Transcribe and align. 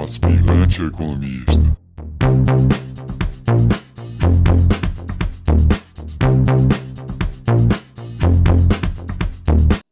o 0.00 0.02
aspirante 0.02 0.82
economista. 0.82 1.76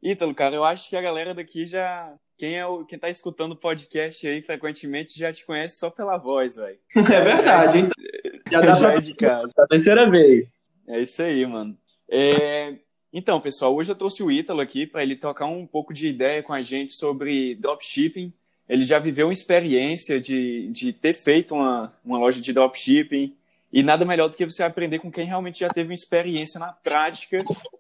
Ítalo, 0.02 0.34
cara, 0.34 0.54
eu 0.54 0.64
acho 0.64 0.88
que 0.88 0.96
a 0.96 1.02
galera 1.02 1.34
daqui 1.34 1.66
já. 1.66 2.14
Quem 2.38 2.56
é 2.56 2.64
o 2.64 2.86
quem 2.86 2.98
tá 2.98 3.10
escutando 3.10 3.52
o 3.52 3.56
podcast 3.56 4.26
aí 4.26 4.40
frequentemente 4.40 5.18
já 5.18 5.30
te 5.30 5.44
conhece 5.44 5.76
só 5.76 5.90
pela 5.90 6.16
voz, 6.16 6.56
velho. 6.56 6.78
É 6.96 7.20
verdade, 7.20 7.78
hein? 7.78 7.88
Já 8.50 8.60
dá 8.62 8.72
já 8.72 8.94
é 8.94 9.00
de 9.00 9.12
casa. 9.12 9.52
É 9.58 9.62
a 9.62 9.66
terceira 9.66 10.10
vez. 10.10 10.62
É 10.88 11.02
isso 11.02 11.22
aí, 11.22 11.44
mano. 11.44 11.76
É... 12.10 12.78
Então, 13.12 13.38
pessoal, 13.42 13.76
hoje 13.76 13.92
eu 13.92 13.94
trouxe 13.94 14.22
o 14.22 14.30
Ítalo 14.30 14.62
aqui 14.62 14.86
para 14.86 15.02
ele 15.02 15.16
trocar 15.16 15.44
um 15.44 15.66
pouco 15.66 15.92
de 15.92 16.06
ideia 16.06 16.42
com 16.42 16.54
a 16.54 16.62
gente 16.62 16.92
sobre 16.92 17.56
dropshipping. 17.56 18.32
Ele 18.68 18.82
já 18.82 18.98
viveu 18.98 19.26
uma 19.26 19.32
experiência 19.32 20.20
de, 20.20 20.68
de 20.68 20.92
ter 20.92 21.14
feito 21.14 21.54
uma, 21.54 21.92
uma 22.04 22.18
loja 22.18 22.40
de 22.40 22.52
dropshipping, 22.52 23.34
e 23.72 23.82
nada 23.82 24.04
melhor 24.04 24.28
do 24.28 24.36
que 24.36 24.46
você 24.46 24.62
aprender 24.62 24.98
com 24.98 25.10
quem 25.10 25.26
realmente 25.26 25.60
já 25.60 25.68
teve 25.68 25.90
uma 25.90 25.94
experiência 25.94 26.58
na 26.58 26.72
prática 26.72 27.38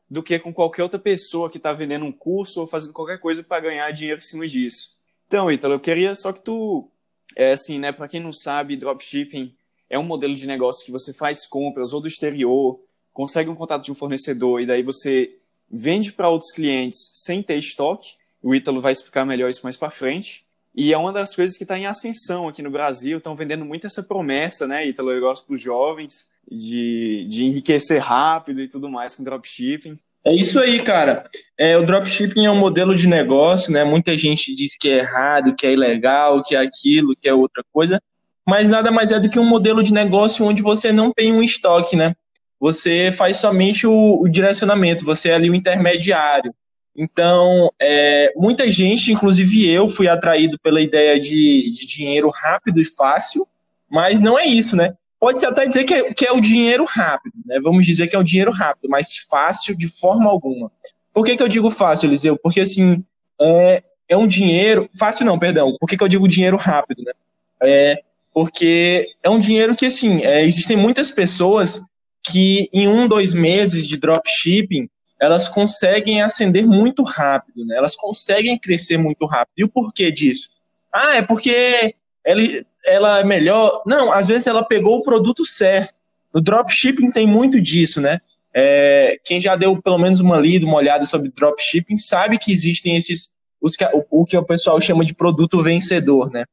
do 0.08 0.22
que 0.22 0.38
com 0.38 0.52
qualquer 0.52 0.82
outra 0.82 0.98
pessoa 0.98 1.48
que 1.48 1.56
está 1.56 1.72
vendendo 1.72 2.04
um 2.04 2.12
curso 2.12 2.60
ou 2.60 2.66
fazendo 2.66 2.92
qualquer 2.92 3.18
coisa 3.18 3.42
para 3.42 3.62
ganhar 3.62 3.90
dinheiro 3.90 4.18
em 4.18 4.24
cima 4.24 4.46
disso. 4.46 4.98
Então, 5.26 5.50
Ítalo, 5.50 5.74
eu 5.74 5.80
queria 5.80 6.14
só 6.14 6.32
que 6.32 6.42
tu, 6.42 6.90
é 7.34 7.52
assim, 7.52 7.78
né, 7.78 7.90
para 7.90 8.08
quem 8.08 8.20
não 8.20 8.32
sabe, 8.32 8.76
dropshipping 8.76 9.52
é 9.88 9.98
um 9.98 10.04
modelo 10.04 10.34
de 10.34 10.46
negócio 10.46 10.84
que 10.84 10.92
você 10.92 11.14
faz 11.14 11.46
compras 11.46 11.92
ou 11.94 12.00
do 12.00 12.08
exterior, 12.08 12.78
consegue 13.12 13.48
um 13.48 13.54
contato 13.54 13.84
de 13.84 13.92
um 13.92 13.94
fornecedor 13.94 14.60
e 14.60 14.66
daí 14.66 14.82
você 14.82 15.36
vende 15.70 16.12
para 16.12 16.28
outros 16.28 16.52
clientes 16.52 17.10
sem 17.14 17.42
ter 17.42 17.56
estoque. 17.56 18.16
O 18.42 18.54
Ítalo 18.54 18.80
vai 18.80 18.92
explicar 18.92 19.24
melhor 19.24 19.48
isso 19.48 19.60
mais 19.64 19.76
para 19.76 19.90
frente. 19.90 20.46
E 20.80 20.92
é 20.92 20.96
uma 20.96 21.12
das 21.12 21.34
coisas 21.34 21.56
que 21.56 21.64
está 21.64 21.76
em 21.76 21.86
ascensão 21.86 22.46
aqui 22.46 22.62
no 22.62 22.70
Brasil. 22.70 23.18
Estão 23.18 23.34
vendendo 23.34 23.64
muito 23.64 23.84
essa 23.84 24.00
promessa, 24.00 24.64
né, 24.64 24.86
Ítalo? 24.86 25.10
Eu 25.10 25.20
gosto 25.20 25.44
para 25.44 25.54
os 25.56 25.60
jovens 25.60 26.28
de, 26.48 27.26
de 27.28 27.46
enriquecer 27.46 28.00
rápido 28.00 28.60
e 28.60 28.68
tudo 28.68 28.88
mais 28.88 29.12
com 29.12 29.24
dropshipping. 29.24 29.98
É 30.24 30.32
isso 30.32 30.56
aí, 30.60 30.80
cara. 30.80 31.24
É, 31.58 31.76
o 31.76 31.84
dropshipping 31.84 32.46
é 32.46 32.50
um 32.52 32.60
modelo 32.60 32.94
de 32.94 33.08
negócio, 33.08 33.72
né? 33.72 33.82
Muita 33.82 34.16
gente 34.16 34.54
diz 34.54 34.76
que 34.78 34.88
é 34.88 34.98
errado, 34.98 35.56
que 35.56 35.66
é 35.66 35.72
ilegal, 35.72 36.44
que 36.44 36.54
é 36.54 36.60
aquilo, 36.60 37.16
que 37.20 37.28
é 37.28 37.34
outra 37.34 37.64
coisa. 37.72 38.00
Mas 38.46 38.68
nada 38.68 38.92
mais 38.92 39.10
é 39.10 39.18
do 39.18 39.28
que 39.28 39.40
um 39.40 39.44
modelo 39.44 39.82
de 39.82 39.92
negócio 39.92 40.46
onde 40.46 40.62
você 40.62 40.92
não 40.92 41.10
tem 41.10 41.32
um 41.32 41.42
estoque, 41.42 41.96
né? 41.96 42.14
Você 42.60 43.10
faz 43.10 43.38
somente 43.38 43.84
o, 43.84 44.22
o 44.22 44.28
direcionamento, 44.28 45.04
você 45.04 45.30
é 45.30 45.34
ali 45.34 45.50
o 45.50 45.56
intermediário. 45.56 46.54
Então, 47.00 47.72
é, 47.80 48.32
muita 48.34 48.68
gente, 48.68 49.12
inclusive 49.12 49.70
eu, 49.70 49.88
fui 49.88 50.08
atraído 50.08 50.58
pela 50.58 50.80
ideia 50.80 51.18
de, 51.20 51.70
de, 51.70 51.86
dinheiro 51.86 52.28
rápido 52.28 52.80
e 52.80 52.84
fácil, 52.84 53.46
mas 53.88 54.20
não 54.20 54.36
é 54.36 54.44
isso, 54.44 54.74
né? 54.74 54.94
Pode-se 55.20 55.46
até 55.46 55.64
dizer 55.64 55.84
que 55.84 55.94
é, 55.94 56.12
que 56.12 56.26
é, 56.26 56.32
o 56.32 56.40
dinheiro 56.40 56.84
rápido, 56.84 57.34
né? 57.46 57.60
Vamos 57.62 57.86
dizer 57.86 58.08
que 58.08 58.16
é 58.16 58.18
o 58.18 58.24
dinheiro 58.24 58.50
rápido, 58.50 58.90
mas 58.90 59.16
fácil 59.30 59.78
de 59.78 59.86
forma 59.86 60.28
alguma. 60.28 60.72
Por 61.14 61.24
que, 61.24 61.36
que 61.36 61.42
eu 61.42 61.46
digo 61.46 61.70
fácil, 61.70 62.08
Eliseu? 62.08 62.36
Porque, 62.36 62.62
assim, 62.62 63.04
é, 63.40 63.84
é 64.08 64.16
um 64.16 64.26
dinheiro... 64.26 64.90
Fácil 64.98 65.24
não, 65.24 65.38
perdão. 65.38 65.76
Por 65.78 65.88
que, 65.88 65.96
que 65.96 66.02
eu 66.02 66.08
digo 66.08 66.26
dinheiro 66.26 66.56
rápido, 66.56 67.04
né? 67.04 67.12
É, 67.62 68.02
porque 68.34 69.10
é 69.22 69.30
um 69.30 69.38
dinheiro 69.38 69.76
que, 69.76 69.86
assim, 69.86 70.24
é, 70.24 70.44
existem 70.44 70.76
muitas 70.76 71.12
pessoas 71.12 71.80
que 72.24 72.68
em 72.72 72.88
um, 72.88 73.06
dois 73.06 73.32
meses 73.32 73.86
de 73.86 73.96
dropshipping 73.96 74.88
elas 75.20 75.48
conseguem 75.48 76.22
ascender 76.22 76.66
muito 76.66 77.02
rápido, 77.02 77.64
né? 77.64 77.76
Elas 77.76 77.96
conseguem 77.96 78.58
crescer 78.58 78.96
muito 78.96 79.26
rápido. 79.26 79.54
E 79.58 79.64
o 79.64 79.68
porquê 79.68 80.12
disso? 80.12 80.50
Ah, 80.92 81.16
é 81.16 81.22
porque 81.22 81.94
ela, 82.24 82.40
ela 82.86 83.18
é 83.20 83.24
melhor. 83.24 83.82
Não, 83.84 84.12
às 84.12 84.28
vezes 84.28 84.46
ela 84.46 84.64
pegou 84.64 84.98
o 84.98 85.02
produto 85.02 85.44
certo. 85.44 85.94
No 86.32 86.40
dropshipping 86.40 87.10
tem 87.10 87.26
muito 87.26 87.60
disso, 87.60 88.00
né? 88.00 88.20
É, 88.54 89.18
quem 89.24 89.40
já 89.40 89.56
deu 89.56 89.80
pelo 89.80 89.98
menos 89.98 90.20
uma 90.20 90.38
lida, 90.38 90.66
uma 90.66 90.76
olhada 90.76 91.04
sobre 91.04 91.30
dropshipping, 91.30 91.96
sabe 91.96 92.38
que 92.38 92.52
existem 92.52 92.96
esses 92.96 93.36
os 93.60 93.74
que, 93.74 93.84
o, 93.84 94.04
o, 94.10 94.24
que 94.24 94.36
o 94.36 94.44
pessoal 94.44 94.80
chama 94.80 95.04
de 95.04 95.14
produto 95.14 95.62
vencedor, 95.62 96.30
né? 96.30 96.44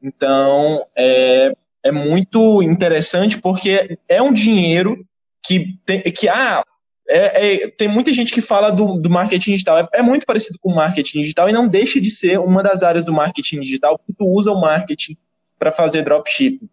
Então 0.00 0.86
é, 0.96 1.52
é 1.82 1.90
muito 1.90 2.62
interessante 2.62 3.38
porque 3.38 3.98
é 4.08 4.22
um 4.22 4.32
dinheiro 4.32 5.04
que, 5.42 5.76
tem, 5.84 6.00
que 6.02 6.28
ah, 6.28 6.62
é, 7.08 7.64
é, 7.64 7.70
tem 7.70 7.86
muita 7.86 8.12
gente 8.12 8.32
que 8.32 8.40
fala 8.40 8.70
do, 8.70 8.94
do 8.94 9.10
marketing 9.10 9.52
digital. 9.52 9.78
É, 9.78 9.88
é, 9.94 10.02
muito 10.02 10.26
parecido 10.26 10.58
com 10.58 10.70
o 10.70 10.74
marketing 10.74 11.20
digital 11.20 11.48
e 11.48 11.52
não 11.52 11.68
deixa 11.68 12.00
de 12.00 12.10
ser 12.10 12.38
uma 12.38 12.62
das 12.62 12.82
áreas 12.82 13.04
do 13.04 13.12
marketing 13.12 13.60
digital, 13.60 13.98
porque 13.98 14.14
tu 14.14 14.26
usa 14.26 14.50
o 14.50 14.60
marketing 14.60 15.16
para 15.58 15.70
fazer 15.70 16.02
dropshipping. 16.02 16.68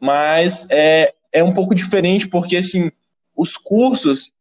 Mas 0.00 0.68
é, 0.70 1.14
é 1.32 1.42
um 1.42 1.52
pouco 1.52 1.74
diferente, 1.74 2.28
porque 2.28 2.56
assim, 2.56 2.90
os 3.36 3.56
cursos, 3.56 4.32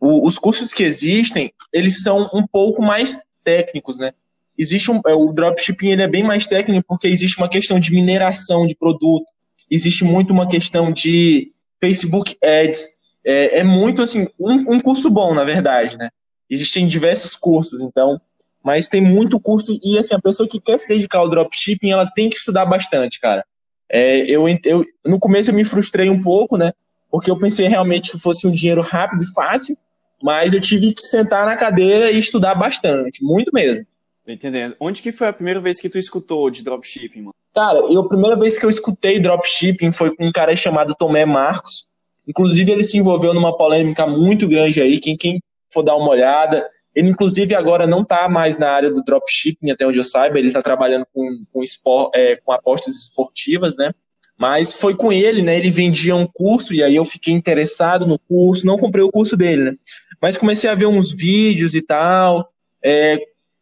o, 0.00 0.26
os 0.26 0.38
cursos 0.38 0.74
que 0.74 0.82
existem, 0.82 1.52
eles 1.72 2.02
são 2.02 2.28
um 2.34 2.46
pouco 2.46 2.82
mais 2.82 3.16
técnicos, 3.44 3.98
né? 3.98 4.12
Existe 4.58 4.90
um, 4.90 5.00
é, 5.06 5.14
o 5.14 5.32
dropshipping 5.32 5.88
ele 5.88 6.02
é 6.02 6.08
bem 6.08 6.22
mais 6.22 6.46
técnico 6.46 6.84
porque 6.88 7.08
existe 7.08 7.38
uma 7.38 7.48
questão 7.48 7.78
de 7.80 7.92
mineração 7.92 8.66
de 8.66 8.74
produto, 8.74 9.26
existe 9.70 10.04
muito 10.04 10.32
uma 10.32 10.46
questão 10.46 10.92
de 10.92 11.52
Facebook 11.80 12.36
Ads, 12.42 12.98
é, 13.24 13.60
é 13.60 13.62
muito 13.62 14.02
assim, 14.02 14.26
um, 14.38 14.74
um, 14.74 14.80
curso 14.80 15.10
bom, 15.10 15.34
na 15.34 15.44
verdade, 15.44 15.96
né? 15.96 16.10
Existem 16.50 16.86
diversos 16.86 17.36
cursos, 17.36 17.80
então, 17.80 18.20
mas 18.62 18.88
tem 18.88 19.00
muito 19.00 19.40
curso, 19.40 19.78
e 19.82 19.98
assim, 19.98 20.14
a 20.14 20.20
pessoa 20.20 20.48
que 20.48 20.60
quer 20.60 20.78
se 20.78 20.88
dedicar 20.88 21.18
ao 21.18 21.28
dropshipping, 21.28 21.90
ela 21.90 22.06
tem 22.06 22.28
que 22.28 22.36
estudar 22.36 22.64
bastante, 22.66 23.20
cara. 23.20 23.44
É, 23.90 24.18
eu, 24.20 24.46
eu, 24.64 24.84
no 25.04 25.18
começo 25.18 25.50
eu 25.50 25.54
me 25.54 25.64
frustrei 25.64 26.08
um 26.08 26.20
pouco, 26.20 26.56
né? 26.56 26.72
Porque 27.10 27.30
eu 27.30 27.38
pensei 27.38 27.68
realmente 27.68 28.10
que 28.10 28.18
fosse 28.18 28.46
um 28.46 28.50
dinheiro 28.50 28.80
rápido 28.80 29.22
e 29.22 29.32
fácil, 29.34 29.76
mas 30.22 30.54
eu 30.54 30.60
tive 30.60 30.94
que 30.94 31.02
sentar 31.02 31.44
na 31.44 31.56
cadeira 31.56 32.10
e 32.10 32.18
estudar 32.18 32.54
bastante, 32.54 33.22
muito 33.22 33.50
mesmo. 33.52 33.84
Tô 34.24 34.30
entendendo. 34.30 34.76
Onde 34.78 35.02
que 35.02 35.10
foi 35.10 35.28
a 35.28 35.32
primeira 35.32 35.60
vez 35.60 35.80
que 35.80 35.88
tu 35.88 35.98
escutou 35.98 36.48
de 36.48 36.62
dropshipping, 36.62 37.20
mano? 37.22 37.34
Cara, 37.54 37.78
eu, 37.80 38.00
a 38.00 38.08
primeira 38.08 38.36
vez 38.36 38.58
que 38.58 38.64
eu 38.64 38.70
escutei 38.70 39.18
dropshipping 39.18 39.92
foi 39.92 40.14
com 40.14 40.26
um 40.26 40.32
cara 40.32 40.54
chamado 40.54 40.94
Tomé 40.94 41.26
Marcos. 41.26 41.88
Inclusive, 42.26 42.70
ele 42.70 42.84
se 42.84 42.98
envolveu 42.98 43.34
numa 43.34 43.56
polêmica 43.56 44.06
muito 44.06 44.48
grande 44.48 44.80
aí. 44.80 45.00
Quem, 45.00 45.16
quem 45.16 45.40
for 45.72 45.82
dar 45.82 45.96
uma 45.96 46.10
olhada, 46.10 46.64
ele, 46.94 47.08
inclusive, 47.08 47.54
agora 47.54 47.86
não 47.86 48.02
está 48.02 48.28
mais 48.28 48.58
na 48.58 48.70
área 48.70 48.90
do 48.90 49.02
dropshipping, 49.02 49.70
até 49.70 49.86
onde 49.86 49.98
eu 49.98 50.04
saiba. 50.04 50.38
Ele 50.38 50.48
está 50.48 50.62
trabalhando 50.62 51.06
com, 51.12 51.44
com, 51.52 51.62
espor, 51.62 52.10
é, 52.14 52.36
com 52.36 52.52
apostas 52.52 52.94
esportivas, 52.94 53.76
né? 53.76 53.92
Mas 54.38 54.72
foi 54.72 54.94
com 54.94 55.12
ele, 55.12 55.42
né? 55.42 55.56
Ele 55.56 55.70
vendia 55.70 56.16
um 56.16 56.26
curso 56.26 56.74
e 56.74 56.82
aí 56.82 56.96
eu 56.96 57.04
fiquei 57.04 57.32
interessado 57.32 58.06
no 58.06 58.18
curso. 58.18 58.66
Não 58.66 58.78
comprei 58.78 59.02
o 59.02 59.10
curso 59.10 59.36
dele, 59.36 59.64
né? 59.64 59.76
Mas 60.20 60.36
comecei 60.36 60.68
a 60.68 60.74
ver 60.74 60.86
uns 60.86 61.10
vídeos 61.10 61.74
e 61.74 61.82
tal. 61.82 62.48
É, 62.84 63.18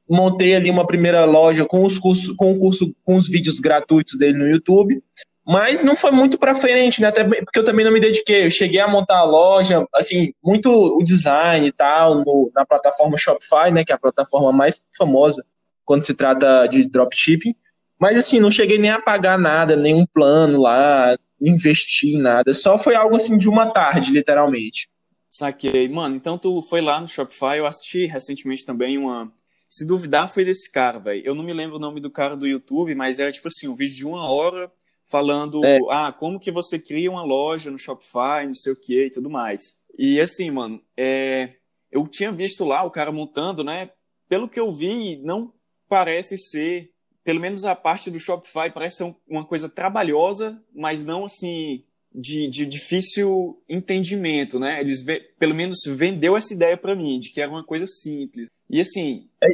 montei 0.09 0.57
ali 0.57 0.69
uma 0.71 0.87
primeira 0.87 1.25
loja 1.25 1.65
com 1.65 1.85
os 1.85 1.99
cursos, 1.99 2.35
com 2.35 2.53
o 2.53 2.59
curso, 2.59 2.93
com 3.05 3.15
os 3.15 3.29
vídeos 3.29 3.61
gratuitos 3.61 4.19
dele 4.19 4.39
no 4.39 4.49
YouTube. 4.49 5.01
Mas 5.47 5.83
não 5.83 5.97
foi 5.97 6.11
muito 6.11 6.39
para 6.39 6.55
frente, 6.55 7.01
né? 7.01 7.09
Até 7.09 7.25
porque 7.25 7.59
eu 7.59 7.65
também 7.65 7.85
não 7.85 7.93
me 7.93 8.01
dediquei. 8.01 8.47
Eu 8.47 8.51
cheguei 8.51 8.81
a 8.81 8.89
montar 8.89 9.19
a 9.19 9.25
loja, 9.25 9.87
assim, 9.95 10.33
muito 10.43 10.71
o 10.71 11.03
design 11.03 11.67
e 11.67 11.73
tal, 11.73 12.17
no, 12.17 12.53
na 12.55 12.65
plataforma 12.65 13.17
Shopify, 13.17 13.71
né? 13.73 13.85
Que 13.85 13.93
é 13.93 13.95
a 13.95 13.99
plataforma 13.99 14.53
mais 14.53 14.83
famosa 14.97 15.45
quando 15.85 16.05
se 16.05 16.15
trata 16.15 16.67
de 16.67 16.89
dropshipping. 16.89 17.55
Mas 17.99 18.17
assim, 18.17 18.39
não 18.41 18.51
cheguei 18.51 18.79
nem 18.79 18.91
a 18.91 19.01
pagar 19.01 19.39
nada, 19.39 19.77
nenhum 19.77 20.07
plano 20.07 20.61
lá, 20.61 21.17
investir 21.41 22.15
em 22.15 22.19
nada. 22.19 22.55
Só 22.55 22.79
foi 22.79 22.95
algo 22.95 23.17
assim 23.17 23.37
de 23.37 23.49
uma 23.49 23.67
tarde, 23.67 24.13
literalmente. 24.13 24.89
Saquei. 25.29 25.89
Mano, 25.89 26.17
então 26.17 26.39
tu 26.39 26.63
foi 26.63 26.81
lá 26.81 27.01
no 27.01 27.09
Shopify, 27.09 27.59
eu 27.59 27.67
assisti 27.67 28.07
recentemente 28.07 28.65
também 28.65 28.99
uma. 28.99 29.33
Se 29.69 29.87
duvidar, 29.87 30.29
foi 30.29 30.45
desse 30.45 30.71
cara, 30.71 30.99
velho. 30.99 31.23
Eu 31.25 31.35
não 31.35 31.45
me 31.45 31.53
lembro 31.53 31.77
o 31.77 31.81
nome 31.81 32.01
do 32.01 32.11
cara 32.11 32.37
do 32.37 32.47
YouTube, 32.47 32.95
mas 32.95 33.21
era 33.21 33.31
tipo 33.31 33.47
assim, 33.47 33.69
um 33.69 33.77
vídeo 33.77 33.95
de 33.95 34.07
uma 34.07 34.29
hora 34.29 34.71
falando, 35.11 35.65
é. 35.65 35.79
ah, 35.91 36.15
como 36.17 36.39
que 36.39 36.51
você 36.51 36.79
cria 36.79 37.11
uma 37.11 37.25
loja 37.25 37.71
no 37.71 37.79
Shopify, 37.79 38.47
não 38.47 38.55
sei 38.55 38.73
o 38.73 38.81
que 38.81 39.07
e 39.07 39.11
tudo 39.11 39.29
mais. 39.29 39.81
E 39.99 40.21
assim, 40.21 40.51
mano, 40.51 40.81
é, 40.97 41.55
eu 41.91 42.07
tinha 42.07 42.31
visto 42.31 42.65
lá 42.65 42.83
o 42.85 42.91
cara 42.91 43.11
montando, 43.11 43.65
né? 43.65 43.91
Pelo 44.29 44.49
que 44.49 44.61
eu 44.61 44.71
vi, 44.71 45.17
não 45.17 45.53
parece 45.89 46.39
ser, 46.39 46.91
pelo 47.25 47.41
menos 47.41 47.65
a 47.65 47.75
parte 47.75 48.11
do 48.11 48.21
Shopify 48.21 48.71
parece 48.73 48.99
ser 48.99 49.15
uma 49.29 49.45
coisa 49.45 49.69
trabalhosa, 49.69 50.63
mas 50.73 51.05
não 51.05 51.25
assim 51.25 51.83
de, 52.15 52.49
de 52.49 52.67
difícil 52.67 53.61
entendimento, 53.69 54.59
né? 54.59 54.81
Eles 54.81 55.05
pelo 55.39 55.55
menos 55.55 55.81
vendeu 55.87 56.37
essa 56.37 56.55
ideia 56.55 56.77
para 56.77 56.95
mim 56.95 57.19
de 57.19 57.31
que 57.31 57.41
era 57.41 57.51
uma 57.51 57.65
coisa 57.65 57.87
simples. 57.87 58.49
E 58.69 58.81
assim, 58.81 59.29
é, 59.43 59.49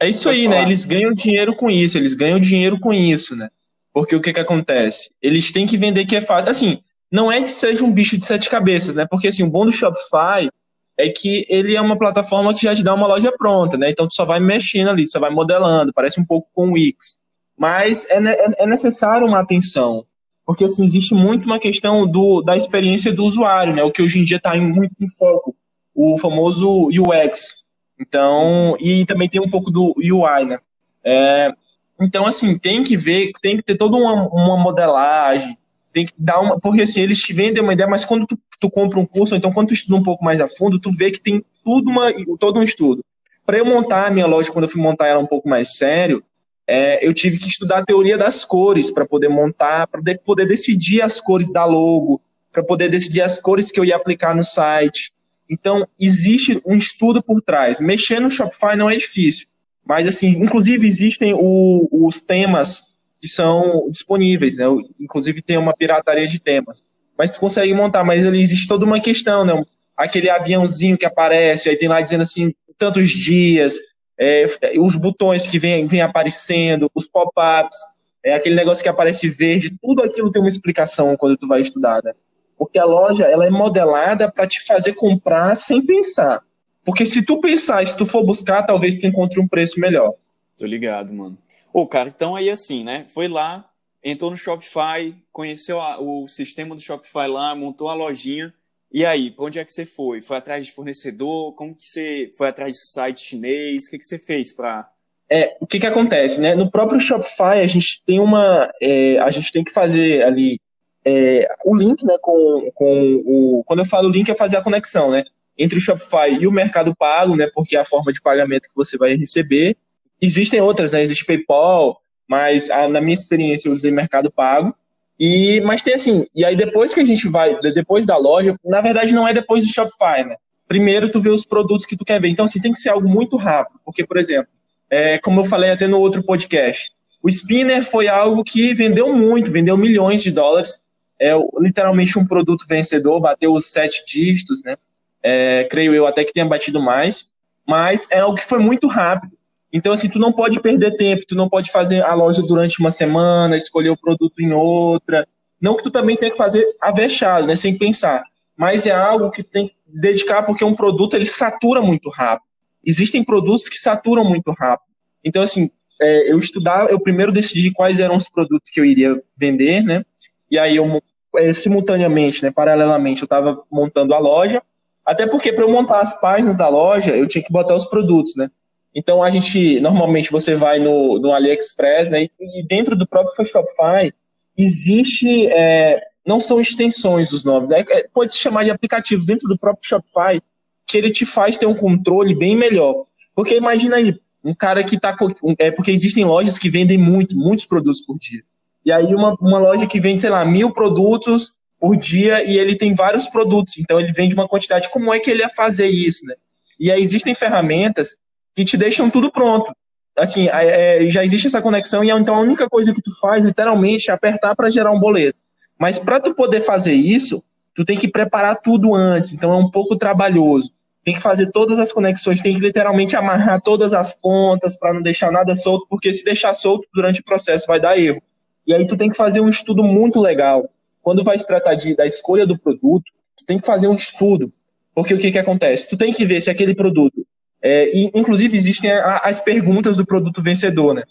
é 0.00 0.08
isso 0.10 0.28
aí, 0.28 0.46
né? 0.46 0.54
falar. 0.54 0.60
né? 0.60 0.68
Eles 0.68 0.84
ganham 0.84 1.12
dinheiro 1.12 1.56
com 1.56 1.70
isso, 1.70 1.96
eles 1.96 2.14
ganham 2.14 2.38
dinheiro 2.38 2.78
com 2.78 2.92
isso, 2.92 3.34
né? 3.34 3.48
Porque 3.98 4.14
o 4.14 4.22
que 4.22 4.32
que 4.32 4.38
acontece? 4.38 5.10
Eles 5.20 5.50
têm 5.50 5.66
que 5.66 5.76
vender 5.76 6.06
que 6.06 6.14
é 6.14 6.20
fácil. 6.20 6.48
Assim, 6.48 6.78
não 7.10 7.32
é 7.32 7.42
que 7.42 7.50
seja 7.50 7.84
um 7.84 7.90
bicho 7.90 8.16
de 8.16 8.24
sete 8.24 8.48
cabeças, 8.48 8.94
né? 8.94 9.04
Porque 9.10 9.26
assim, 9.26 9.42
o 9.42 9.50
bom 9.50 9.64
do 9.64 9.72
Shopify 9.72 10.48
é 10.96 11.08
que 11.08 11.44
ele 11.48 11.74
é 11.74 11.80
uma 11.80 11.98
plataforma 11.98 12.54
que 12.54 12.62
já 12.62 12.72
te 12.76 12.84
dá 12.84 12.94
uma 12.94 13.08
loja 13.08 13.32
pronta, 13.36 13.76
né? 13.76 13.90
Então 13.90 14.06
tu 14.06 14.14
só 14.14 14.24
vai 14.24 14.38
mexendo 14.38 14.90
ali, 14.90 15.08
só 15.08 15.18
vai 15.18 15.30
modelando, 15.30 15.92
parece 15.92 16.20
um 16.20 16.24
pouco 16.24 16.48
com 16.54 16.68
o 16.68 16.72
Wix. 16.74 17.16
mas 17.56 18.06
é, 18.08 18.18
é, 18.18 18.54
é 18.60 18.66
necessário 18.68 19.26
uma 19.26 19.40
atenção, 19.40 20.06
porque 20.46 20.62
assim, 20.62 20.84
existe 20.84 21.12
muito 21.12 21.44
uma 21.44 21.58
questão 21.58 22.06
do, 22.06 22.40
da 22.40 22.56
experiência 22.56 23.12
do 23.12 23.24
usuário, 23.24 23.74
né? 23.74 23.82
O 23.82 23.90
que 23.90 24.00
hoje 24.00 24.20
em 24.20 24.24
dia 24.24 24.36
está 24.36 24.54
muito 24.54 25.02
em 25.02 25.08
foco, 25.08 25.56
o 25.92 26.16
famoso 26.18 26.86
UX. 26.86 27.66
Então, 28.00 28.76
e 28.78 29.04
também 29.06 29.28
tem 29.28 29.40
um 29.40 29.50
pouco 29.50 29.72
do 29.72 29.92
UI, 29.96 30.44
né? 30.44 30.60
É, 31.04 31.52
então, 32.00 32.26
assim, 32.26 32.56
tem 32.56 32.84
que 32.84 32.96
ver, 32.96 33.32
tem 33.42 33.56
que 33.56 33.62
ter 33.62 33.76
toda 33.76 33.96
uma, 33.96 34.28
uma 34.28 34.56
modelagem, 34.56 35.58
tem 35.92 36.06
que 36.06 36.12
dar 36.16 36.40
uma. 36.40 36.58
Porque 36.60 36.82
assim, 36.82 37.00
eles 37.00 37.18
te 37.18 37.32
vendem 37.32 37.62
uma 37.62 37.72
ideia, 37.72 37.88
mas 37.88 38.04
quando 38.04 38.26
tu, 38.26 38.38
tu 38.60 38.70
compra 38.70 38.98
um 38.98 39.06
curso, 39.06 39.34
então 39.34 39.52
quando 39.52 39.68
tu 39.68 39.74
estuda 39.74 39.96
um 39.96 40.02
pouco 40.02 40.24
mais 40.24 40.40
a 40.40 40.46
fundo, 40.46 40.78
tu 40.78 40.92
vê 40.92 41.10
que 41.10 41.20
tem 41.20 41.44
tudo 41.64 41.90
uma, 41.90 42.12
todo 42.38 42.58
um 42.58 42.62
estudo. 42.62 43.04
Para 43.44 43.58
eu 43.58 43.64
montar 43.64 44.06
a 44.06 44.10
minha 44.10 44.26
loja, 44.26 44.52
quando 44.52 44.64
eu 44.64 44.68
fui 44.68 44.80
montar 44.80 45.06
ela 45.06 45.18
um 45.18 45.26
pouco 45.26 45.48
mais 45.48 45.76
sério, 45.76 46.22
é, 46.66 47.04
eu 47.04 47.14
tive 47.14 47.38
que 47.38 47.48
estudar 47.48 47.78
a 47.78 47.84
teoria 47.84 48.16
das 48.18 48.44
cores 48.44 48.90
para 48.90 49.06
poder 49.06 49.28
montar, 49.28 49.86
para 49.86 50.02
poder 50.22 50.46
decidir 50.46 51.00
as 51.02 51.20
cores 51.20 51.50
da 51.50 51.64
logo, 51.64 52.20
para 52.52 52.62
poder 52.62 52.88
decidir 52.88 53.22
as 53.22 53.40
cores 53.40 53.72
que 53.72 53.80
eu 53.80 53.84
ia 53.84 53.96
aplicar 53.96 54.36
no 54.36 54.44
site. 54.44 55.12
Então, 55.50 55.88
existe 55.98 56.60
um 56.66 56.76
estudo 56.76 57.22
por 57.22 57.40
trás. 57.40 57.80
Mexer 57.80 58.20
no 58.20 58.30
Shopify 58.30 58.76
não 58.76 58.90
é 58.90 58.96
difícil. 58.96 59.47
Mas, 59.88 60.06
assim, 60.06 60.28
inclusive 60.28 60.86
existem 60.86 61.32
o, 61.32 61.88
os 61.90 62.20
temas 62.20 62.94
que 63.18 63.26
são 63.26 63.88
disponíveis, 63.90 64.54
né? 64.54 64.66
Inclusive 65.00 65.40
tem 65.40 65.56
uma 65.56 65.72
pirataria 65.72 66.28
de 66.28 66.38
temas. 66.38 66.84
Mas 67.16 67.30
tu 67.30 67.40
consegue 67.40 67.72
montar, 67.72 68.04
mas 68.04 68.24
ali 68.26 68.38
existe 68.38 68.68
toda 68.68 68.84
uma 68.84 69.00
questão, 69.00 69.46
né? 69.46 69.64
Aquele 69.96 70.28
aviãozinho 70.28 70.98
que 70.98 71.06
aparece, 71.06 71.70
aí 71.70 71.76
tem 71.76 71.88
lá 71.88 72.02
dizendo 72.02 72.22
assim, 72.22 72.52
tantos 72.76 73.08
dias, 73.08 73.76
é, 74.18 74.44
os 74.78 74.94
botões 74.94 75.46
que 75.46 75.58
vêm 75.58 75.86
vem 75.86 76.02
aparecendo, 76.02 76.90
os 76.94 77.06
pop-ups, 77.06 77.78
é 78.22 78.34
aquele 78.34 78.54
negócio 78.54 78.82
que 78.82 78.90
aparece 78.90 79.26
verde, 79.28 79.72
tudo 79.80 80.02
aquilo 80.02 80.30
tem 80.30 80.42
uma 80.42 80.50
explicação 80.50 81.16
quando 81.16 81.38
tu 81.38 81.46
vai 81.46 81.62
estudar, 81.62 82.02
né? 82.04 82.12
Porque 82.58 82.78
a 82.78 82.84
loja, 82.84 83.24
ela 83.24 83.46
é 83.46 83.50
modelada 83.50 84.30
para 84.30 84.46
te 84.46 84.64
fazer 84.66 84.92
comprar 84.92 85.56
sem 85.56 85.84
pensar. 85.84 86.42
Porque 86.84 87.04
se 87.04 87.24
tu 87.24 87.40
pensar, 87.40 87.86
se 87.86 87.96
tu 87.96 88.06
for 88.06 88.24
buscar, 88.24 88.62
talvez 88.62 88.96
tu 88.96 89.06
encontre 89.06 89.40
um 89.40 89.48
preço 89.48 89.78
melhor. 89.78 90.14
Tô 90.56 90.66
ligado, 90.66 91.12
mano. 91.12 91.36
Ô, 91.72 91.86
cara, 91.86 92.08
então 92.08 92.34
aí 92.34 92.50
assim, 92.50 92.82
né? 92.82 93.04
Foi 93.08 93.28
lá, 93.28 93.68
entrou 94.02 94.30
no 94.30 94.36
Shopify, 94.36 95.14
conheceu 95.32 95.80
a, 95.80 96.00
o 96.00 96.26
sistema 96.26 96.74
do 96.74 96.80
Shopify 96.80 97.26
lá, 97.28 97.54
montou 97.54 97.88
a 97.88 97.94
lojinha. 97.94 98.52
E 98.90 99.04
aí, 99.04 99.30
pra 99.30 99.44
onde 99.44 99.58
é 99.58 99.64
que 99.64 99.72
você 99.72 99.84
foi? 99.84 100.22
Foi 100.22 100.38
atrás 100.38 100.64
de 100.64 100.72
fornecedor? 100.72 101.54
Como 101.54 101.74
que 101.74 101.82
você 101.82 102.30
foi 102.36 102.48
atrás 102.48 102.72
de 102.72 102.90
site 102.90 103.20
chinês? 103.20 103.86
O 103.86 103.90
que, 103.90 103.98
que 103.98 104.04
você 104.04 104.18
fez 104.18 104.54
para 104.54 104.90
é, 105.30 105.56
o 105.60 105.66
que 105.66 105.78
que 105.78 105.86
acontece, 105.86 106.40
né? 106.40 106.54
No 106.54 106.70
próprio 106.70 106.98
Shopify 106.98 107.60
a 107.62 107.66
gente 107.66 108.02
tem 108.04 108.18
uma, 108.18 108.70
é, 108.80 109.18
a 109.18 109.30
gente 109.30 109.52
tem 109.52 109.62
que 109.62 109.70
fazer 109.70 110.22
ali 110.22 110.58
é, 111.04 111.46
o 111.66 111.76
link, 111.76 112.02
né? 112.04 112.16
Com, 112.22 112.70
com 112.74 113.22
o, 113.26 113.64
quando 113.66 113.80
eu 113.80 113.84
falo 113.84 114.08
link 114.08 114.30
é 114.30 114.34
fazer 114.34 114.56
a 114.56 114.62
conexão, 114.62 115.10
né? 115.10 115.24
Entre 115.58 115.78
o 115.78 115.80
Shopify 115.80 116.30
e 116.38 116.46
o 116.46 116.52
Mercado 116.52 116.94
Pago, 116.94 117.34
né, 117.34 117.50
porque 117.52 117.76
é 117.76 117.80
a 117.80 117.84
forma 117.84 118.12
de 118.12 118.20
pagamento 118.20 118.68
que 118.68 118.76
você 118.76 118.96
vai 118.96 119.14
receber. 119.16 119.76
Existem 120.20 120.60
outras, 120.60 120.92
né, 120.92 121.02
existe 121.02 121.24
PayPal, 121.24 122.00
mas 122.28 122.70
a, 122.70 122.88
na 122.88 123.00
minha 123.00 123.14
experiência 123.14 123.68
eu 123.68 123.72
usei 123.72 123.90
Mercado 123.90 124.30
Pago. 124.30 124.74
E, 125.18 125.60
mas 125.62 125.82
tem 125.82 125.94
assim, 125.94 126.26
e 126.32 126.44
aí 126.44 126.54
depois 126.54 126.94
que 126.94 127.00
a 127.00 127.04
gente 127.04 127.28
vai, 127.28 127.58
depois 127.60 128.06
da 128.06 128.16
loja, 128.16 128.54
na 128.64 128.80
verdade 128.80 129.12
não 129.12 129.26
é 129.26 129.34
depois 129.34 129.66
do 129.66 129.72
Shopify, 129.72 130.24
né? 130.24 130.36
Primeiro 130.68 131.10
tu 131.10 131.18
vê 131.18 131.30
os 131.30 131.44
produtos 131.44 131.86
que 131.86 131.96
tu 131.96 132.04
quer 132.04 132.20
ver. 132.20 132.28
Então, 132.28 132.44
assim, 132.44 132.60
tem 132.60 132.72
que 132.72 132.78
ser 132.78 132.90
algo 132.90 133.08
muito 133.08 133.36
rápido. 133.36 133.80
Porque, 133.84 134.06
por 134.06 134.18
exemplo, 134.18 134.48
é, 134.90 135.18
como 135.18 135.40
eu 135.40 135.44
falei 135.44 135.70
até 135.70 135.86
no 135.86 135.98
outro 135.98 136.22
podcast, 136.22 136.90
o 137.22 137.28
Spinner 137.28 137.82
foi 137.82 138.06
algo 138.06 138.44
que 138.44 138.74
vendeu 138.74 139.12
muito, 139.12 139.50
vendeu 139.50 139.78
milhões 139.78 140.22
de 140.22 140.30
dólares. 140.30 140.78
É 141.18 141.32
literalmente 141.58 142.18
um 142.18 142.26
produto 142.26 142.66
vencedor, 142.68 143.18
bateu 143.18 143.52
os 143.54 143.66
sete 143.66 144.04
dígitos, 144.06 144.62
né? 144.62 144.76
É, 145.22 145.64
creio 145.64 145.94
eu 145.94 146.06
até 146.06 146.24
que 146.24 146.32
tenha 146.32 146.46
batido 146.46 146.80
mais, 146.80 147.30
mas 147.66 148.06
é 148.10 148.20
algo 148.20 148.36
que 148.36 148.44
foi 148.44 148.58
muito 148.58 148.86
rápido. 148.86 149.36
Então, 149.72 149.92
assim, 149.92 150.08
tu 150.08 150.18
não 150.18 150.32
pode 150.32 150.60
perder 150.60 150.96
tempo, 150.96 151.26
tu 151.26 151.34
não 151.34 151.48
pode 151.48 151.70
fazer 151.70 152.02
a 152.02 152.14
loja 152.14 152.40
durante 152.40 152.80
uma 152.80 152.90
semana, 152.90 153.56
escolher 153.56 153.90
o 153.90 153.96
produto 153.96 154.40
em 154.40 154.52
outra. 154.52 155.26
Não 155.60 155.76
que 155.76 155.82
tu 155.82 155.90
também 155.90 156.16
tenha 156.16 156.30
que 156.30 156.38
fazer 156.38 156.64
avexado, 156.80 157.46
né, 157.46 157.54
sem 157.54 157.76
pensar. 157.76 158.24
Mas 158.56 158.86
é 158.86 158.92
algo 158.92 159.30
que 159.30 159.42
tem 159.42 159.68
que 159.68 159.74
dedicar 159.86 160.42
porque 160.42 160.64
um 160.64 160.74
produto 160.74 161.14
ele 161.14 161.26
satura 161.26 161.82
muito 161.82 162.08
rápido. 162.08 162.48
Existem 162.84 163.22
produtos 163.22 163.68
que 163.68 163.76
saturam 163.76 164.24
muito 164.24 164.50
rápido. 164.52 164.88
Então, 165.22 165.42
assim, 165.42 165.70
é, 166.00 166.32
eu 166.32 166.38
estudar, 166.38 166.90
eu 166.90 166.98
primeiro 166.98 167.32
decidi 167.32 167.70
quais 167.70 168.00
eram 168.00 168.16
os 168.16 168.28
produtos 168.28 168.70
que 168.70 168.80
eu 168.80 168.84
iria 168.84 169.20
vender, 169.36 169.82
né? 169.82 170.04
E 170.50 170.58
aí 170.58 170.76
eu 170.76 171.02
é, 171.36 171.52
simultaneamente, 171.52 172.42
né, 172.42 172.50
paralelamente, 172.50 173.22
eu 173.22 173.26
estava 173.26 173.54
montando 173.70 174.14
a 174.14 174.18
loja 174.18 174.62
até 175.08 175.26
porque 175.26 175.50
para 175.50 175.64
eu 175.64 175.70
montar 175.70 176.00
as 176.00 176.20
páginas 176.20 176.54
da 176.54 176.68
loja, 176.68 177.16
eu 177.16 177.26
tinha 177.26 177.42
que 177.42 177.50
botar 177.50 177.74
os 177.74 177.86
produtos, 177.86 178.36
né? 178.36 178.50
Então 178.94 179.22
a 179.22 179.30
gente, 179.30 179.80
normalmente 179.80 180.30
você 180.30 180.54
vai 180.54 180.78
no, 180.78 181.18
no 181.18 181.32
AliExpress, 181.32 182.10
né? 182.10 182.28
E 182.38 182.62
dentro 182.68 182.94
do 182.94 183.08
próprio 183.08 183.42
Shopify 183.42 184.12
existe, 184.54 185.46
é, 185.46 185.98
não 186.26 186.38
são 186.38 186.60
extensões 186.60 187.30
dos 187.30 187.42
nomes, 187.42 187.70
né? 187.70 187.86
É, 187.88 188.06
pode 188.12 188.34
se 188.34 188.38
chamar 188.38 188.64
de 188.64 188.70
aplicativos 188.70 189.24
dentro 189.24 189.48
do 189.48 189.58
próprio 189.58 189.88
Shopify 189.88 190.42
que 190.86 190.98
ele 190.98 191.10
te 191.10 191.24
faz 191.24 191.56
ter 191.56 191.64
um 191.64 191.74
controle 191.74 192.34
bem 192.34 192.54
melhor. 192.54 193.04
Porque 193.34 193.56
imagina 193.56 193.96
aí, 193.96 194.14
um 194.44 194.54
cara 194.54 194.84
que 194.84 194.96
está 194.96 195.16
é 195.58 195.70
porque 195.70 195.90
existem 195.90 196.26
lojas 196.26 196.58
que 196.58 196.68
vendem 196.68 196.98
muito, 196.98 197.34
muitos 197.34 197.64
produtos 197.64 198.02
por 198.02 198.18
dia. 198.18 198.42
E 198.84 198.92
aí 198.92 199.14
uma, 199.14 199.34
uma 199.40 199.58
loja 199.58 199.86
que 199.86 199.98
vende, 199.98 200.20
sei 200.20 200.28
lá, 200.28 200.44
mil 200.44 200.70
produtos 200.70 201.57
por 201.78 201.96
dia 201.96 202.42
e 202.44 202.58
ele 202.58 202.76
tem 202.76 202.94
vários 202.94 203.26
produtos, 203.28 203.78
então 203.78 204.00
ele 204.00 204.12
vende 204.12 204.34
uma 204.34 204.48
quantidade. 204.48 204.88
Como 204.90 205.12
é 205.14 205.20
que 205.20 205.30
ele 205.30 205.42
ia 205.42 205.48
fazer 205.48 205.86
isso, 205.86 206.26
né? 206.26 206.34
E 206.78 206.90
aí 206.90 207.02
existem 207.02 207.34
ferramentas 207.34 208.16
que 208.54 208.64
te 208.64 208.76
deixam 208.76 209.08
tudo 209.08 209.30
pronto. 209.30 209.72
Assim, 210.16 210.48
é, 210.48 211.08
já 211.08 211.24
existe 211.24 211.46
essa 211.46 211.62
conexão 211.62 212.02
e 212.02 212.10
então 212.10 212.34
a 212.34 212.40
única 212.40 212.68
coisa 212.68 212.92
que 212.92 213.00
tu 213.00 213.10
faz, 213.20 213.44
literalmente, 213.44 214.10
é 214.10 214.14
apertar 214.14 214.56
para 214.56 214.70
gerar 214.70 214.92
um 214.92 214.98
boleto. 214.98 215.38
Mas 215.78 215.98
para 215.98 216.18
tu 216.18 216.34
poder 216.34 216.60
fazer 216.60 216.94
isso, 216.94 217.42
tu 217.74 217.84
tem 217.84 217.96
que 217.96 218.08
preparar 218.08 218.60
tudo 218.60 218.94
antes, 218.94 219.32
então 219.32 219.52
é 219.52 219.56
um 219.56 219.70
pouco 219.70 219.96
trabalhoso. 219.96 220.72
Tem 221.04 221.14
que 221.14 221.22
fazer 221.22 221.52
todas 221.52 221.78
as 221.78 221.92
conexões, 221.92 222.40
tem 222.40 222.52
que 222.52 222.60
literalmente 222.60 223.14
amarrar 223.14 223.60
todas 223.62 223.94
as 223.94 224.12
pontas 224.12 224.76
para 224.76 224.92
não 224.92 225.00
deixar 225.00 225.30
nada 225.30 225.54
solto, 225.54 225.86
porque 225.88 226.12
se 226.12 226.24
deixar 226.24 226.52
solto 226.52 226.86
durante 226.92 227.20
o 227.20 227.24
processo 227.24 227.66
vai 227.68 227.80
dar 227.80 227.96
erro. 227.96 228.20
E 228.66 228.74
aí 228.74 228.84
tu 228.86 228.96
tem 228.96 229.08
que 229.08 229.16
fazer 229.16 229.40
um 229.40 229.48
estudo 229.48 229.84
muito 229.84 230.20
legal 230.20 230.68
quando 231.08 231.24
vai 231.24 231.38
se 231.38 231.46
tratar 231.46 231.74
de, 231.74 231.96
da 231.96 232.04
escolha 232.04 232.46
do 232.46 232.58
produto, 232.58 233.10
tu 233.34 233.42
tem 233.46 233.58
que 233.58 233.64
fazer 233.64 233.88
um 233.88 233.94
estudo. 233.94 234.52
Porque 234.94 235.14
o 235.14 235.18
que, 235.18 235.32
que 235.32 235.38
acontece? 235.38 235.88
Tu 235.88 235.96
tem 235.96 236.12
que 236.12 236.22
ver 236.22 236.42
se 236.42 236.50
aquele 236.50 236.74
produto. 236.74 237.26
É, 237.62 237.88
e, 237.96 238.10
inclusive, 238.14 238.54
existem 238.54 238.90
a, 238.90 239.16
as 239.24 239.40
perguntas 239.40 239.96
do 239.96 240.04
produto 240.04 240.42
vencedor, 240.42 240.92
né? 240.92 241.04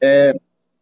É, 0.00 0.34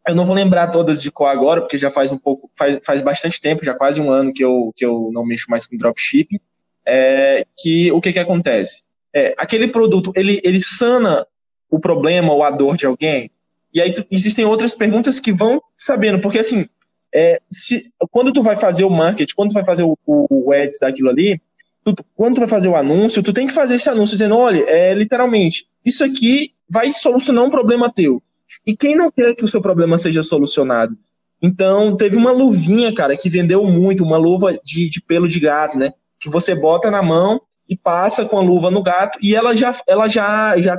eu 0.07 0.15
não 0.15 0.25
vou 0.25 0.33
lembrar 0.33 0.67
todas 0.67 1.01
de 1.01 1.11
qual 1.11 1.29
agora, 1.29 1.59
porque 1.59 1.77
já 1.77 1.91
faz 1.91 2.13
um 2.13 2.17
pouco, 2.17 2.49
faz, 2.57 2.79
faz 2.81 3.01
bastante 3.01 3.41
tempo, 3.41 3.65
já 3.65 3.73
quase 3.73 3.99
um 3.99 4.09
ano 4.09 4.31
que 4.31 4.41
eu, 4.41 4.71
que 4.73 4.85
eu 4.85 5.09
não 5.11 5.25
mexo 5.25 5.47
mais 5.49 5.65
com 5.65 5.75
dropshipping. 5.75 6.39
É, 6.85 7.45
que 7.61 7.91
o 7.91 7.99
que, 7.99 8.13
que 8.13 8.19
acontece? 8.19 8.83
É, 9.13 9.35
aquele 9.37 9.67
produto, 9.67 10.13
ele, 10.15 10.39
ele 10.45 10.61
sana 10.61 11.27
o 11.69 11.77
problema 11.77 12.31
ou 12.31 12.41
a 12.41 12.49
dor 12.49 12.77
de 12.77 12.85
alguém? 12.85 13.31
E 13.73 13.81
aí 13.81 13.91
tu, 13.91 14.05
existem 14.09 14.45
outras 14.45 14.73
perguntas 14.73 15.19
que 15.19 15.33
vão 15.33 15.61
sabendo, 15.77 16.21
porque 16.21 16.39
assim, 16.39 16.69
é, 17.13 17.41
se, 17.49 17.91
quando 18.09 18.31
tu 18.31 18.41
vai 18.41 18.55
fazer 18.55 18.83
o 18.83 18.89
marketing, 18.89 19.33
quando 19.35 19.49
tu 19.51 19.53
vai 19.53 19.65
fazer 19.65 19.83
o, 19.83 19.97
o, 20.05 20.47
o 20.47 20.53
ads 20.53 20.79
daquilo 20.79 21.09
ali, 21.09 21.41
tu, 21.83 21.95
quando 22.15 22.35
tu 22.35 22.39
vai 22.39 22.47
fazer 22.47 22.69
o 22.69 22.75
anúncio, 22.75 23.23
tu 23.23 23.33
tem 23.33 23.47
que 23.47 23.53
fazer 23.53 23.75
esse 23.75 23.89
anúncio 23.89 24.17
dizendo, 24.17 24.37
olha, 24.37 24.63
é, 24.67 24.93
literalmente, 24.93 25.67
isso 25.85 26.03
aqui 26.03 26.53
vai 26.69 26.91
solucionar 26.91 27.43
um 27.43 27.49
problema 27.49 27.91
teu. 27.91 28.21
E 28.65 28.75
quem 28.75 28.95
não 28.95 29.11
quer 29.11 29.35
que 29.35 29.43
o 29.43 29.47
seu 29.47 29.61
problema 29.61 29.97
seja 29.97 30.23
solucionado? 30.23 30.97
Então, 31.41 31.95
teve 31.97 32.15
uma 32.15 32.31
luvinha, 32.31 32.93
cara, 32.93 33.17
que 33.17 33.29
vendeu 33.29 33.63
muito, 33.65 34.03
uma 34.03 34.17
luva 34.17 34.59
de, 34.63 34.89
de 34.89 35.01
pelo 35.01 35.27
de 35.27 35.39
gato, 35.39 35.77
né? 35.77 35.93
Que 36.19 36.29
você 36.29 36.53
bota 36.53 36.91
na 36.91 37.01
mão 37.01 37.41
e 37.67 37.75
passa 37.75 38.25
com 38.25 38.37
a 38.37 38.41
luva 38.41 38.69
no 38.69 38.83
gato 38.83 39.17
e 39.21 39.35
ela 39.35 39.55
já, 39.55 39.75
ela 39.87 40.07
já, 40.07 40.59
já 40.59 40.77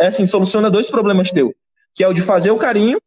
assim, 0.00 0.24
soluciona 0.24 0.70
dois 0.70 0.88
problemas 0.88 1.30
teu, 1.30 1.54
que 1.94 2.02
é 2.02 2.08
o 2.08 2.14
de 2.14 2.22
fazer 2.22 2.50
o 2.50 2.56
carinho 2.56 2.98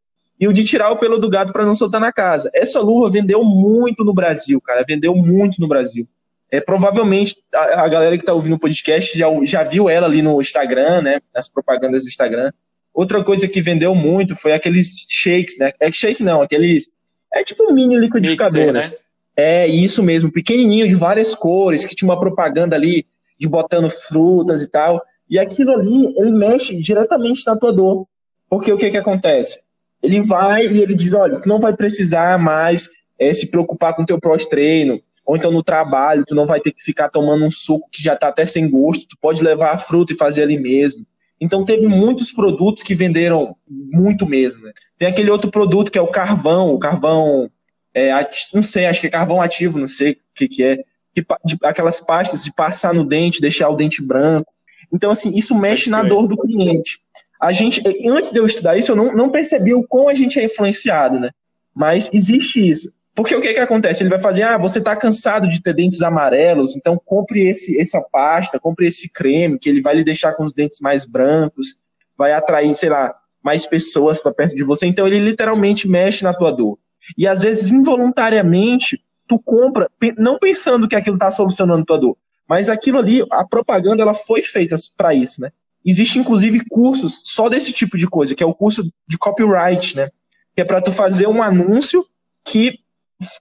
e 0.42 0.48
o 0.48 0.54
de 0.54 0.64
tirar 0.64 0.90
o 0.90 0.98
pelo 0.98 1.20
do 1.20 1.30
gato 1.30 1.54
para 1.54 1.64
não 1.64 1.76
soltar 1.76 2.02
na 2.02 2.12
casa. 2.12 2.50
Essa 2.52 2.80
luva 2.80 3.12
vendeu 3.12 3.44
muito 3.44 4.04
no 4.04 4.12
Brasil, 4.12 4.60
cara, 4.60 4.84
vendeu 4.86 5.16
muito 5.16 5.62
no 5.62 5.68
Brasil. 5.68 6.08
É, 6.50 6.60
provavelmente 6.60 7.38
a, 7.54 7.84
a 7.84 7.88
galera 7.88 8.18
que 8.18 8.24
está 8.24 8.34
ouvindo 8.34 8.56
o 8.56 8.60
podcast 8.60 9.16
já, 9.16 9.28
já 9.44 9.64
viu 9.64 9.88
ela 9.88 10.08
ali 10.08 10.24
no 10.24 10.42
Instagram, 10.42 11.04
né, 11.04 11.22
nas 11.34 11.48
propagandas 11.48 12.04
do 12.04 12.08
Instagram. 12.08 12.52
Outra 12.92 13.24
coisa 13.24 13.48
que 13.48 13.62
vendeu 13.62 13.94
muito 13.94 14.36
foi 14.36 14.52
aqueles 14.52 15.06
shakes, 15.08 15.58
né? 15.60 15.72
É 15.80 15.92
shake 15.92 16.24
não, 16.24 16.42
aqueles 16.42 16.92
é 17.32 17.44
tipo 17.44 17.64
um 17.64 17.74
mini 17.74 17.98
liquidificador, 17.98 18.74
Mixer, 18.74 18.74
né? 18.74 18.94
É 19.38 19.66
isso 19.68 20.04
mesmo, 20.04 20.32
pequenininho 20.32 20.88
de 20.88 20.96
várias 20.96 21.34
cores, 21.36 21.86
que 21.86 21.96
tinha 21.96 22.10
uma 22.10 22.20
propaganda 22.20 22.76
ali 22.76 23.06
de 23.40 23.48
botando 23.48 23.90
frutas 23.90 24.62
e 24.62 24.68
tal. 24.68 25.02
E 25.30 25.40
aquilo 25.40 25.72
ali, 25.72 26.14
ele 26.18 26.32
mexe 26.32 26.76
diretamente 26.82 27.44
na 27.46 27.56
tua 27.56 27.72
dor. 27.72 28.06
Porque 28.50 28.74
o 28.74 28.78
que 28.78 28.90
que 28.90 28.98
acontece? 28.98 29.58
Ele 30.02 30.22
vai 30.22 30.68
e 30.68 30.82
ele 30.82 30.96
diz, 30.96 31.14
olha, 31.14 31.40
tu 31.40 31.48
não 31.48 31.60
vai 31.60 31.76
precisar 31.76 32.40
mais 32.40 32.90
é, 33.20 33.34
se 33.34 33.50
preocupar 33.50 33.96
com 33.96 34.04
o 34.04 34.06
teu 34.06 34.20
pós-treino, 34.20 35.02
ou 35.26 35.36
então 35.36 35.52
no 35.52 35.64
trabalho, 35.64 36.26
tu 36.28 36.34
não 36.34 36.46
vai 36.46 36.60
ter 36.60 36.72
que 36.72 36.82
ficar 36.82 37.10
tomando 37.10 37.46
um 37.46 37.52
suco 37.52 37.90
que 37.92 38.02
já 38.02 38.14
está 38.14 38.28
até 38.28 38.46
sem 38.46 38.70
gosto, 38.70 39.08
tu 39.08 39.18
pode 39.22 39.44
levar 39.44 39.72
a 39.72 39.78
fruta 39.78 40.14
e 40.14 40.18
fazer 40.18 40.44
ali 40.44 40.60
mesmo. 40.60 41.06
Então 41.40 41.66
teve 41.66 41.88
muitos 41.88 42.32
produtos 42.32 42.84
que 42.84 42.94
venderam 42.94 43.56
muito 43.68 44.28
mesmo. 44.28 44.64
Né? 44.64 44.74
Tem 44.98 45.08
aquele 45.08 45.32
outro 45.32 45.50
produto 45.50 45.92
que 45.92 45.98
é 45.98 46.02
o 46.02 46.08
carvão, 46.08 46.74
o 46.74 46.80
carvão, 46.80 47.50
é, 47.94 48.12
não 48.54 48.64
sei, 48.64 48.86
acho 48.86 49.02
que 49.02 49.08
é 49.08 49.12
carvão 49.12 49.42
ativo, 49.42 49.80
não 49.80 49.88
sei 49.88 50.12
o 50.12 50.18
que, 50.36 50.48
que 50.48 50.64
é, 50.64 50.84
que, 51.14 51.26
de, 51.46 51.58
aquelas 51.64 52.00
pastas 52.00 52.44
de 52.44 52.54
passar 52.54 52.94
no 52.94 53.06
dente, 53.06 53.42
deixar 53.42 53.70
o 53.70 53.76
dente 53.76 54.02
branco. 54.02 54.52
Então, 54.94 55.12
assim, 55.12 55.36
isso 55.36 55.56
mexe 55.56 55.90
na 55.90 56.04
dor 56.04 56.28
do 56.28 56.38
cliente. 56.38 57.00
A 57.42 57.52
gente, 57.52 57.82
antes 58.08 58.32
de 58.32 58.40
eu 58.40 58.46
estudar 58.46 58.78
isso, 58.78 58.92
eu 58.92 58.96
não, 58.96 59.14
não 59.14 59.30
percebi 59.30 59.74
o 59.74 59.84
quão 59.84 60.08
a 60.08 60.14
gente 60.14 60.40
é 60.40 60.46
influenciado, 60.46 61.20
né? 61.20 61.30
Mas 61.74 62.10
existe 62.14 62.70
isso. 62.70 62.94
Porque 63.16 63.36
o 63.36 63.42
que, 63.42 63.54
que 63.54 63.60
acontece? 63.60 64.04
Ele 64.04 64.10
vai 64.10 64.20
fazer, 64.20 64.44
ah, 64.44 64.58
você 64.58 64.80
está 64.80 64.96
cansado 64.96 65.48
de 65.48 65.62
ter 65.62 65.74
dentes 65.74 66.02
amarelos, 66.02 66.76
então 66.76 67.02
compre 67.04 67.48
esse, 67.48 67.80
essa 67.80 68.00
pasta, 68.12 68.60
compre 68.60 68.88
esse 68.88 69.12
creme, 69.12 69.60
que 69.60 69.70
ele 69.70 69.82
vai 69.82 69.96
lhe 69.96 70.04
deixar 70.04 70.34
com 70.34 70.44
os 70.44 70.54
dentes 70.54 70.80
mais 70.80 71.06
brancos, 71.06 71.80
vai 72.18 72.32
atrair, 72.32 72.74
sei 72.76 72.90
lá, 72.90 73.14
mais 73.44 73.66
pessoas 73.66 74.22
para 74.22 74.34
perto 74.34 74.56
de 74.56 74.64
você. 74.64 74.86
Então 74.86 75.08
ele 75.08 75.20
literalmente 75.20 75.88
mexe 75.88 76.24
na 76.24 76.34
tua 76.34 76.52
dor. 76.52 76.78
E 77.18 77.28
às 77.28 77.42
vezes, 77.42 77.72
involuntariamente, 77.72 79.04
tu 79.28 79.40
compra, 79.40 79.90
não 80.18 80.38
pensando 80.38 80.88
que 80.88 80.96
aquilo 80.96 81.16
está 81.16 81.32
solucionando 81.32 81.86
tua 81.86 81.98
dor, 81.98 82.18
mas 82.48 82.70
aquilo 82.70 83.00
ali, 83.00 83.26
a 83.32 83.46
propaganda, 83.46 84.04
ela 84.04 84.14
foi 84.14 84.42
feita 84.42 84.76
para 84.96 85.14
isso, 85.14 85.42
né? 85.42 85.52
Existe, 85.86 86.20
inclusive, 86.20 86.64
cursos 86.70 87.22
só 87.26 87.50
desse 87.50 87.74
tipo 87.74 87.98
de 87.98 88.08
coisa, 88.08 88.36
que 88.36 88.44
é 88.44 88.46
o 88.46 88.54
curso 88.54 88.84
de 89.08 89.18
copyright, 89.18 89.96
né? 89.96 90.10
Que 90.56 90.62
é 90.62 90.66
para 90.66 90.82
tu 90.82 90.92
fazer 90.92 91.28
um 91.28 91.42
anúncio 91.42 92.06
que 92.46 92.80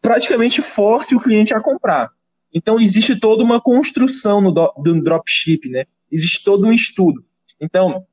praticamente 0.01 0.63
force 0.63 1.15
o 1.15 1.21
cliente 1.21 1.55
a 1.55 1.61
comprar. 1.61 2.11
Então, 2.53 2.81
existe 2.81 3.19
toda 3.19 3.45
uma 3.45 3.61
construção 3.61 4.41
no 4.41 4.53
do, 4.53 4.73
do 4.79 5.03
dropship, 5.03 5.69
né? 5.69 5.85
Existe 6.11 6.43
todo 6.43 6.67
um 6.67 6.73
estudo. 6.73 7.25
Então, 7.61 8.05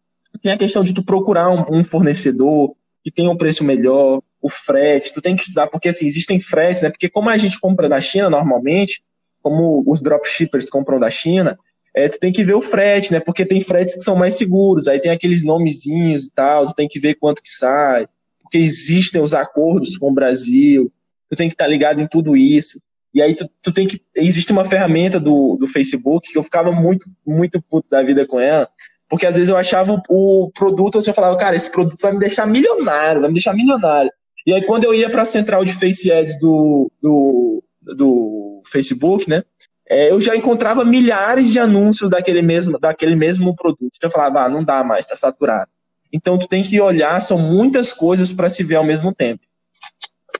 tem 0.41 0.51
a 0.51 0.57
questão 0.57 0.83
de 0.83 0.93
tu 0.93 1.03
procurar 1.03 1.49
um, 1.49 1.79
um, 1.79 1.83
fornecedor 1.83 2.75
que 3.03 3.09
tenha 3.09 3.31
um 3.31 3.37
preço 3.37 3.63
melhor, 3.63 4.21
o 4.41 4.49
frete, 4.49 5.13
tu 5.13 5.21
tem 5.21 5.35
que 5.35 5.43
estudar, 5.43 5.67
porque 5.67 5.89
assim, 5.89 6.05
existem 6.05 6.39
fretes, 6.39 6.81
né? 6.81 6.89
Porque 6.89 7.09
como 7.09 7.29
a 7.29 7.37
gente 7.37 7.59
compra 7.59 7.89
da 7.89 7.99
China 7.99 8.29
normalmente, 8.29 9.01
como 9.41 9.83
os 9.87 10.01
dropshippers 10.01 10.69
compram 10.69 10.99
da 10.99 11.09
China, 11.09 11.57
é, 11.97 12.07
tu 12.07 12.19
tem 12.19 12.31
que 12.31 12.43
ver 12.43 12.53
o 12.53 12.61
frete, 12.61 13.11
né? 13.11 13.19
Porque 13.19 13.43
tem 13.43 13.59
fretes 13.59 13.95
que 13.95 14.01
são 14.01 14.15
mais 14.15 14.35
seguros, 14.35 14.87
aí 14.87 14.99
tem 14.99 15.11
aqueles 15.11 15.43
nomezinhos 15.43 16.27
e 16.27 16.31
tal, 16.31 16.67
tu 16.67 16.75
tem 16.75 16.87
que 16.87 16.99
ver 16.99 17.15
quanto 17.15 17.41
que 17.41 17.49
sai, 17.49 18.07
porque 18.39 18.59
existem 18.59 19.19
os 19.19 19.33
acordos 19.33 19.97
com 19.97 20.11
o 20.11 20.13
Brasil, 20.13 20.93
tu 21.27 21.35
tem 21.35 21.47
que 21.49 21.55
estar 21.55 21.63
tá 21.63 21.69
ligado 21.69 21.99
em 21.99 22.07
tudo 22.07 22.37
isso. 22.37 22.79
E 23.15 23.19
aí 23.19 23.33
tu, 23.33 23.49
tu 23.63 23.71
tem 23.71 23.87
que. 23.87 23.99
Existe 24.15 24.51
uma 24.51 24.63
ferramenta 24.63 25.19
do, 25.19 25.57
do 25.59 25.65
Facebook 25.65 26.31
que 26.31 26.37
eu 26.37 26.43
ficava 26.43 26.71
muito, 26.71 27.05
muito 27.25 27.59
puto 27.59 27.89
da 27.89 28.03
vida 28.03 28.27
com 28.27 28.39
ela, 28.39 28.69
porque 29.09 29.25
às 29.25 29.35
vezes 29.35 29.49
eu 29.49 29.57
achava 29.57 29.99
o 30.07 30.51
produto, 30.53 30.99
assim, 30.99 31.09
eu 31.09 31.15
falava, 31.15 31.35
cara, 31.35 31.55
esse 31.55 31.71
produto 31.71 31.99
vai 31.99 32.13
me 32.13 32.19
deixar 32.19 32.45
milionário, 32.45 33.21
vai 33.21 33.29
me 33.31 33.35
deixar 33.35 33.55
milionário. 33.55 34.11
E 34.45 34.53
aí 34.53 34.63
quando 34.67 34.83
eu 34.83 34.93
ia 34.93 35.09
para 35.09 35.23
a 35.23 35.25
central 35.25 35.65
de 35.65 35.73
Face 35.73 36.11
Ads 36.11 36.39
do, 36.39 36.91
do, 37.01 37.63
do 37.81 38.61
Facebook, 38.71 39.27
né? 39.27 39.43
É, 39.89 40.11
eu 40.11 40.19
já 40.19 40.35
encontrava 40.35 40.83
milhares 40.83 41.49
de 41.49 41.59
anúncios 41.59 42.09
daquele 42.09 42.41
mesmo, 42.41 42.77
daquele 42.77 43.15
mesmo 43.15 43.55
produto. 43.55 43.91
Então 43.95 44.09
eu 44.09 44.11
falava, 44.11 44.41
ah, 44.41 44.49
não 44.49 44.63
dá 44.63 44.83
mais, 44.83 45.05
está 45.05 45.15
saturado. 45.15 45.71
Então 46.11 46.37
tu 46.37 46.47
tem 46.47 46.63
que 46.63 46.79
olhar, 46.79 47.19
são 47.21 47.37
muitas 47.37 47.93
coisas 47.93 48.33
para 48.33 48.49
se 48.49 48.63
ver 48.63 48.75
ao 48.75 48.83
mesmo 48.83 49.13
tempo. 49.13 49.45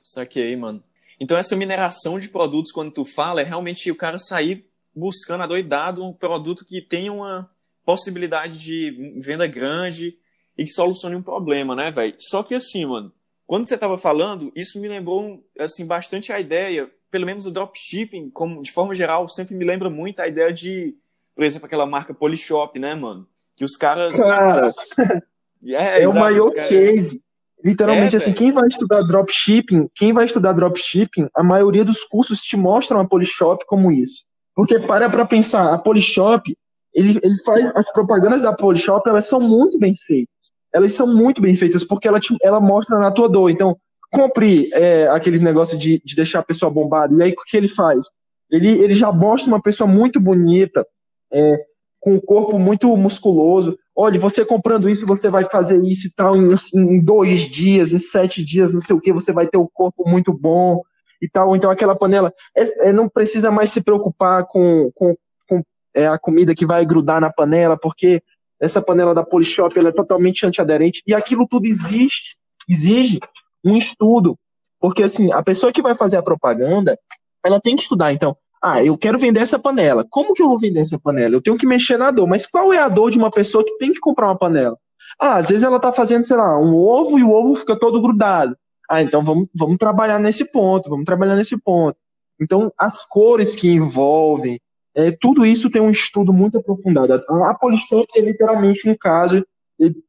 Saquei, 0.04 0.56
mano. 0.56 0.84
Então 1.20 1.38
essa 1.38 1.56
mineração 1.56 2.20
de 2.20 2.30
produtos, 2.30 2.72
quando 2.72 2.92
tu 2.92 3.06
fala, 3.06 3.42
é 3.42 3.44
realmente 3.44 3.90
o 3.90 3.96
cara 3.96 4.18
sair 4.18 4.66
buscando 4.96 5.44
adoidado 5.44 6.04
um 6.04 6.12
produto 6.12 6.66
que 6.66 6.82
tenha 6.82 7.14
uma 7.14 7.48
possibilidade 7.86 8.60
de 8.60 9.20
venda 9.22 9.48
grande 9.48 10.18
e 10.58 10.64
que 10.64 10.72
solucione 10.72 11.16
um 11.16 11.22
problema, 11.22 11.76
né, 11.76 11.90
velho? 11.92 12.16
Só 12.20 12.44
que 12.44 12.54
assim, 12.56 12.86
mano, 12.86 13.14
quando 13.46 13.68
você 13.68 13.78
tava 13.78 13.98
falando, 13.98 14.52
isso 14.56 14.80
me 14.80 14.90
lembrou, 14.90 15.42
assim, 15.58 15.86
bastante 15.86 16.34
a 16.34 16.40
ideia, 16.40 16.92
pelo 17.10 17.26
menos 17.26 17.46
o 17.46 17.52
dropshipping, 17.52 18.30
como, 18.30 18.62
de 18.62 18.72
forma 18.72 18.94
geral, 18.94 19.28
sempre 19.28 19.56
me 19.56 19.66
lembra 19.66 19.90
muito 19.90 20.20
a 20.20 20.28
ideia 20.28 20.52
de, 20.52 20.96
por 21.36 21.44
exemplo, 21.44 21.66
aquela 21.66 21.86
marca 21.86 22.14
Polishop, 22.14 22.78
né, 22.80 22.96
mano? 22.96 23.28
Que 23.56 23.66
os 23.66 23.76
caras... 23.76 24.16
Cara, 24.16 24.74
é, 25.66 26.04
é 26.04 26.08
o 26.08 26.14
maior 26.14 26.54
caras... 26.54 26.70
case 26.70 27.28
Literalmente, 27.64 28.16
é, 28.16 28.18
assim, 28.18 28.34
quem 28.34 28.52
vai 28.52 28.68
estudar 28.68 29.02
dropshipping, 29.02 29.90
quem 29.96 30.14
vai 30.14 30.26
estudar 30.26 30.54
dropshipping, 30.54 31.28
a 31.36 31.44
maioria 31.44 31.84
dos 31.84 32.04
cursos 32.04 32.40
te 32.42 32.56
mostram 32.56 33.00
a 33.00 33.08
Polishop 33.08 33.66
como 33.66 33.92
isso. 33.92 34.24
Porque 34.56 34.80
para 34.80 35.10
pra 35.10 35.26
pensar, 35.26 35.74
a 35.74 35.78
Polishop, 35.78 36.56
ele, 36.94 37.20
ele 37.24 37.44
faz, 37.44 37.72
as 37.76 37.92
propagandas 37.92 38.44
da 38.44 38.54
Polishop, 38.54 39.08
elas 39.10 39.26
são 39.26 39.40
muito 39.40 39.80
bem 39.80 39.94
feitas. 39.96 40.34
Elas 40.74 40.94
são 40.94 41.08
muito 41.08 41.42
bem 41.42 41.56
feitas, 41.56 41.84
porque 41.84 42.08
ela, 42.08 42.20
te, 42.20 42.36
ela 42.44 42.60
mostra 42.60 43.00
na 43.00 43.12
tua 43.12 43.28
dor. 43.28 43.50
Então, 43.50 43.76
compre 44.12 44.70
é, 44.74 45.08
aqueles 45.08 45.42
negócios 45.42 45.80
de, 45.80 46.02
de 46.04 46.16
deixar 46.16 46.40
a 46.40 46.44
pessoa 46.44 46.72
bombada. 46.72 47.14
E 47.16 47.24
aí, 47.24 47.32
o 47.32 47.44
que 47.46 47.58
ele 47.58 47.68
faz? 47.68 48.06
Ele, 48.50 48.70
ele 48.82 48.94
já 48.94 49.12
mostra 49.12 49.48
uma 49.48 49.62
pessoa 49.62 49.90
muito 49.90 50.20
bonita, 50.20 50.86
é, 51.32 51.58
com 52.00 52.16
o 52.16 52.22
corpo 52.22 52.58
muito 52.58 52.96
musculoso. 52.96 53.78
Olha, 53.96 54.20
você 54.20 54.46
comprando 54.46 54.90
isso, 54.90 55.06
você 55.06 55.30
vai 55.30 55.46
fazer 55.46 55.84
isso 55.84 56.08
e 56.08 56.12
tal, 56.12 56.36
em, 56.36 56.56
em 56.76 57.04
dois 57.04 57.42
dias, 57.42 57.92
em 57.92 57.98
sete 57.98 58.46
dias, 58.46 58.74
não 58.74 58.80
sei 58.80 58.96
o 58.96 59.02
que, 59.02 59.12
você 59.12 59.32
vai 59.32 59.48
ter 59.48 59.58
um 59.58 59.68
corpo 59.72 60.08
muito 60.08 60.32
bom 60.32 60.82
e 61.22 61.28
tal. 61.28 61.56
Então 61.56 61.70
aquela 61.70 61.96
panela 61.96 62.32
é, 62.56 62.90
é, 62.90 62.94
não 62.94 63.10
precisa 63.10 63.52
mais 63.52 63.72
se 63.72 63.82
preocupar 63.82 64.46
com, 64.46 64.92
com, 64.96 65.16
com 65.48 65.64
é, 65.94 66.08
a 66.08 66.18
comida 66.18 66.56
que 66.56 66.66
vai 66.66 66.86
grudar 66.86 67.20
na 67.20 67.32
panela, 67.32 67.78
porque 67.78 68.22
essa 68.60 68.82
panela 68.82 69.14
da 69.14 69.24
Polishop 69.24 69.78
ela 69.78 69.90
é 69.90 69.92
totalmente 69.94 70.46
antiaderente 70.46 71.02
e 71.06 71.14
aquilo 71.14 71.48
tudo 71.48 71.66
existe, 71.66 72.38
exige 72.70 73.20
um 73.68 73.78
estudo, 73.78 74.38
porque 74.80 75.04
assim 75.04 75.32
a 75.32 75.44
pessoa 75.44 75.72
que 75.72 75.82
vai 75.82 75.96
fazer 75.96 76.18
a 76.18 76.24
propaganda, 76.24 76.98
ela 77.44 77.60
tem 77.60 77.76
que 77.76 77.82
estudar. 77.84 78.14
Então 78.14 78.36
ah, 78.62 78.84
eu 78.84 78.98
quero 78.98 79.20
vender 79.20 79.40
essa 79.40 79.60
panela. 79.60 80.06
Como 80.10 80.34
que 80.34 80.42
eu 80.42 80.48
vou 80.48 80.60
vender 80.60 80.80
essa 80.80 81.00
panela? 81.00 81.36
Eu 81.36 81.42
tenho 81.42 81.58
que 81.58 81.68
mexer 81.68 81.98
na 81.98 82.10
dor. 82.10 82.28
Mas 82.28 82.46
qual 82.46 82.74
é 82.74 82.80
a 82.80 82.90
dor 82.90 83.12
de 83.12 83.18
uma 83.18 83.30
pessoa 83.30 83.64
que 83.64 83.78
tem 83.78 83.94
que 83.94 84.00
comprar 84.00 84.28
uma 84.28 84.38
panela? 84.38 84.78
Ah, 85.20 85.38
às 85.38 85.50
vezes 85.50 85.64
ela 85.64 85.80
tá 85.80 85.92
fazendo, 85.92 86.24
sei 86.24 86.36
lá, 86.36 86.60
um 86.60 86.76
ovo 86.76 87.18
e 87.20 87.24
o 87.24 87.32
ovo 87.32 87.56
fica 87.56 87.80
todo 87.80 88.02
grudado. 88.02 88.58
Ah, 88.90 89.02
então 89.02 89.24
vamos, 89.24 89.48
vamos 89.56 89.78
trabalhar 89.78 90.20
nesse 90.20 90.52
ponto, 90.52 90.90
vamos 90.90 91.06
trabalhar 91.06 91.36
nesse 91.36 91.58
ponto. 91.62 91.98
Então, 92.40 92.72
as 92.78 93.06
cores 93.06 93.56
que 93.56 93.68
envolvem, 93.68 94.60
é, 94.96 95.12
tudo 95.12 95.46
isso 95.46 95.70
tem 95.70 95.82
um 95.82 95.90
estudo 95.90 96.32
muito 96.32 96.58
aprofundado. 96.58 97.14
A 97.14 97.56
Polishop 97.56 98.08
é 98.16 98.22
literalmente 98.22 98.88
um 98.90 98.96
caso, 98.96 99.46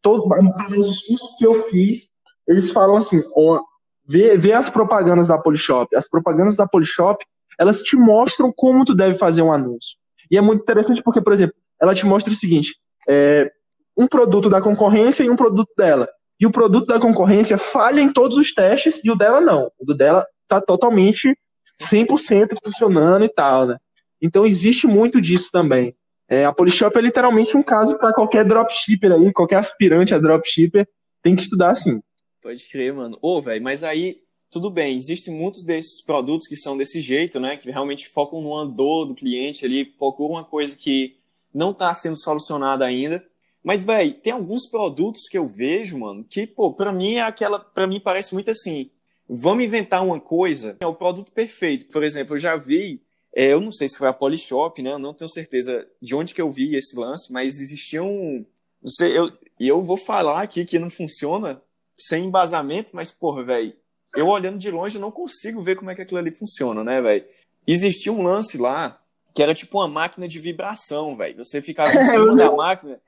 todos 0.02 0.26
os 0.70 1.00
cursos 1.02 1.36
que 1.38 1.46
eu 1.46 1.64
fiz, 1.68 2.10
eles 2.49 2.73
falam 2.73 2.97
assim, 2.97 3.23
ó, 3.37 3.61
vê, 4.07 4.37
vê 4.37 4.52
as 4.52 4.71
propagandas 4.71 5.28
da 5.28 5.38
Polishop. 5.38 5.95
As 5.95 6.09
propagandas 6.09 6.57
da 6.57 6.67
Polishop 6.67 7.25
elas 7.59 7.83
te 7.83 7.97
mostram 7.97 8.52
como 8.55 8.85
tu 8.85 8.95
deve 8.95 9.19
fazer 9.19 9.43
um 9.43 9.52
anúncio. 9.52 9.97
E 10.31 10.38
é 10.38 10.40
muito 10.40 10.62
interessante 10.62 11.02
porque, 11.02 11.21
por 11.21 11.33
exemplo, 11.33 11.57
ela 11.81 11.95
te 11.95 12.07
mostra 12.07 12.33
o 12.33 12.37
seguinte: 12.37 12.76
é, 13.09 13.50
um 13.97 14.07
produto 14.07 14.49
da 14.49 14.61
concorrência 14.62 15.25
e 15.25 15.31
um 15.31 15.37
produto 15.37 15.71
dela. 15.76 16.09
E 16.40 16.47
o 16.47 16.52
produto 16.52 16.87
da 16.87 17.00
concorrência 17.00 17.59
falha 17.59 18.00
em 18.00 18.12
todos 18.12 18.38
os 18.38 18.55
testes 18.55 19.05
e 19.05 19.11
o 19.11 19.17
dela 19.17 19.40
não. 19.40 19.73
O 19.78 19.93
dela 19.93 20.25
tá 20.47 20.61
totalmente 20.61 21.37
100% 21.83 22.57
funcionando 22.62 23.25
e 23.25 23.28
tal, 23.28 23.67
né? 23.67 23.76
Então 24.23 24.47
existe 24.47 24.87
muito 24.87 25.21
disso 25.21 25.49
também. 25.50 25.95
É, 26.28 26.45
a 26.45 26.52
Polishop 26.52 26.97
é 26.97 27.00
literalmente 27.00 27.57
um 27.57 27.62
caso 27.62 27.99
para 27.99 28.12
qualquer 28.12 28.45
dropshipper 28.45 29.12
aí, 29.12 29.33
qualquer 29.33 29.57
aspirante 29.57 30.14
a 30.14 30.19
dropshipper 30.19 30.87
tem 31.23 31.35
que 31.35 31.43
estudar 31.43 31.71
assim. 31.71 32.00
Pode 32.40 32.68
crer, 32.68 32.95
mano. 32.95 33.18
Ô, 33.21 33.40
velho, 33.42 33.62
mas 33.62 33.83
aí 33.83 34.23
tudo 34.50 34.71
bem, 34.71 34.97
existem 34.97 35.35
muitos 35.35 35.62
desses 35.62 36.02
produtos 36.02 36.47
que 36.47 36.57
são 36.57 36.76
desse 36.76 37.02
jeito, 37.02 37.38
né? 37.38 37.57
Que 37.57 37.71
realmente 37.71 38.09
focam 38.09 38.40
no 38.40 38.57
andor 38.57 39.04
do 39.04 39.14
cliente 39.14 39.64
ali, 39.64 39.85
procuram 39.85 40.35
uma 40.35 40.45
coisa 40.45 40.76
que 40.76 41.16
não 41.52 41.71
está 41.71 41.92
sendo 41.92 42.18
solucionada 42.18 42.85
ainda. 42.85 43.23
Mas, 43.62 43.85
velho, 43.85 44.14
tem 44.14 44.33
alguns 44.33 44.66
produtos 44.66 45.28
que 45.28 45.37
eu 45.37 45.47
vejo, 45.47 45.99
mano, 45.99 46.25
que, 46.25 46.47
pô, 46.47 46.73
pra 46.73 46.92
mim 46.92 47.16
é 47.16 47.23
aquela. 47.23 47.59
para 47.59 47.87
mim 47.87 48.00
parece 48.00 48.33
muito 48.33 48.50
assim. 48.50 48.90
Vamos 49.28 49.64
inventar 49.64 50.02
uma 50.02 50.18
coisa, 50.18 50.78
é 50.80 50.87
o 50.87 50.95
produto 50.95 51.30
perfeito. 51.30 51.87
Por 51.88 52.02
exemplo, 52.02 52.35
eu 52.35 52.38
já 52.38 52.57
vi, 52.57 53.02
é, 53.35 53.52
eu 53.52 53.61
não 53.61 53.71
sei 53.71 53.87
se 53.87 53.99
foi 53.99 54.09
a 54.09 54.12
Polishop, 54.14 54.80
né? 54.83 54.92
Eu 54.92 54.99
não 54.99 55.12
tenho 55.12 55.28
certeza 55.28 55.87
de 56.00 56.14
onde 56.14 56.33
que 56.33 56.40
eu 56.40 56.50
vi 56.50 56.75
esse 56.75 56.99
lance, 56.99 57.30
mas 57.30 57.61
existia 57.61 58.02
um. 58.02 58.47
Não 58.80 58.90
sei, 58.90 59.18
eu, 59.18 59.30
e 59.61 59.68
eu 59.68 59.83
vou 59.83 59.99
falar 59.99 60.40
aqui 60.40 60.64
que 60.64 60.78
não 60.78 60.88
funciona 60.88 61.61
sem 61.99 62.25
embasamento, 62.26 62.95
mas, 62.95 63.11
porra, 63.11 63.43
velho, 63.43 63.75
eu 64.17 64.28
olhando 64.28 64.59
de 64.59 64.71
longe 64.71 64.99
não 64.99 65.11
consigo 65.11 65.62
ver 65.62 65.76
como 65.76 65.90
é 65.90 65.95
que 65.95 66.02
aquilo 66.02 66.21
ali 66.21 66.31
funciona, 66.31 66.83
né, 66.85 67.00
velho? 67.00 67.25
Existia 67.67 68.12
um 68.12 68.23
lance 68.23 68.57
lá 68.57 69.00
que 69.35 69.43
era 69.43 69.55
tipo 69.55 69.78
uma 69.78 69.87
máquina 69.87 70.26
de 70.26 70.38
vibração, 70.40 71.17
velho. 71.17 71.45
Você 71.45 71.61
ficava 71.61 71.90
em 71.93 72.05
cima 72.11 72.35
da 72.35 72.50
máquina. 72.50 73.00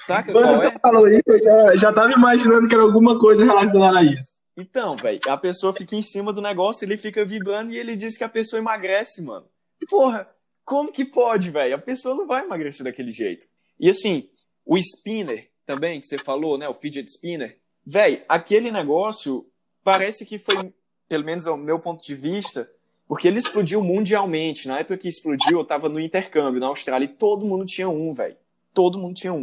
Saca 0.00 0.32
Quando 0.32 0.44
qual 0.44 0.62
é? 0.62 0.78
falou 0.80 1.08
isso, 1.08 1.22
eu 1.28 1.42
já, 1.42 1.76
já 1.76 1.92
tava 1.92 2.12
imaginando 2.12 2.66
que 2.66 2.74
era 2.74 2.82
alguma 2.82 3.18
coisa 3.18 3.44
relacionada 3.44 3.98
a 3.98 4.02
isso. 4.02 4.42
Então, 4.56 4.96
velho, 4.96 5.20
a 5.28 5.36
pessoa 5.36 5.72
fica 5.74 5.94
em 5.94 6.02
cima 6.02 6.32
do 6.32 6.40
negócio, 6.40 6.84
ele 6.84 6.96
fica 6.96 7.24
vibrando 7.24 7.72
e 7.72 7.78
ele 7.78 7.94
diz 7.94 8.16
que 8.16 8.24
a 8.24 8.28
pessoa 8.28 8.58
emagrece, 8.58 9.22
mano. 9.22 9.46
Porra, 9.88 10.26
como 10.64 10.90
que 10.90 11.04
pode, 11.04 11.50
velho? 11.50 11.74
A 11.74 11.78
pessoa 11.78 12.14
não 12.14 12.26
vai 12.26 12.42
emagrecer 12.42 12.82
daquele 12.82 13.10
jeito. 13.10 13.46
E 13.78 13.90
assim, 13.90 14.28
o 14.64 14.78
spinner 14.78 15.50
também, 15.66 16.00
que 16.00 16.06
você 16.06 16.16
falou, 16.16 16.56
né? 16.56 16.68
O 16.68 16.74
fidget 16.74 17.08
spinner. 17.08 17.58
Velho, 17.86 18.22
aquele 18.28 18.72
negócio 18.72 19.46
parece 19.84 20.26
que 20.26 20.38
foi, 20.38 20.74
pelo 21.08 21.24
menos 21.24 21.46
ao 21.46 21.56
meu 21.56 21.78
ponto 21.78 22.04
de 22.04 22.14
vista, 22.16 22.68
porque 23.06 23.28
ele 23.28 23.38
explodiu 23.38 23.82
mundialmente. 23.82 24.66
Na 24.66 24.80
época 24.80 24.98
que 24.98 25.08
explodiu, 25.08 25.58
eu 25.58 25.64
tava 25.64 25.88
no 25.88 26.00
intercâmbio 26.00 26.58
na 26.58 26.66
Austrália 26.66 27.04
e 27.04 27.08
todo 27.08 27.46
mundo 27.46 27.64
tinha 27.64 27.88
um, 27.88 28.12
velho. 28.12 28.36
Todo 28.74 28.98
mundo 28.98 29.14
tinha 29.14 29.32
um. 29.32 29.42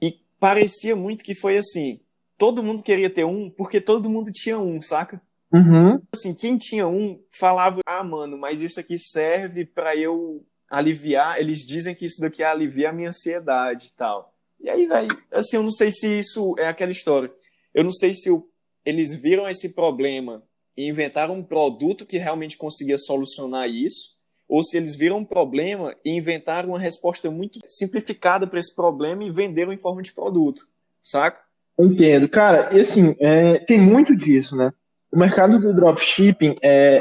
E 0.00 0.18
parecia 0.40 0.96
muito 0.96 1.22
que 1.22 1.34
foi 1.34 1.58
assim. 1.58 2.00
Todo 2.38 2.62
mundo 2.62 2.82
queria 2.82 3.10
ter 3.10 3.24
um 3.24 3.50
porque 3.50 3.80
todo 3.80 4.08
mundo 4.08 4.32
tinha 4.32 4.58
um, 4.58 4.80
saca? 4.80 5.20
Uhum. 5.52 6.00
Assim, 6.12 6.34
quem 6.34 6.56
tinha 6.56 6.88
um 6.88 7.22
falava: 7.30 7.80
"Ah, 7.86 8.02
mano, 8.02 8.38
mas 8.38 8.62
isso 8.62 8.80
aqui 8.80 8.98
serve 8.98 9.66
pra 9.66 9.94
eu 9.94 10.42
aliviar". 10.68 11.38
Eles 11.38 11.58
dizem 11.58 11.94
que 11.94 12.06
isso 12.06 12.20
daqui 12.20 12.42
alivia 12.42 12.88
a 12.88 12.92
minha 12.92 13.10
ansiedade 13.10 13.88
e 13.88 13.92
tal. 13.92 14.32
E 14.58 14.70
aí, 14.70 14.86
velho, 14.86 15.08
assim, 15.30 15.56
eu 15.56 15.62
não 15.62 15.70
sei 15.70 15.92
se 15.92 16.06
isso 16.18 16.54
é 16.58 16.66
aquela 16.66 16.90
história. 16.90 17.30
Eu 17.74 17.84
não 17.84 17.90
sei 17.90 18.14
se 18.14 18.30
o- 18.30 18.46
eles 18.84 19.14
viram 19.14 19.48
esse 19.48 19.70
problema 19.74 20.42
e 20.76 20.86
inventaram 20.88 21.34
um 21.34 21.42
produto 21.42 22.06
que 22.06 22.18
realmente 22.18 22.56
conseguia 22.56 22.98
solucionar 22.98 23.68
isso, 23.68 24.12
ou 24.48 24.62
se 24.62 24.76
eles 24.76 24.96
viram 24.96 25.18
um 25.18 25.24
problema 25.24 25.94
e 26.04 26.10
inventaram 26.10 26.70
uma 26.70 26.78
resposta 26.78 27.30
muito 27.30 27.60
simplificada 27.66 28.46
para 28.46 28.58
esse 28.58 28.74
problema 28.74 29.24
e 29.24 29.30
venderam 29.30 29.72
em 29.72 29.78
forma 29.78 30.02
de 30.02 30.12
produto, 30.12 30.62
saca? 31.00 31.40
Entendo. 31.78 32.28
Cara, 32.28 32.76
e 32.76 32.80
assim, 32.80 33.14
é, 33.18 33.58
tem 33.60 33.78
muito 33.80 34.14
disso, 34.14 34.54
né? 34.56 34.72
O 35.10 35.18
mercado 35.18 35.58
do 35.58 35.74
dropshipping, 35.74 36.56
é, 36.62 37.00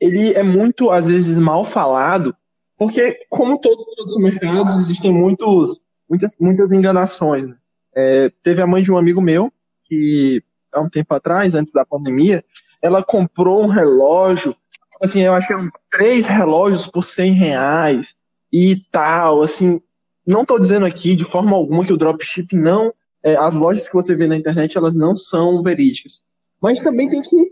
ele 0.00 0.32
é 0.34 0.42
muito, 0.42 0.90
às 0.90 1.06
vezes, 1.06 1.38
mal 1.38 1.64
falado, 1.64 2.36
porque, 2.76 3.18
como 3.28 3.58
todos 3.58 3.84
os 4.04 4.22
mercados, 4.22 4.76
existem 4.76 5.12
muitos, 5.12 5.80
muitas, 6.08 6.30
muitas 6.38 6.70
enganações. 6.72 7.48
né? 7.48 7.56
É, 7.94 8.30
teve 8.42 8.60
a 8.62 8.66
mãe 8.66 8.82
de 8.82 8.90
um 8.92 8.96
amigo 8.96 9.20
meu, 9.20 9.52
que 9.92 10.42
há 10.72 10.80
um 10.80 10.88
tempo 10.88 11.14
atrás, 11.14 11.54
antes 11.54 11.72
da 11.72 11.84
pandemia, 11.84 12.42
ela 12.80 13.02
comprou 13.02 13.62
um 13.62 13.68
relógio, 13.68 14.56
assim, 15.02 15.20
eu 15.20 15.34
acho 15.34 15.46
que 15.46 15.52
eram 15.52 15.68
três 15.90 16.26
relógios 16.26 16.86
por 16.86 17.02
100 17.02 17.34
reais 17.34 18.14
e 18.50 18.76
tal, 18.90 19.42
assim, 19.42 19.80
não 20.26 20.42
estou 20.42 20.58
dizendo 20.58 20.86
aqui 20.86 21.14
de 21.14 21.24
forma 21.24 21.54
alguma 21.54 21.84
que 21.84 21.92
o 21.92 21.96
dropshipping 21.96 22.56
não 22.56 22.92
é, 23.22 23.36
as 23.36 23.54
lojas 23.54 23.86
que 23.86 23.94
você 23.94 24.14
vê 24.14 24.26
na 24.26 24.36
internet, 24.36 24.76
elas 24.76 24.96
não 24.96 25.14
são 25.14 25.62
verídicas. 25.62 26.22
Mas 26.60 26.80
também 26.80 27.08
tem 27.08 27.22
que, 27.22 27.50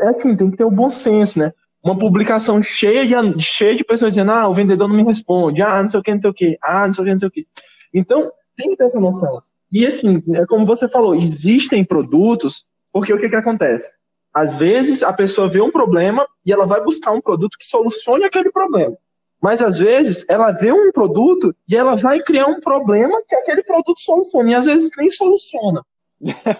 é 0.00 0.08
assim, 0.08 0.36
tem 0.36 0.50
que 0.50 0.56
ter 0.56 0.64
o 0.64 0.70
bom 0.70 0.90
senso, 0.90 1.38
né? 1.38 1.52
Uma 1.84 1.98
publicação 1.98 2.62
cheia 2.62 3.06
de, 3.06 3.42
cheia 3.42 3.74
de 3.74 3.84
pessoas 3.84 4.14
dizendo, 4.14 4.32
ah, 4.32 4.48
o 4.48 4.54
vendedor 4.54 4.88
não 4.88 4.96
me 4.96 5.04
responde, 5.04 5.62
ah, 5.62 5.82
não 5.82 5.88
sei 5.88 6.00
o 6.00 6.02
que, 6.02 6.12
não 6.12 6.18
sei 6.18 6.30
o 6.30 6.34
que, 6.34 6.58
ah, 6.62 6.86
não 6.86 6.94
sei 6.94 7.02
o 7.02 7.04
que, 7.04 7.10
não 7.10 7.18
sei 7.18 7.28
o 7.28 7.30
que. 7.30 7.46
Então, 7.92 8.32
tem 8.56 8.70
que 8.70 8.76
ter 8.76 8.84
essa 8.84 9.00
noção. 9.00 9.42
E 9.72 9.86
assim, 9.86 10.22
é 10.34 10.44
como 10.44 10.66
você 10.66 10.86
falou, 10.86 11.14
existem 11.14 11.82
produtos, 11.84 12.66
porque 12.92 13.12
o 13.12 13.18
que 13.18 13.28
que 13.28 13.36
acontece? 13.36 13.88
Às 14.32 14.54
vezes, 14.56 15.02
a 15.02 15.12
pessoa 15.12 15.48
vê 15.48 15.60
um 15.60 15.70
problema 15.70 16.26
e 16.44 16.52
ela 16.52 16.66
vai 16.66 16.82
buscar 16.82 17.12
um 17.12 17.20
produto 17.20 17.56
que 17.58 17.64
solucione 17.64 18.24
aquele 18.24 18.50
problema. 18.50 18.96
Mas 19.42 19.60
às 19.60 19.78
vezes 19.78 20.24
ela 20.28 20.52
vê 20.52 20.72
um 20.72 20.92
produto 20.92 21.52
e 21.68 21.76
ela 21.76 21.96
vai 21.96 22.20
criar 22.20 22.46
um 22.46 22.60
problema 22.60 23.20
que 23.28 23.34
aquele 23.34 23.64
produto 23.64 24.00
soluciona. 24.00 24.50
E 24.50 24.54
às 24.54 24.66
vezes 24.66 24.90
nem 24.96 25.10
soluciona. 25.10 25.84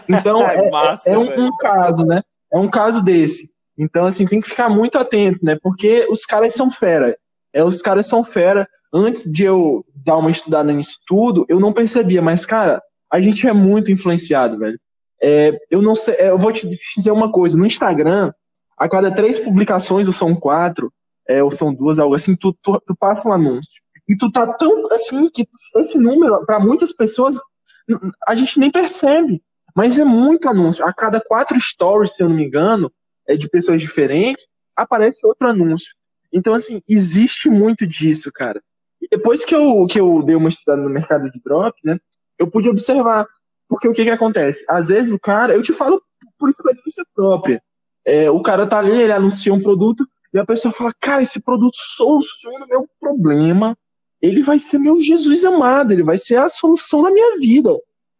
Então 0.09 0.43
é, 0.51 0.69
massa, 0.69 1.11
é 1.11 1.17
um, 1.17 1.47
um 1.47 1.57
caso, 1.57 2.05
né? 2.05 2.23
É 2.53 2.59
um 2.59 2.69
caso 2.69 3.01
desse. 3.01 3.53
Então, 3.79 4.05
assim, 4.05 4.27
tem 4.27 4.41
que 4.41 4.49
ficar 4.49 4.69
muito 4.69 4.99
atento, 4.99 5.39
né? 5.45 5.57
Porque 5.63 6.07
os 6.11 6.27
caras 6.27 6.55
são 6.55 6.71
fera. 6.71 7.17
É, 7.53 7.63
os 7.63 7.81
caras 7.81 8.07
são 8.07 8.25
fera. 8.25 8.69
Antes 8.93 9.31
de 9.31 9.45
eu 9.45 9.87
dar 10.05 10.17
uma 10.17 10.31
estudada 10.31 10.73
nisso 10.73 10.99
tudo, 11.07 11.47
eu 11.49 11.59
não 11.59 11.73
percebia, 11.73 12.21
mas, 12.21 12.45
cara, 12.45 12.83
a 13.13 13.21
gente 13.21 13.47
é 13.47 13.53
muito 13.53 13.93
influenciado, 13.93 14.59
velho. 14.59 14.81
É, 15.23 15.57
eu 15.71 15.83
não 15.83 15.95
sei, 15.95 16.15
é, 16.15 16.31
eu 16.31 16.39
vou 16.39 16.53
te 16.53 16.67
dizer 16.97 17.11
uma 17.11 17.31
coisa, 17.31 17.57
no 17.57 17.67
Instagram, 17.67 18.33
a 18.77 18.89
cada 18.89 19.11
três 19.11 19.39
publicações, 19.39 20.07
ou 20.07 20.13
são 20.13 20.35
quatro, 20.35 20.93
é, 21.29 21.43
ou 21.43 21.51
são 21.51 21.73
duas, 21.73 21.99
algo 21.99 22.15
assim, 22.15 22.35
tu, 22.35 22.57
tu, 22.63 22.81
tu 22.85 22.97
passa 22.97 23.29
um 23.29 23.33
anúncio. 23.33 23.83
E 24.09 24.17
tu 24.17 24.33
tá 24.33 24.47
tão 24.47 24.93
assim 24.93 25.31
que 25.31 25.47
esse 25.77 25.99
número, 25.99 26.45
para 26.45 26.59
muitas 26.59 26.93
pessoas, 26.93 27.39
a 28.27 28.35
gente 28.35 28.59
nem 28.59 28.71
percebe. 28.71 29.43
Mas 29.77 29.99
é 29.99 30.05
muito 30.05 30.49
anúncio. 30.49 30.85
A 30.85 30.93
cada 30.93 31.21
quatro 31.21 31.59
stories, 31.61 32.15
se 32.15 32.23
eu 32.23 32.29
não 32.29 32.37
me 32.37 32.45
engano, 32.45 32.93
é 33.27 33.37
de 33.37 33.49
pessoas 33.49 33.81
diferentes, 33.81 34.47
aparece 34.75 35.27
outro 35.27 35.49
anúncio. 35.49 35.95
Então, 36.33 36.53
assim, 36.53 36.81
existe 36.89 37.49
muito 37.49 37.87
disso, 37.87 38.31
cara. 38.33 38.61
E 39.01 39.09
depois 39.09 39.45
que 39.45 39.55
eu, 39.55 39.87
que 39.87 40.01
eu 40.01 40.23
dei 40.23 40.35
uma 40.35 40.49
estudada 40.49 40.83
no 40.83 40.91
mercado 40.91 41.31
de 41.31 41.41
drop, 41.41 41.77
né, 41.85 41.99
eu 42.43 42.51
pude 42.51 42.69
observar. 42.69 43.27
Porque 43.69 43.89
o 43.89 43.93
que 43.93 44.05
que 44.05 44.11
acontece? 44.11 44.65
Às 44.69 44.89
vezes 44.89 45.13
o 45.13 45.19
cara, 45.19 45.55
eu 45.55 45.63
te 45.63 45.73
falo 45.73 46.03
por 46.39 46.49
experiência 46.49 47.05
própria. 47.15 47.63
É, 48.05 48.31
o 48.31 48.43
cara 48.43 48.67
tá 48.67 48.79
ali, 48.79 48.93
ele 48.93 49.13
anuncia 49.13 49.55
um 49.55 49.63
produto, 49.63 50.07
e 50.35 50.39
a 50.39 50.45
pessoa 50.45 50.73
fala, 50.73 50.93
cara, 50.99 51.23
esse 51.23 51.41
produto 51.41 51.77
soluciona 51.77 52.65
o 52.65 52.69
meu 52.69 52.89
problema. 53.01 53.77
Ele 54.21 54.43
vai 54.43 54.59
ser 54.59 54.79
meu 54.79 55.01
Jesus 55.01 55.45
amado, 55.45 55.93
ele 55.93 56.03
vai 56.03 56.17
ser 56.17 56.37
a 56.37 56.49
solução 56.49 57.03
da 57.03 57.11
minha 57.11 57.39
vida. 57.39 57.71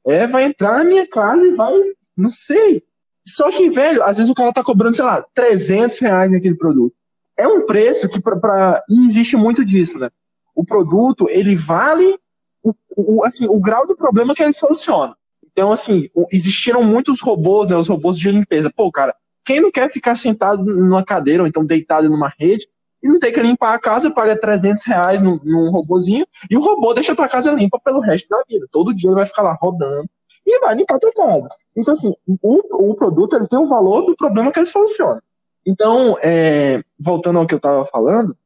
É, 0.07 0.27
vai 0.27 0.45
entrar 0.45 0.79
na 0.79 0.85
minha 0.85 1.07
casa 1.07 1.45
e 1.45 1.55
vai, 1.55 1.73
não 2.17 2.31
sei. 2.31 2.83
Só 3.27 3.51
que, 3.51 3.71
velho, 3.71 4.03
às 4.03 4.17
vezes 4.17 4.31
o 4.31 4.35
cara 4.35 4.53
tá 4.53 4.63
cobrando, 4.63 4.97
sei 4.97 5.05
lá, 5.05 5.25
300 5.35 5.99
reais 5.99 6.33
naquele 6.33 6.57
produto. 6.57 6.95
É 7.37 7.47
um 7.47 7.65
preço 7.67 8.09
que, 8.09 8.21
pra, 8.21 8.37
pra, 8.37 8.83
e 8.89 9.07
existe 9.07 9.37
muito 9.37 9.65
disso, 9.65 9.99
né? 9.99 10.11
O 10.55 10.65
produto, 10.65 11.29
ele 11.31 11.57
vale 11.57 12.19
o, 12.63 12.75
o, 12.97 13.25
assim, 13.25 13.47
o 13.47 13.61
grau 13.61 13.87
do 13.87 13.97
problema 13.97 14.35
que 14.35 14.43
ele 14.43 14.53
soluciona. 14.53 15.17
Então, 15.53 15.71
assim, 15.71 16.09
existiram 16.31 16.83
muitos 16.83 17.21
robôs, 17.21 17.69
né? 17.69 17.77
Os 17.77 17.89
robôs 17.89 18.19
de 18.19 18.31
limpeza. 18.31 18.73
Pô, 18.75 18.91
cara, 18.91 19.15
quem 19.45 19.61
não 19.61 19.71
quer 19.71 19.91
ficar 19.91 20.15
sentado 20.15 20.65
numa 20.65 21.05
cadeira 21.05 21.43
ou 21.43 21.47
então 21.47 21.65
deitado 21.65 22.09
numa 22.09 22.33
rede 22.39 22.67
e 23.03 23.09
não 23.09 23.19
ter 23.19 23.33
que 23.33 23.41
limpar 23.41 23.75
a 23.75 23.79
casa, 23.79 24.11
paga 24.11 24.39
300 24.39 24.85
reais 24.85 25.21
num, 25.21 25.39
num 25.43 25.71
robôzinho 25.71 26.27
e 26.49 26.57
o 26.57 26.61
robô 26.61 26.95
deixa 26.95 27.15
tua 27.15 27.29
casa 27.29 27.51
limpa 27.51 27.79
pelo 27.81 28.01
resto 28.01 28.29
da 28.29 28.43
vida. 28.49 28.67
Todo 28.71 28.95
dia 28.95 29.09
ele 29.09 29.17
vai 29.17 29.27
ficar 29.27 29.43
lá 29.43 29.53
rodando 29.61 30.09
e 30.47 30.61
vai 30.61 30.75
limpar 30.75 30.99
tua 30.99 31.13
casa. 31.13 31.49
Então, 31.77 31.93
assim, 31.93 32.15
o, 32.41 32.91
o 32.91 32.95
produto 32.95 33.37
ele 33.37 33.49
tem 33.49 33.59
o 33.59 33.67
valor 33.67 34.03
do 34.03 34.17
problema 34.17 34.53
que 34.53 34.59
ele 34.59 34.67
soluciona. 34.67 35.23
Então, 35.67 36.17
é, 36.23 36.83
voltando 36.99 37.39
ao 37.39 37.47
que 37.47 37.55
eu 37.55 37.59
estava 37.59 37.85
falando, 37.87 38.37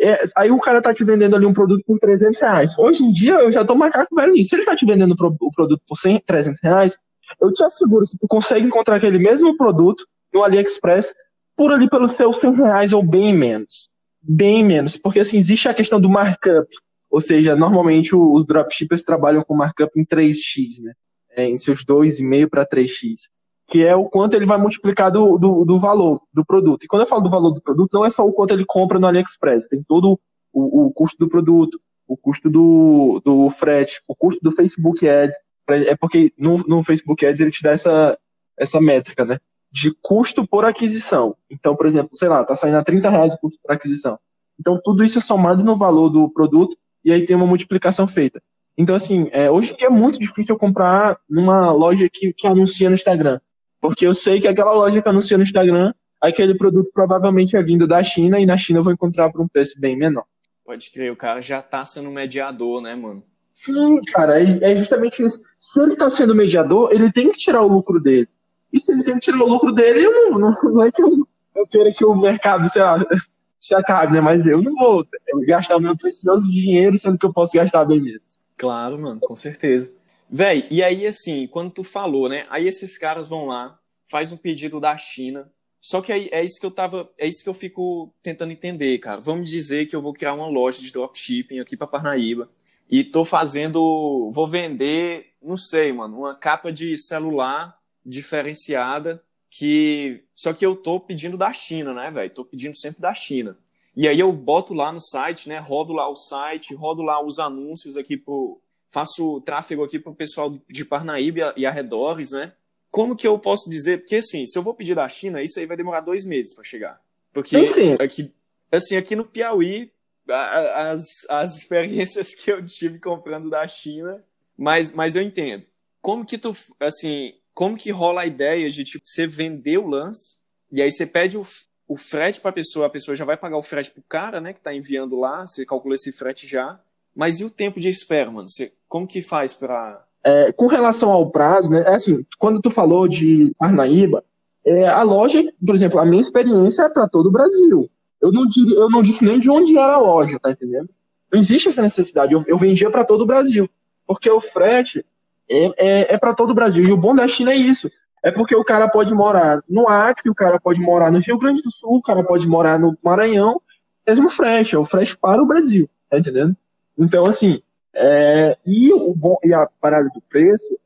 é, 0.00 0.24
aí 0.36 0.50
o 0.50 0.60
cara 0.60 0.82
tá 0.82 0.92
te 0.92 1.04
vendendo 1.04 1.36
ali 1.36 1.46
um 1.46 1.52
produto 1.52 1.82
por 1.86 1.98
300 1.98 2.40
reais. 2.40 2.78
Hoje 2.78 3.02
em 3.02 3.10
dia, 3.10 3.34
eu 3.34 3.50
já 3.50 3.64
tô 3.64 3.74
macaco 3.74 4.14
velho 4.14 4.32
nisso. 4.32 4.50
Se 4.50 4.56
ele 4.56 4.64
tá 4.64 4.76
te 4.76 4.84
vendendo 4.84 5.12
o, 5.12 5.16
pro, 5.16 5.34
o 5.40 5.50
produto 5.50 5.82
por 5.86 5.96
100, 5.96 6.20
300 6.26 6.60
reais, 6.62 6.98
eu 7.40 7.52
te 7.52 7.64
asseguro 7.64 8.06
que 8.06 8.18
tu 8.18 8.26
consegue 8.28 8.66
encontrar 8.66 8.96
aquele 8.96 9.18
mesmo 9.18 9.56
produto 9.56 10.04
no 10.32 10.44
AliExpress 10.44 11.14
por 11.56 11.72
ali 11.72 11.88
pelos 11.88 12.12
seus 12.12 12.36
100 12.38 12.54
reais 12.54 12.92
ou 12.92 13.02
bem 13.02 13.34
menos. 13.34 13.88
Bem 14.20 14.62
menos. 14.64 14.96
Porque, 14.96 15.20
assim, 15.20 15.38
existe 15.38 15.68
a 15.68 15.74
questão 15.74 16.00
do 16.00 16.10
markup. 16.10 16.68
Ou 17.10 17.20
seja, 17.20 17.56
normalmente 17.56 18.14
os 18.14 18.44
dropshippers 18.44 19.02
trabalham 19.02 19.42
com 19.42 19.56
markup 19.56 19.98
em 19.98 20.04
3x, 20.04 20.82
né? 20.82 20.92
É, 21.30 21.44
em 21.48 21.56
seus 21.56 21.84
2,5 21.84 22.48
para 22.48 22.66
3x. 22.66 23.30
Que 23.68 23.84
é 23.84 23.94
o 23.94 24.04
quanto 24.04 24.34
ele 24.34 24.46
vai 24.46 24.58
multiplicar 24.58 25.10
do, 25.10 25.38
do, 25.38 25.64
do, 25.64 25.78
valor 25.78 26.20
do 26.32 26.44
produto. 26.44 26.84
E 26.84 26.86
quando 26.86 27.02
eu 27.02 27.08
falo 27.08 27.22
do 27.22 27.30
valor 27.30 27.50
do 27.50 27.60
produto, 27.60 27.92
não 27.94 28.04
é 28.04 28.10
só 28.10 28.24
o 28.24 28.32
quanto 28.32 28.52
ele 28.52 28.64
compra 28.64 28.98
no 28.98 29.06
AliExpress. 29.06 29.68
Tem 29.68 29.82
todo 29.82 30.20
o, 30.52 30.86
o 30.86 30.92
custo 30.92 31.18
do 31.18 31.28
produto, 31.28 31.80
o 32.06 32.16
custo 32.16 32.48
do, 32.48 33.20
do 33.24 33.50
frete, 33.50 34.00
o 34.06 34.14
custo 34.14 34.40
do 34.42 34.52
Facebook 34.52 35.08
Ads. 35.08 35.36
É 35.68 35.96
porque 35.96 36.32
no, 36.38 36.58
no 36.58 36.82
Facebook 36.84 37.26
Ads 37.26 37.40
ele 37.40 37.50
te 37.50 37.62
dá 37.62 37.72
essa, 37.72 38.16
essa 38.56 38.80
métrica, 38.80 39.24
né? 39.24 39.38
De 39.70 39.92
custo 40.00 40.46
por 40.46 40.64
aquisição. 40.64 41.36
Então, 41.50 41.74
por 41.74 41.86
exemplo, 41.86 42.16
sei 42.16 42.28
lá, 42.28 42.44
tá 42.44 42.54
saindo 42.54 42.76
a 42.76 42.84
30 42.84 43.10
reais 43.10 43.34
o 43.34 43.38
custo 43.38 43.58
por 43.62 43.72
aquisição. 43.72 44.16
Então, 44.58 44.80
tudo 44.82 45.04
isso 45.04 45.18
é 45.18 45.20
somado 45.20 45.64
no 45.64 45.76
valor 45.76 46.08
do 46.08 46.30
produto 46.30 46.76
e 47.04 47.12
aí 47.12 47.26
tem 47.26 47.36
uma 47.36 47.46
multiplicação 47.46 48.06
feita. 48.06 48.40
Então, 48.76 48.94
assim, 48.94 49.28
é, 49.32 49.50
hoje 49.50 49.72
em 49.72 49.76
dia 49.76 49.86
é 49.86 49.90
muito 49.90 50.18
difícil 50.18 50.56
comprar 50.56 51.18
numa 51.28 51.72
loja 51.72 52.08
que, 52.12 52.32
que 52.32 52.46
anuncia 52.46 52.88
no 52.88 52.94
Instagram. 52.94 53.40
Porque 53.88 54.06
eu 54.06 54.14
sei 54.14 54.40
que 54.40 54.48
aquela 54.48 54.72
loja 54.72 55.00
que 55.00 55.08
anuncia 55.08 55.36
no 55.36 55.42
Instagram, 55.42 55.92
aquele 56.20 56.56
produto 56.56 56.90
provavelmente 56.92 57.56
é 57.56 57.62
vindo 57.62 57.86
da 57.86 58.02
China 58.02 58.38
e 58.38 58.46
na 58.46 58.56
China 58.56 58.80
eu 58.80 58.82
vou 58.82 58.92
encontrar 58.92 59.30
por 59.30 59.40
um 59.40 59.48
preço 59.48 59.80
bem 59.80 59.96
menor. 59.96 60.24
Pode 60.64 60.90
crer, 60.90 61.12
o 61.12 61.16
cara 61.16 61.40
já 61.40 61.62
tá 61.62 61.84
sendo 61.84 62.10
mediador, 62.10 62.82
né, 62.82 62.94
mano? 62.94 63.22
Sim, 63.52 64.00
cara, 64.12 64.42
é 64.42 64.74
justamente 64.76 65.22
isso. 65.22 65.40
Se 65.58 65.80
ele 65.80 65.96
tá 65.96 66.10
sendo 66.10 66.34
mediador, 66.34 66.90
ele 66.92 67.10
tem 67.10 67.30
que 67.30 67.38
tirar 67.38 67.62
o 67.62 67.68
lucro 67.68 68.00
dele. 68.00 68.28
E 68.72 68.80
se 68.80 68.92
ele 68.92 69.04
tem 69.04 69.14
que 69.14 69.20
tirar 69.20 69.42
o 69.42 69.48
lucro 69.48 69.72
dele, 69.72 70.04
eu 70.04 70.12
não, 70.12 70.38
não, 70.38 70.52
não 70.62 70.82
é 70.82 70.90
que 70.90 71.02
eu, 71.02 71.26
eu 71.54 71.66
queira 71.66 71.92
que 71.92 72.04
o 72.04 72.14
mercado, 72.14 72.68
sei 72.68 72.82
lá, 72.82 72.98
se 73.58 73.74
acabe, 73.74 74.12
né? 74.12 74.20
Mas 74.20 74.44
eu 74.44 74.60
não 74.60 74.74
vou 74.74 75.06
gastar 75.46 75.76
o 75.76 75.80
meu 75.80 75.96
precioso 75.96 76.50
dinheiro, 76.50 76.98
sendo 76.98 77.16
que 77.16 77.24
eu 77.24 77.32
posso 77.32 77.56
gastar 77.56 77.84
bem 77.84 78.00
menos. 78.00 78.38
Claro, 78.58 79.00
mano, 79.00 79.20
com 79.20 79.36
certeza. 79.36 79.94
Véi, 80.28 80.66
e 80.70 80.82
aí 80.82 81.06
assim, 81.06 81.46
quando 81.46 81.70
tu 81.70 81.84
falou, 81.84 82.28
né? 82.28 82.46
Aí 82.48 82.66
esses 82.66 82.98
caras 82.98 83.28
vão 83.28 83.46
lá, 83.46 83.78
faz 84.10 84.32
um 84.32 84.36
pedido 84.36 84.80
da 84.80 84.96
China. 84.96 85.50
Só 85.80 86.00
que 86.00 86.12
aí 86.12 86.28
é 86.32 86.44
isso 86.44 86.58
que 86.58 86.66
eu 86.66 86.70
tava, 86.70 87.08
é 87.16 87.28
isso 87.28 87.44
que 87.44 87.48
eu 87.48 87.54
fico 87.54 88.12
tentando 88.22 88.52
entender, 88.52 88.98
cara. 88.98 89.20
Vamos 89.20 89.48
dizer 89.48 89.86
que 89.86 89.94
eu 89.94 90.02
vou 90.02 90.12
criar 90.12 90.34
uma 90.34 90.48
loja 90.48 90.82
de 90.82 90.92
dropshipping 90.92 91.60
aqui 91.60 91.76
para 91.76 91.86
Parnaíba 91.86 92.50
e 92.90 93.04
tô 93.04 93.24
fazendo, 93.24 94.30
vou 94.32 94.48
vender, 94.48 95.32
não 95.42 95.56
sei, 95.56 95.92
mano, 95.92 96.18
uma 96.18 96.34
capa 96.34 96.72
de 96.72 96.98
celular 96.98 97.78
diferenciada 98.04 99.22
que 99.48 100.24
só 100.34 100.52
que 100.52 100.66
eu 100.66 100.76
tô 100.76 101.00
pedindo 101.00 101.36
da 101.36 101.52
China, 101.52 101.94
né, 101.94 102.10
velho? 102.10 102.34
Tô 102.34 102.44
pedindo 102.44 102.76
sempre 102.76 103.00
da 103.00 103.14
China. 103.14 103.56
E 103.94 104.06
aí 104.06 104.20
eu 104.20 104.30
boto 104.32 104.74
lá 104.74 104.92
no 104.92 105.00
site, 105.00 105.48
né? 105.48 105.58
Rodo 105.58 105.92
lá 105.92 106.08
o 106.08 106.16
site, 106.16 106.74
rodo 106.74 107.02
lá 107.02 107.24
os 107.24 107.38
anúncios 107.38 107.96
aqui 107.96 108.16
pro 108.16 108.60
faço 108.96 109.42
tráfego 109.42 109.84
aqui 109.84 109.98
pro 109.98 110.14
pessoal 110.14 110.58
de 110.66 110.82
Parnaíba 110.82 111.52
e 111.54 111.66
arredores, 111.66 112.30
né? 112.30 112.54
Como 112.90 113.14
que 113.14 113.28
eu 113.28 113.38
posso 113.38 113.68
dizer? 113.68 113.98
Porque 113.98 114.16
assim, 114.16 114.46
se 114.46 114.58
eu 114.58 114.62
vou 114.62 114.72
pedir 114.72 114.94
da 114.94 115.06
China, 115.06 115.42
isso 115.42 115.58
aí 115.60 115.66
vai 115.66 115.76
demorar 115.76 116.00
dois 116.00 116.24
meses 116.24 116.54
para 116.54 116.64
chegar. 116.64 116.98
Porque 117.30 117.58
aqui, 118.00 118.32
assim, 118.72 118.96
aqui 118.96 119.14
no 119.14 119.26
Piauí, 119.26 119.92
as, 120.26 121.26
as 121.28 121.56
experiências 121.56 122.32
que 122.40 122.50
eu 122.50 122.64
tive 122.64 122.98
comprando 122.98 123.50
da 123.50 123.68
China, 123.68 124.24
mas, 124.56 124.94
mas 124.94 125.14
eu 125.14 125.20
entendo. 125.20 125.66
Como 126.00 126.24
que 126.24 126.38
tu, 126.38 126.56
assim, 126.80 127.34
como 127.52 127.76
que 127.76 127.90
rola 127.90 128.22
a 128.22 128.26
ideia 128.26 128.66
de, 128.70 128.82
tipo, 128.82 129.04
você 129.06 129.26
vender 129.26 129.76
o 129.76 129.86
lance, 129.86 130.38
e 130.72 130.80
aí 130.80 130.90
você 130.90 131.04
pede 131.04 131.36
o, 131.36 131.46
o 131.86 131.98
frete 131.98 132.40
para 132.40 132.48
a 132.48 132.54
pessoa, 132.54 132.86
a 132.86 132.90
pessoa 132.90 133.14
já 133.14 133.26
vai 133.26 133.36
pagar 133.36 133.58
o 133.58 133.62
frete 133.62 133.90
pro 133.90 134.02
cara, 134.08 134.40
né, 134.40 134.54
que 134.54 134.60
tá 134.62 134.72
enviando 134.72 135.20
lá, 135.20 135.46
você 135.46 135.66
calcula 135.66 135.96
esse 135.96 136.12
frete 136.12 136.46
já. 136.46 136.80
Mas 137.16 137.40
e 137.40 137.44
o 137.44 137.50
tempo 137.50 137.80
de 137.80 137.88
espera, 137.88 138.30
mano? 138.30 138.48
Você, 138.48 138.72
como 138.86 139.06
que 139.06 139.22
faz 139.22 139.54
para 139.54 140.04
é, 140.26 140.50
com 140.50 140.66
relação 140.66 141.12
ao 141.12 141.30
prazo, 141.30 141.70
né? 141.70 141.84
É 141.86 141.94
assim, 141.94 142.24
quando 142.36 142.60
tu 142.60 142.68
falou 142.68 143.06
de 143.06 143.54
Parnaíba, 143.56 144.24
é, 144.64 144.88
a 144.88 145.02
loja, 145.02 145.40
por 145.64 145.72
exemplo, 145.72 146.00
a 146.00 146.04
minha 146.04 146.20
experiência 146.20 146.82
é 146.82 146.88
para 146.88 147.08
todo 147.08 147.28
o 147.28 147.30
Brasil. 147.30 147.88
Eu 148.20 148.32
não, 148.32 148.44
diria, 148.44 148.74
eu 148.74 148.90
não 148.90 149.02
disse 149.02 149.24
nem 149.24 149.38
de 149.38 149.48
onde 149.48 149.78
era 149.78 149.94
a 149.94 149.98
loja, 149.98 150.40
tá 150.40 150.50
entendendo? 150.50 150.90
Não 151.32 151.38
existe 151.38 151.68
essa 151.68 151.80
necessidade. 151.80 152.32
Eu, 152.32 152.42
eu 152.48 152.58
vendia 152.58 152.90
para 152.90 153.04
todo 153.04 153.20
o 153.20 153.26
Brasil. 153.26 153.70
Porque 154.04 154.28
o 154.28 154.40
frete 154.40 155.06
é, 155.48 155.64
é, 155.76 156.14
é 156.14 156.18
para 156.18 156.34
todo 156.34 156.50
o 156.50 156.54
Brasil. 156.54 156.84
E 156.84 156.90
o 156.90 156.96
bom 156.96 157.14
da 157.14 157.28
China 157.28 157.52
é 157.52 157.56
isso. 157.56 157.88
É 158.24 158.32
porque 158.32 158.56
o 158.56 158.64
cara 158.64 158.88
pode 158.88 159.14
morar 159.14 159.62
no 159.68 159.88
Acre, 159.88 160.28
o 160.28 160.34
cara 160.34 160.58
pode 160.58 160.80
morar 160.80 161.12
no 161.12 161.20
Rio 161.20 161.38
Grande 161.38 161.62
do 161.62 161.70
Sul, 161.70 161.98
o 161.98 162.02
cara 162.02 162.24
pode 162.24 162.48
morar 162.48 162.80
no 162.80 162.98
Maranhão, 163.00 163.62
mesmo 164.04 164.28
frete, 164.28 164.74
é 164.74 164.78
o 164.78 164.84
frete 164.84 165.16
para 165.16 165.40
o 165.40 165.46
Brasil, 165.46 165.88
tá 166.10 166.18
entendendo? 166.18 166.56
Então, 166.98 167.26
assim, 167.26 167.62
é, 167.94 168.56
e, 168.64 168.92
o 168.92 169.14
bom, 169.14 169.38
e 169.42 169.52
a 169.52 169.66
parada 169.80 170.08
do 170.08 170.20
preço, 170.20 170.78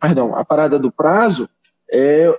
perdão, 0.00 0.34
a 0.34 0.44
parada 0.44 0.78
do 0.78 0.90
prazo, 0.90 1.48
é, 1.90 2.32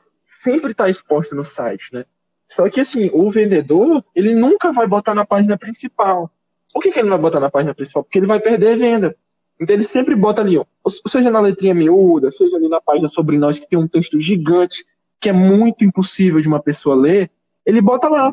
sempre 0.43 0.71
está 0.71 0.89
exposta 0.89 1.36
no 1.36 1.43
site, 1.43 1.93
né? 1.93 2.05
Só 2.45 2.69
que, 2.69 2.82
assim, 2.82 3.10
o 3.13 3.29
vendedor, 3.29 4.03
ele 4.15 4.34
nunca 4.34 4.71
vai 4.71 4.88
botar 4.88 5.13
na 5.13 5.25
página 5.25 5.58
principal. 5.58 6.32
Por 6.73 6.82
que, 6.82 6.91
que 6.91 6.99
ele 6.99 7.10
não 7.10 7.17
vai 7.17 7.21
botar 7.21 7.39
na 7.39 7.51
página 7.51 7.73
principal? 7.73 8.03
Porque 8.03 8.17
ele 8.17 8.25
vai 8.27 8.39
perder 8.39 8.77
venda. 8.77 9.15
Então 9.60 9.75
ele 9.75 9.84
sempre 9.84 10.15
bota 10.15 10.41
ali, 10.41 10.60
seja 11.08 11.29
na 11.29 11.41
letrinha 11.41 11.75
miúda, 11.75 12.32
seja 12.32 12.55
ali 12.55 12.69
na 12.69 12.79
página 12.79 13.10
sobre 13.10 13.38
nós, 13.38 13.60
que 13.60 13.67
tem 13.67 13.77
um 13.77 13.88
texto 13.88 14.19
gigante, 14.19 14.86
que 15.19 15.27
é 15.27 15.34
muito 15.34 15.84
impossível 15.84 16.39
de 16.39 16.47
uma 16.47 16.62
pessoa 16.62 16.95
ler, 16.95 17.29
ele 17.65 17.82
bota 17.82 18.08
lá. 18.08 18.32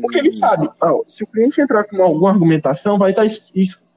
Porque 0.00 0.18
ele 0.18 0.30
sabe, 0.30 0.70
ó, 0.80 1.02
se 1.06 1.24
o 1.24 1.26
cliente 1.26 1.60
entrar 1.60 1.84
com 1.84 2.00
alguma 2.02 2.30
argumentação, 2.30 2.98
vai 2.98 3.10
estar 3.10 3.26
tá 3.26 3.34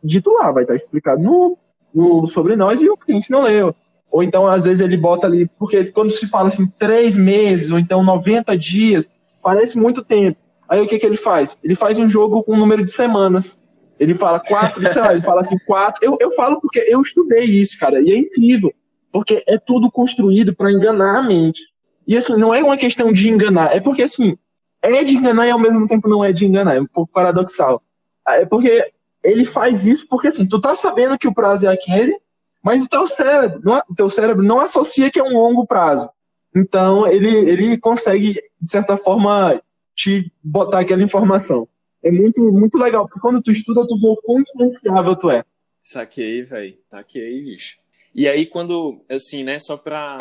dito 0.04 0.32
lá, 0.32 0.52
vai 0.52 0.64
estar 0.64 0.74
tá 0.74 0.78
explicado 0.78 1.22
no, 1.22 1.58
no 1.94 2.28
sobre 2.28 2.56
nós 2.56 2.82
e 2.82 2.90
o 2.90 2.98
cliente 2.98 3.30
não 3.30 3.44
leu. 3.44 3.76
Ou 4.12 4.22
então, 4.24 4.48
às 4.48 4.66
vezes, 4.66 4.82
ele 4.82 4.98
bota 4.98 5.26
ali, 5.26 5.50
porque 5.58 5.90
quando 5.92 6.12
se 6.12 6.28
fala 6.28 6.48
assim, 6.48 6.68
três 6.78 7.16
meses, 7.16 7.72
ou 7.72 7.80
então 7.80 8.04
90 8.04 8.58
dias, 8.58 9.10
parece 9.42 9.78
muito 9.78 10.04
tempo. 10.04 10.38
Aí 10.68 10.82
o 10.82 10.88
que, 10.88 11.00
que 11.00 11.06
ele 11.06 11.18
faz? 11.18 11.58
Ele 11.64 11.76
faz 11.76 11.98
um 12.00 12.10
jogo 12.10 12.44
com 12.44 12.54
um 12.54 12.58
número 12.58 12.84
de 12.84 12.92
semanas. 12.92 13.60
Ele 14.00 14.14
fala 14.14 14.40
quatro, 14.40 14.82
sei 14.92 15.02
lá, 15.02 15.12
ele 15.12 15.22
fala 15.22 15.42
assim, 15.42 15.58
quatro. 15.60 16.04
Eu, 16.04 16.18
eu 16.20 16.32
falo 16.32 16.60
porque 16.60 16.80
eu 16.80 17.02
estudei 17.02 17.44
isso, 17.44 17.78
cara, 17.78 18.02
e 18.02 18.12
é 18.12 18.18
incrível, 18.18 18.74
porque 19.12 19.44
é 19.48 19.58
tudo 19.58 19.92
construído 19.92 20.56
para 20.56 20.72
enganar 20.72 21.20
a 21.20 21.24
mente. 21.24 21.62
E 22.08 22.18
assim, 22.18 22.36
não 22.36 22.54
é 22.54 22.64
uma 22.64 22.78
questão 22.78 23.14
de 23.14 23.30
enganar, 23.30 23.76
é 23.76 23.80
porque 23.80 24.02
assim, 24.02 24.38
é 24.82 25.04
de 25.04 25.16
enganar 25.16 25.48
e 25.48 25.52
ao 25.52 25.60
mesmo 25.60 25.88
tempo 25.88 26.10
não 26.10 26.24
é 26.24 26.32
de 26.32 26.46
enganar, 26.46 26.76
é 26.76 26.82
um 26.82 26.86
pouco 26.86 27.12
paradoxal. 27.12 27.82
Ah, 28.26 28.38
é 28.38 28.46
porque 28.46 28.92
ele 29.24 29.46
faz 29.46 29.86
isso 29.86 30.08
porque 30.08 30.28
assim, 30.28 30.48
tu 30.48 30.60
tá 30.60 30.74
sabendo 30.76 31.18
que 31.18 31.28
o 31.28 31.34
prazo 31.34 31.68
é 31.68 31.74
aquele, 31.74 32.18
mas 32.64 32.84
o 32.84 32.90
teu 32.90 33.08
cérebro, 33.08 33.62
não, 33.64 33.82
o 33.90 33.96
teu 33.96 34.10
cérebro 34.10 34.44
não 34.44 34.60
associa 34.60 35.12
que 35.12 35.20
é 35.20 35.24
um 35.24 35.38
longo 35.38 35.66
prazo. 35.66 36.10
Então 36.56 37.08
ele, 37.08 37.30
ele 37.30 37.78
consegue, 37.78 38.34
de 38.62 38.72
certa 38.72 38.98
forma, 38.98 39.62
te 39.96 40.32
botar 40.44 40.80
aquela 40.80 41.04
informação 41.04 41.68
é 42.04 42.12
muito, 42.12 42.42
muito 42.52 42.78
legal, 42.78 43.06
porque 43.06 43.20
quando 43.20 43.42
tu 43.42 43.52
estuda, 43.52 43.86
tu 43.88 43.98
vê 44.00 44.08
o 44.08 44.16
quão 44.18 44.42
influenciável 44.42 45.16
tu 45.16 45.30
é. 45.30 45.44
Saquei, 45.84 46.44
velho. 46.44 46.78
Saquei, 46.90 47.44
bicho. 47.44 47.78
E 48.14 48.28
aí, 48.28 48.46
quando, 48.46 49.02
assim, 49.10 49.44
né, 49.44 49.58
só 49.60 49.78
pra 49.78 50.18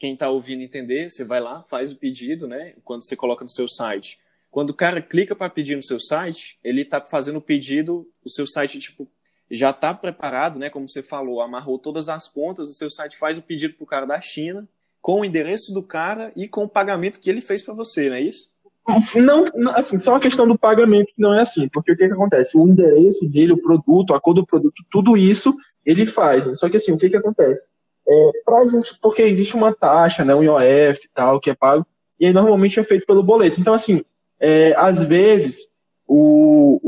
quem 0.00 0.16
tá 0.16 0.30
ouvindo 0.30 0.62
entender, 0.62 1.10
você 1.10 1.22
vai 1.22 1.40
lá, 1.40 1.62
faz 1.64 1.92
o 1.92 1.96
pedido, 1.96 2.48
né, 2.48 2.72
quando 2.82 3.04
você 3.04 3.14
coloca 3.14 3.44
no 3.44 3.50
seu 3.50 3.68
site. 3.68 4.18
Quando 4.50 4.70
o 4.70 4.74
cara 4.74 5.02
clica 5.02 5.36
para 5.36 5.50
pedir 5.50 5.76
no 5.76 5.82
seu 5.82 6.00
site, 6.00 6.58
ele 6.64 6.86
tá 6.86 7.04
fazendo 7.04 7.36
o 7.36 7.42
pedido, 7.42 8.08
o 8.24 8.30
seu 8.30 8.46
site, 8.46 8.78
tipo, 8.78 9.06
já 9.50 9.74
tá 9.74 9.92
preparado, 9.92 10.58
né, 10.58 10.70
como 10.70 10.88
você 10.88 11.02
falou, 11.02 11.42
amarrou 11.42 11.78
todas 11.78 12.08
as 12.08 12.26
pontas, 12.26 12.70
o 12.70 12.74
seu 12.74 12.90
site 12.90 13.18
faz 13.18 13.36
o 13.36 13.42
pedido 13.42 13.74
pro 13.74 13.84
cara 13.84 14.06
da 14.06 14.18
China, 14.22 14.66
com 15.02 15.20
o 15.20 15.24
endereço 15.24 15.72
do 15.74 15.82
cara 15.82 16.32
e 16.34 16.48
com 16.48 16.64
o 16.64 16.68
pagamento 16.68 17.20
que 17.20 17.28
ele 17.28 17.42
fez 17.42 17.60
para 17.60 17.74
você, 17.74 18.08
não 18.08 18.16
é 18.16 18.22
isso? 18.22 18.54
Não, 19.22 19.44
assim, 19.74 19.98
só 19.98 20.16
a 20.16 20.20
questão 20.20 20.48
do 20.48 20.58
pagamento 20.58 21.12
não 21.18 21.34
é 21.34 21.42
assim, 21.42 21.68
porque 21.68 21.92
o 21.92 21.96
que, 21.96 22.06
que 22.08 22.14
acontece? 22.14 22.56
O 22.56 22.66
endereço 22.66 23.28
dele, 23.30 23.52
o 23.52 23.62
produto, 23.62 24.14
a 24.14 24.20
cor 24.20 24.32
do 24.32 24.46
produto, 24.46 24.82
tudo 24.90 25.14
isso 25.14 25.54
ele 25.84 26.06
faz. 26.06 26.46
Né? 26.46 26.54
Só 26.54 26.70
que 26.70 26.78
assim, 26.78 26.90
o 26.90 26.98
que, 26.98 27.10
que 27.10 27.16
acontece? 27.16 27.68
É, 28.08 28.30
pra 28.44 28.66
gente, 28.66 28.98
porque 29.00 29.22
existe 29.22 29.54
uma 29.54 29.72
taxa, 29.72 30.24
né, 30.24 30.34
um 30.34 30.42
IOF 30.42 31.04
e 31.04 31.10
tal, 31.14 31.38
que 31.38 31.50
é 31.50 31.54
pago, 31.54 31.86
e 32.18 32.26
aí 32.26 32.32
normalmente 32.32 32.80
é 32.80 32.84
feito 32.84 33.06
pelo 33.06 33.22
boleto. 33.22 33.60
Então, 33.60 33.72
assim, 33.72 34.02
é, 34.38 34.74
às 34.76 35.02
vezes 35.02 35.68
o, 36.06 36.80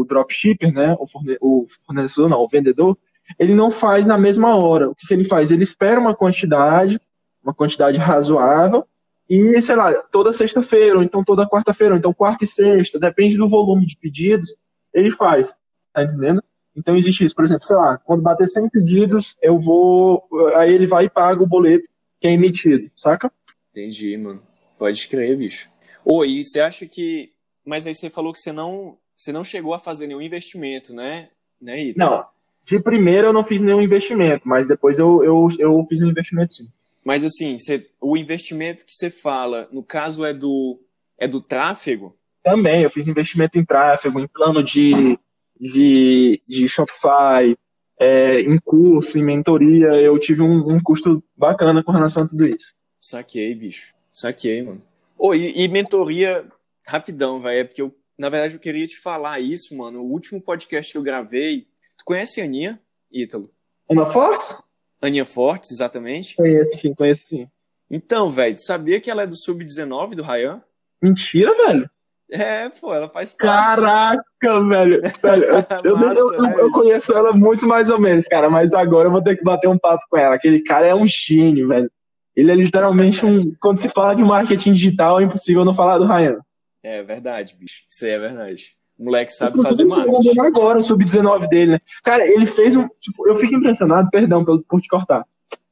o 0.00 0.04
dropshipper, 0.06 0.72
né, 0.72 0.96
o, 0.98 1.06
forne, 1.06 1.36
o 1.40 1.66
fornecedor, 1.86 2.28
não, 2.28 2.40
o 2.40 2.48
vendedor, 2.48 2.96
ele 3.38 3.54
não 3.54 3.70
faz 3.70 4.06
na 4.06 4.16
mesma 4.16 4.56
hora. 4.56 4.90
O 4.90 4.94
que, 4.94 5.06
que 5.06 5.14
ele 5.14 5.24
faz? 5.24 5.50
Ele 5.50 5.62
espera 5.62 6.00
uma 6.00 6.14
quantidade, 6.14 7.00
uma 7.42 7.54
quantidade 7.54 7.98
razoável, 7.98 8.86
e, 9.28 9.62
sei 9.62 9.76
lá, 9.76 9.92
toda 10.10 10.32
sexta-feira, 10.32 10.96
ou 10.96 11.04
então 11.04 11.22
toda 11.22 11.48
quarta-feira, 11.48 11.94
ou 11.94 11.98
então 11.98 12.12
quarta 12.12 12.42
e 12.42 12.48
sexta, 12.48 12.98
depende 12.98 13.36
do 13.36 13.48
volume 13.48 13.86
de 13.86 13.96
pedidos, 13.96 14.56
ele 14.92 15.10
faz. 15.10 15.54
Tá 15.92 16.02
entendendo? 16.02 16.42
Então 16.76 16.96
existe 16.96 17.24
isso. 17.24 17.34
Por 17.34 17.44
exemplo, 17.44 17.64
sei 17.64 17.76
lá, 17.76 17.98
quando 17.98 18.22
bater 18.22 18.46
100 18.46 18.68
pedidos, 18.70 19.36
eu 19.42 19.58
vou. 19.58 20.26
Aí 20.54 20.72
ele 20.72 20.86
vai 20.86 21.06
e 21.06 21.10
paga 21.10 21.42
o 21.42 21.46
boleto 21.46 21.88
que 22.20 22.28
é 22.28 22.32
emitido, 22.32 22.90
saca? 22.94 23.32
Entendi, 23.70 24.16
mano. 24.16 24.42
Pode 24.78 25.08
crer, 25.08 25.36
bicho. 25.36 25.68
Oi, 26.04 26.30
e 26.30 26.44
você 26.44 26.60
acha 26.60 26.86
que. 26.86 27.32
Mas 27.64 27.86
aí 27.86 27.94
você 27.94 28.10
falou 28.10 28.32
que 28.32 28.40
você 28.40 28.52
não, 28.52 28.98
você 29.16 29.32
não 29.32 29.44
chegou 29.44 29.74
a 29.74 29.78
fazer 29.78 30.06
nenhum 30.06 30.22
investimento, 30.22 30.94
né? 30.94 31.28
né? 31.60 31.92
Não. 31.96 32.24
De 32.64 32.78
primeira 32.78 33.28
eu 33.28 33.32
não 33.32 33.44
fiz 33.44 33.60
nenhum 33.60 33.80
investimento, 33.80 34.46
mas 34.46 34.66
depois 34.66 34.98
eu, 34.98 35.24
eu, 35.24 35.48
eu 35.58 35.86
fiz 35.88 36.00
um 36.02 36.08
investimento 36.08 36.54
sim. 36.54 36.64
Mas 37.04 37.24
assim, 37.24 37.58
você, 37.58 37.90
o 38.00 38.16
investimento 38.16 38.84
que 38.84 38.92
você 38.92 39.10
fala, 39.10 39.68
no 39.72 39.82
caso 39.82 40.24
é 40.24 40.32
do 40.32 40.78
é 41.18 41.26
do 41.26 41.40
tráfego? 41.40 42.16
Também, 42.42 42.82
eu 42.82 42.90
fiz 42.90 43.06
investimento 43.06 43.58
em 43.58 43.64
tráfego, 43.64 44.18
em 44.18 44.26
plano 44.26 44.62
de, 44.62 45.18
de, 45.60 46.42
de 46.48 46.68
Shopify, 46.68 47.56
é, 47.98 48.40
em 48.40 48.58
curso, 48.58 49.18
em 49.18 49.22
mentoria. 49.22 49.88
Eu 50.00 50.18
tive 50.18 50.40
um, 50.40 50.74
um, 50.74 50.80
custo 50.82 51.22
bacana 51.36 51.84
com 51.84 51.92
relação 51.92 52.22
a 52.24 52.28
tudo 52.28 52.46
isso. 52.46 52.74
Saquei, 53.00 53.54
bicho. 53.54 53.94
Saquei, 54.10 54.62
mano. 54.62 54.82
Oh, 55.18 55.34
e, 55.34 55.64
e 55.64 55.68
mentoria, 55.68 56.46
rapidão, 56.86 57.42
velho, 57.42 57.60
é 57.60 57.64
porque 57.64 57.82
eu, 57.82 57.94
na 58.18 58.30
verdade, 58.30 58.54
eu 58.54 58.60
queria 58.60 58.86
te 58.86 58.98
falar 58.98 59.38
isso, 59.38 59.76
mano. 59.76 60.00
O 60.00 60.10
último 60.10 60.40
podcast 60.40 60.90
que 60.90 60.96
eu 60.96 61.02
gravei. 61.02 61.66
Tu 61.98 62.04
conhece 62.06 62.40
a 62.40 62.44
Aninha, 62.44 62.80
Ítalo? 63.12 63.52
Ana 63.90 64.06
Fortes? 64.06 64.58
Aninha 65.02 65.26
Fortes, 65.26 65.70
exatamente. 65.70 66.36
Conheço 66.36 66.78
sim, 66.78 66.94
conheço 66.94 67.26
sim. 67.26 67.48
Então, 67.90 68.30
velho, 68.30 68.56
sabia 68.58 69.00
que 69.00 69.10
ela 69.10 69.22
é 69.22 69.26
do 69.26 69.36
Sub-19 69.36 70.14
do 70.14 70.22
Ryan? 70.22 70.62
Mentira, 71.02 71.54
velho. 71.66 71.90
É, 72.32 72.68
pô, 72.68 72.94
ela 72.94 73.08
faz 73.08 73.34
parte. 73.34 73.80
Caraca, 73.80 74.24
velho. 74.68 75.00
velho 75.22 75.44
eu, 75.82 75.96
Massa, 75.98 76.20
eu, 76.20 76.34
eu, 76.34 76.50
eu, 76.58 76.70
conheço 76.70 77.12
ela 77.12 77.32
muito 77.32 77.66
mais 77.66 77.90
ou 77.90 78.00
menos, 78.00 78.26
cara, 78.26 78.48
mas 78.48 78.72
agora 78.72 79.08
eu 79.08 79.12
vou 79.12 79.22
ter 79.22 79.36
que 79.36 79.44
bater 79.44 79.68
um 79.68 79.78
papo 79.78 80.04
com 80.08 80.16
ela. 80.16 80.36
Aquele 80.36 80.60
cara 80.60 80.86
é 80.86 80.94
um 80.94 81.06
gênio, 81.06 81.68
velho. 81.68 81.90
Ele 82.36 82.52
é 82.52 82.54
literalmente 82.54 83.26
um. 83.26 83.52
Quando 83.60 83.78
se 83.78 83.88
fala 83.88 84.14
de 84.14 84.22
marketing 84.22 84.72
digital, 84.72 85.20
é 85.20 85.24
impossível 85.24 85.64
não 85.64 85.74
falar 85.74 85.98
do 85.98 86.06
Ryan. 86.06 86.38
É 86.82 87.02
verdade, 87.02 87.56
bicho. 87.58 87.82
Isso 87.88 88.04
aí 88.04 88.12
é 88.12 88.18
verdade. 88.18 88.72
O 88.98 89.04
moleque 89.04 89.32
sabe 89.32 89.62
fazer 89.62 89.84
marketing. 89.84 90.40
agora 90.40 90.78
o 90.78 90.82
sub-19 90.82 91.48
dele, 91.48 91.72
né? 91.72 91.80
Cara, 92.04 92.26
ele 92.26 92.46
fez 92.46 92.76
um. 92.76 92.86
Tipo, 93.00 93.28
eu 93.28 93.36
fico 93.36 93.54
impressionado, 93.54 94.08
perdão 94.10 94.44
por 94.44 94.80
te 94.80 94.88
cortar. 94.88 95.24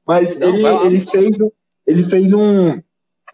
Mas 0.06 0.38
Não, 0.38 0.48
ele, 0.48 0.96
ele 0.96 1.00
fez, 1.00 1.36
ele 1.86 2.02
fez 2.04 2.32
um, 2.32 2.80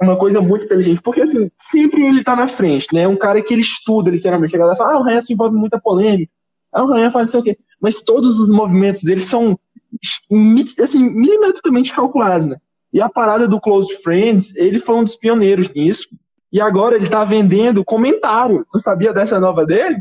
uma 0.00 0.16
coisa 0.16 0.40
muito 0.40 0.64
inteligente. 0.64 1.00
Porque, 1.00 1.22
assim, 1.22 1.50
sempre 1.56 2.04
ele 2.04 2.24
tá 2.24 2.34
na 2.34 2.48
frente, 2.48 2.86
né? 2.92 3.06
Um 3.06 3.16
cara 3.16 3.42
que 3.42 3.54
ele 3.54 3.62
estuda, 3.62 4.10
literalmente. 4.10 4.54
A 4.54 4.58
galera 4.58 4.76
fala, 4.76 4.94
ah, 4.94 4.98
o 4.98 5.02
Ryan 5.02 5.20
se 5.20 5.32
envolve 5.32 5.56
muita 5.56 5.80
polêmica. 5.80 6.32
Ah, 6.72 6.82
o 6.82 6.92
Ryan 6.92 7.10
faz 7.10 7.26
não 7.26 7.30
sei 7.30 7.40
o 7.40 7.42
quê. 7.44 7.58
Mas 7.80 8.00
todos 8.00 8.38
os 8.38 8.48
movimentos 8.48 9.02
dele 9.02 9.20
são, 9.20 9.58
assim, 10.80 10.98
milimetricamente 10.98 11.92
calculados, 11.92 12.46
né? 12.46 12.56
E 12.92 13.00
a 13.00 13.08
parada 13.08 13.48
do 13.48 13.60
Close 13.60 13.96
Friends, 14.02 14.54
ele 14.56 14.78
foi 14.78 14.94
um 14.94 15.04
dos 15.04 15.16
pioneiros 15.16 15.68
nisso. 15.70 16.08
E 16.52 16.60
agora 16.60 16.94
ele 16.94 17.08
tá 17.08 17.24
vendendo 17.24 17.84
comentário. 17.84 18.64
Tu 18.70 18.78
sabia 18.78 19.12
dessa 19.12 19.40
nova 19.40 19.66
dele? 19.66 19.96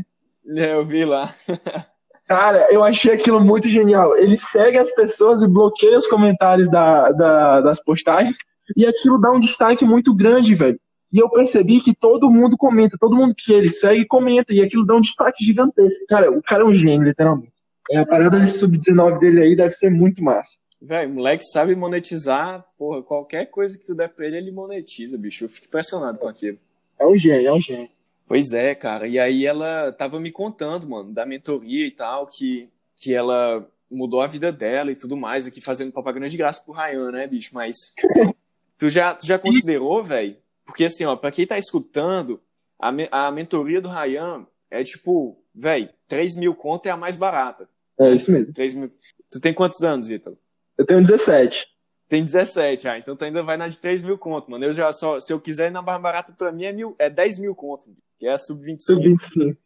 É, 0.56 0.74
eu 0.74 0.86
vi 0.86 1.04
lá. 1.04 1.28
Cara, 2.26 2.68
eu 2.70 2.82
achei 2.82 3.12
aquilo 3.12 3.40
muito 3.40 3.68
genial. 3.68 4.16
Ele 4.16 4.36
segue 4.36 4.78
as 4.78 4.94
pessoas 4.94 5.42
e 5.42 5.48
bloqueia 5.48 5.98
os 5.98 6.06
comentários 6.06 6.70
da, 6.70 7.10
da, 7.10 7.60
das 7.60 7.82
postagens. 7.82 8.36
E 8.76 8.86
aquilo 8.86 9.20
dá 9.20 9.32
um 9.32 9.40
destaque 9.40 9.84
muito 9.84 10.14
grande, 10.14 10.54
velho. 10.54 10.78
E 11.12 11.18
eu 11.18 11.30
percebi 11.30 11.80
que 11.80 11.94
todo 11.94 12.30
mundo 12.30 12.56
comenta, 12.56 12.98
todo 12.98 13.16
mundo 13.16 13.34
que 13.36 13.52
ele 13.52 13.68
segue 13.68 14.04
comenta. 14.04 14.52
E 14.52 14.60
aquilo 14.60 14.84
dá 14.84 14.96
um 14.96 15.00
destaque 15.00 15.44
gigantesco. 15.44 16.04
Cara, 16.08 16.30
o 16.30 16.42
cara 16.42 16.62
é 16.62 16.66
um 16.66 16.74
gênio, 16.74 17.06
literalmente. 17.06 17.52
É, 17.90 17.98
a 17.98 18.06
parada 18.06 18.40
desse 18.40 18.58
sub-19 18.58 19.18
dele 19.18 19.42
aí 19.42 19.54
deve 19.54 19.72
ser 19.72 19.90
muito 19.90 20.22
massa. 20.24 20.58
Velho, 20.80 21.10
o 21.10 21.14
moleque 21.14 21.44
sabe 21.44 21.74
monetizar, 21.76 22.64
porra, 22.76 23.02
qualquer 23.02 23.46
coisa 23.46 23.78
que 23.78 23.86
tu 23.86 23.94
der 23.94 24.08
pra 24.08 24.26
ele, 24.26 24.36
ele 24.38 24.50
monetiza, 24.50 25.16
bicho. 25.16 25.44
Eu 25.44 25.48
fico 25.48 25.66
impressionado 25.66 26.18
com 26.18 26.28
aquilo. 26.28 26.58
É 26.98 27.06
um 27.06 27.16
gênio, 27.16 27.48
é 27.48 27.52
um 27.52 27.60
gênio. 27.60 27.88
Pois 28.26 28.52
é, 28.52 28.74
cara. 28.74 29.06
E 29.06 29.18
aí 29.18 29.46
ela 29.46 29.92
tava 29.92 30.18
me 30.18 30.32
contando, 30.32 30.88
mano, 30.88 31.12
da 31.12 31.24
mentoria 31.24 31.86
e 31.86 31.90
tal, 31.90 32.26
que, 32.26 32.68
que 32.96 33.14
ela 33.14 33.66
mudou 33.90 34.20
a 34.20 34.26
vida 34.26 34.50
dela 34.50 34.90
e 34.90 34.96
tudo 34.96 35.16
mais, 35.16 35.46
aqui 35.46 35.60
fazendo 35.60 35.92
propaganda 35.92 36.28
de 36.28 36.36
graça 36.36 36.62
pro 36.64 36.74
Ryan, 36.74 37.12
né, 37.12 37.26
bicho? 37.26 37.50
Mas 37.54 37.76
tu 38.84 38.90
já, 38.90 39.14
tu 39.14 39.26
já 39.26 39.38
considerou, 39.38 40.04
velho? 40.04 40.36
Porque 40.66 40.84
assim, 40.84 41.04
ó, 41.06 41.16
pra 41.16 41.30
quem 41.30 41.46
tá 41.46 41.58
escutando, 41.58 42.38
a, 42.78 42.92
a 43.10 43.30
mentoria 43.30 43.80
do 43.80 43.88
Ryan 43.88 44.46
é 44.70 44.82
tipo, 44.84 45.42
velho, 45.54 45.88
3 46.06 46.36
mil 46.36 46.54
conto 46.54 46.86
é 46.86 46.90
a 46.90 46.96
mais 46.96 47.16
barata. 47.16 47.66
É 47.98 48.10
isso 48.10 48.30
mesmo. 48.30 48.52
3 48.52 48.74
mil... 48.74 48.92
Tu 49.30 49.40
tem 49.40 49.54
quantos 49.54 49.82
anos, 49.82 50.10
Ítalo? 50.10 50.36
Eu 50.76 50.84
tenho 50.84 51.00
17. 51.00 51.66
Tem 52.06 52.22
17, 52.22 52.86
ah, 52.86 52.98
então 52.98 53.16
tu 53.16 53.24
ainda 53.24 53.42
vai 53.42 53.56
na 53.56 53.66
de 53.66 53.78
3 53.78 54.02
mil 54.02 54.18
conto, 54.18 54.50
mano. 54.50 54.64
Eu 54.66 54.72
já 54.72 54.92
só, 54.92 55.18
se 55.18 55.32
eu 55.32 55.40
quiser 55.40 55.68
ir 55.68 55.72
na 55.72 55.80
mais 55.80 56.02
barata 56.02 56.34
pra 56.36 56.52
mim 56.52 56.64
é, 56.64 56.72
mil, 56.72 56.94
é 56.98 57.08
10 57.08 57.38
mil 57.38 57.54
conto, 57.54 57.90
que 58.18 58.26
é 58.26 58.32
a 58.32 58.38
sub-25. 58.38 58.80
Sub-25. 58.80 59.56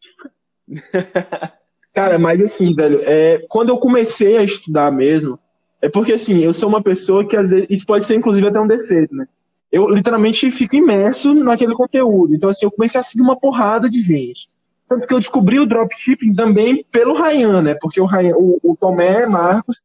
Cara, 1.93 2.19
mas 2.21 2.41
assim, 2.41 2.73
velho, 2.73 3.03
é, 3.05 3.45
quando 3.49 3.71
eu 3.71 3.79
comecei 3.79 4.37
a 4.37 4.45
estudar 4.45 4.93
mesmo, 4.93 5.39
é 5.81 5.89
porque 5.89 6.13
assim, 6.13 6.39
eu 6.39 6.53
sou 6.53 6.69
uma 6.69 6.83
pessoa 6.83 7.25
que 7.25 7.37
às 7.37 7.51
vezes, 7.51 7.67
isso 7.71 7.87
pode 7.87 8.05
ser 8.05 8.17
inclusive 8.17 8.47
até 8.47 8.61
um 8.61 8.67
defeito, 8.67 9.15
né? 9.15 9.27
Eu 9.71 9.89
literalmente 9.89 10.51
fico 10.51 10.77
imerso 10.77 11.35
naquele 11.35 11.75
conteúdo. 11.75 12.35
Então, 12.35 12.49
assim, 12.49 12.65
eu 12.65 12.71
comecei 12.71 12.99
a 12.99 13.03
seguir 13.03 13.21
uma 13.21 13.37
porrada 13.37 13.89
de 13.89 14.01
gente. 14.01 14.49
Tanto 14.89 15.07
que 15.07 15.13
eu 15.13 15.21
descobri 15.21 15.61
o 15.61 15.67
dropshipping 15.67 16.35
também 16.35 16.87
pelo 16.91 17.13
Ryan, 17.13 17.61
né? 17.61 17.75
Porque 17.75 18.01
o, 18.01 18.07
Ryan, 18.07 18.35
o, 18.37 18.59
o 18.63 18.75
Tomé 18.75 19.27
Marcos, 19.27 19.85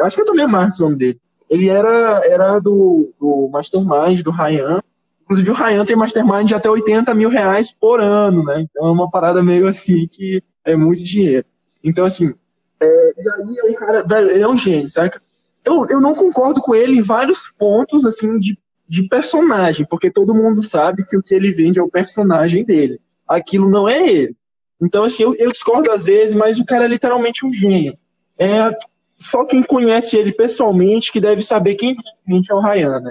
Acho 0.00 0.16
que 0.16 0.22
é 0.22 0.24
também 0.24 0.46
Marcos 0.46 0.78
o 0.80 0.84
nome 0.84 0.96
dele. 0.96 1.20
Ele 1.48 1.68
era, 1.68 2.22
era 2.24 2.58
do, 2.60 3.12
do 3.18 3.48
Mastermind, 3.52 4.22
do 4.22 4.30
Ryan. 4.30 4.80
Inclusive, 5.22 5.50
o 5.50 5.54
Ryan 5.54 5.84
tem 5.84 5.96
Mastermind 5.96 6.46
de 6.46 6.54
até 6.54 6.70
80 6.70 7.12
mil 7.14 7.28
reais 7.28 7.72
por 7.72 8.00
ano, 8.00 8.44
né? 8.44 8.66
Então 8.68 8.86
é 8.86 8.90
uma 8.90 9.10
parada 9.10 9.42
meio 9.42 9.66
assim 9.66 10.06
que 10.06 10.42
é 10.64 10.76
muito 10.76 11.02
dinheiro. 11.02 11.46
Então, 11.82 12.04
assim, 12.04 12.32
é, 12.80 13.12
e 13.16 13.28
aí 13.28 13.58
é 13.58 13.70
um 13.70 13.74
cara, 13.74 14.02
velho, 14.02 14.30
ele 14.30 14.42
é 14.42 14.48
um 14.48 14.56
gênio, 14.56 14.88
saca? 14.88 15.20
Eu, 15.64 15.86
eu 15.88 16.00
não 16.00 16.14
concordo 16.14 16.60
com 16.60 16.74
ele 16.74 16.98
em 16.98 17.02
vários 17.02 17.52
pontos, 17.58 18.06
assim, 18.06 18.38
de, 18.38 18.58
de 18.88 19.08
personagem, 19.08 19.86
porque 19.88 20.10
todo 20.10 20.34
mundo 20.34 20.62
sabe 20.62 21.04
que 21.04 21.16
o 21.16 21.22
que 21.22 21.34
ele 21.34 21.52
vende 21.52 21.78
é 21.78 21.82
o 21.82 21.90
personagem 21.90 22.64
dele. 22.64 23.00
Aquilo 23.28 23.68
não 23.68 23.88
é 23.88 24.08
ele. 24.08 24.36
Então, 24.80 25.04
assim, 25.04 25.22
eu, 25.22 25.34
eu 25.34 25.52
discordo 25.52 25.90
às 25.90 26.04
vezes, 26.04 26.34
mas 26.34 26.58
o 26.58 26.64
cara 26.64 26.86
é 26.86 26.88
literalmente 26.88 27.44
um 27.44 27.52
gênio. 27.52 27.96
É, 28.38 28.74
só 29.18 29.44
quem 29.44 29.62
conhece 29.62 30.16
ele 30.16 30.32
pessoalmente 30.32 31.12
que 31.12 31.20
deve 31.20 31.42
saber 31.42 31.74
quem 31.74 31.94
realmente 32.26 32.50
é 32.50 32.54
o 32.54 32.60
Ryan, 32.60 33.00
né? 33.00 33.10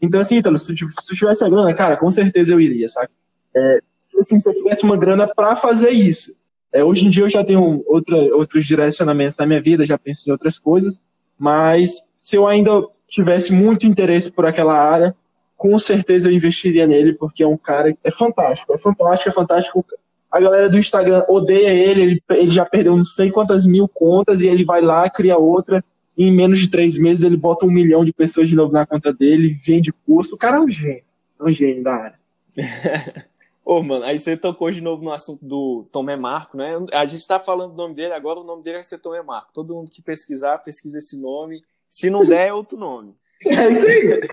Então, 0.00 0.20
assim, 0.20 0.40
tu, 0.40 0.56
se 0.56 0.74
tu 0.74 1.14
tivesse 1.14 1.44
a 1.44 1.48
grana, 1.48 1.74
cara, 1.74 1.96
com 1.98 2.08
certeza 2.08 2.54
eu 2.54 2.60
iria, 2.60 2.88
sabe? 2.88 3.10
É, 3.54 3.80
assim, 4.18 4.40
se 4.40 4.48
eu 4.48 4.54
tivesse 4.54 4.82
uma 4.82 4.96
grana 4.96 5.28
para 5.28 5.54
fazer 5.56 5.90
isso. 5.90 6.34
É, 6.72 6.82
hoje 6.82 7.06
em 7.06 7.10
dia 7.10 7.24
eu 7.24 7.28
já 7.28 7.44
tenho 7.44 7.84
outra, 7.86 8.16
outros 8.34 8.64
direcionamentos 8.64 9.36
na 9.36 9.44
minha 9.44 9.60
vida, 9.60 9.84
já 9.84 9.98
penso 9.98 10.26
em 10.26 10.32
outras 10.32 10.58
coisas, 10.58 10.98
mas 11.40 12.14
se 12.18 12.36
eu 12.36 12.46
ainda 12.46 12.70
tivesse 13.08 13.50
muito 13.50 13.86
interesse 13.86 14.30
por 14.30 14.44
aquela 14.44 14.74
área, 14.74 15.16
com 15.56 15.78
certeza 15.78 16.28
eu 16.28 16.32
investiria 16.32 16.86
nele, 16.86 17.14
porque 17.14 17.42
é 17.42 17.46
um 17.46 17.56
cara 17.56 17.96
é 18.04 18.10
fantástico, 18.10 18.74
é 18.74 18.78
fantástico, 18.78 19.30
é 19.30 19.32
fantástico 19.32 19.86
a 20.30 20.38
galera 20.38 20.68
do 20.68 20.78
Instagram 20.78 21.24
odeia 21.28 21.70
ele, 21.70 22.02
ele, 22.02 22.22
ele 22.30 22.50
já 22.50 22.64
perdeu 22.66 22.94
não 22.94 23.02
sei 23.02 23.30
quantas 23.30 23.64
mil 23.64 23.88
contas 23.88 24.42
e 24.42 24.46
ele 24.46 24.64
vai 24.64 24.82
lá, 24.82 25.08
cria 25.08 25.38
outra, 25.38 25.82
e 26.16 26.24
em 26.24 26.32
menos 26.32 26.60
de 26.60 26.68
três 26.68 26.98
meses 26.98 27.24
ele 27.24 27.38
bota 27.38 27.64
um 27.64 27.70
milhão 27.70 28.04
de 28.04 28.12
pessoas 28.12 28.48
de 28.48 28.54
novo 28.54 28.72
na 28.72 28.84
conta 28.84 29.12
dele, 29.12 29.56
vende 29.64 29.92
curso. 30.06 30.34
O 30.34 30.38
cara 30.38 30.58
é 30.58 30.60
um 30.60 30.68
gênio, 30.68 31.02
é 31.40 31.44
um 31.44 31.50
gênio 31.50 31.82
da 31.82 31.94
área. 31.94 32.20
Ô, 33.70 33.84
mano, 33.84 34.04
aí 34.04 34.18
você 34.18 34.36
tocou 34.36 34.68
de 34.68 34.80
novo 34.80 35.00
no 35.04 35.12
assunto 35.12 35.46
do 35.46 35.88
Tomé 35.92 36.16
Marco, 36.16 36.56
né? 36.56 36.72
A 36.92 37.04
gente 37.04 37.24
tá 37.24 37.38
falando 37.38 37.70
do 37.70 37.76
nome 37.76 37.94
dele, 37.94 38.12
agora 38.12 38.40
o 38.40 38.44
nome 38.44 38.64
dele 38.64 38.78
vai 38.78 38.82
ser 38.82 38.98
Tomé 38.98 39.22
Marco. 39.22 39.52
Todo 39.54 39.76
mundo 39.76 39.92
que 39.92 40.02
pesquisar, 40.02 40.58
pesquisa 40.58 40.98
esse 40.98 41.16
nome. 41.22 41.62
Se 41.88 42.10
não 42.10 42.26
der, 42.26 42.48
é 42.48 42.52
outro 42.52 42.76
nome. 42.76 43.14
É 43.46 43.70
isso 43.70 43.86
aí. 43.86 44.28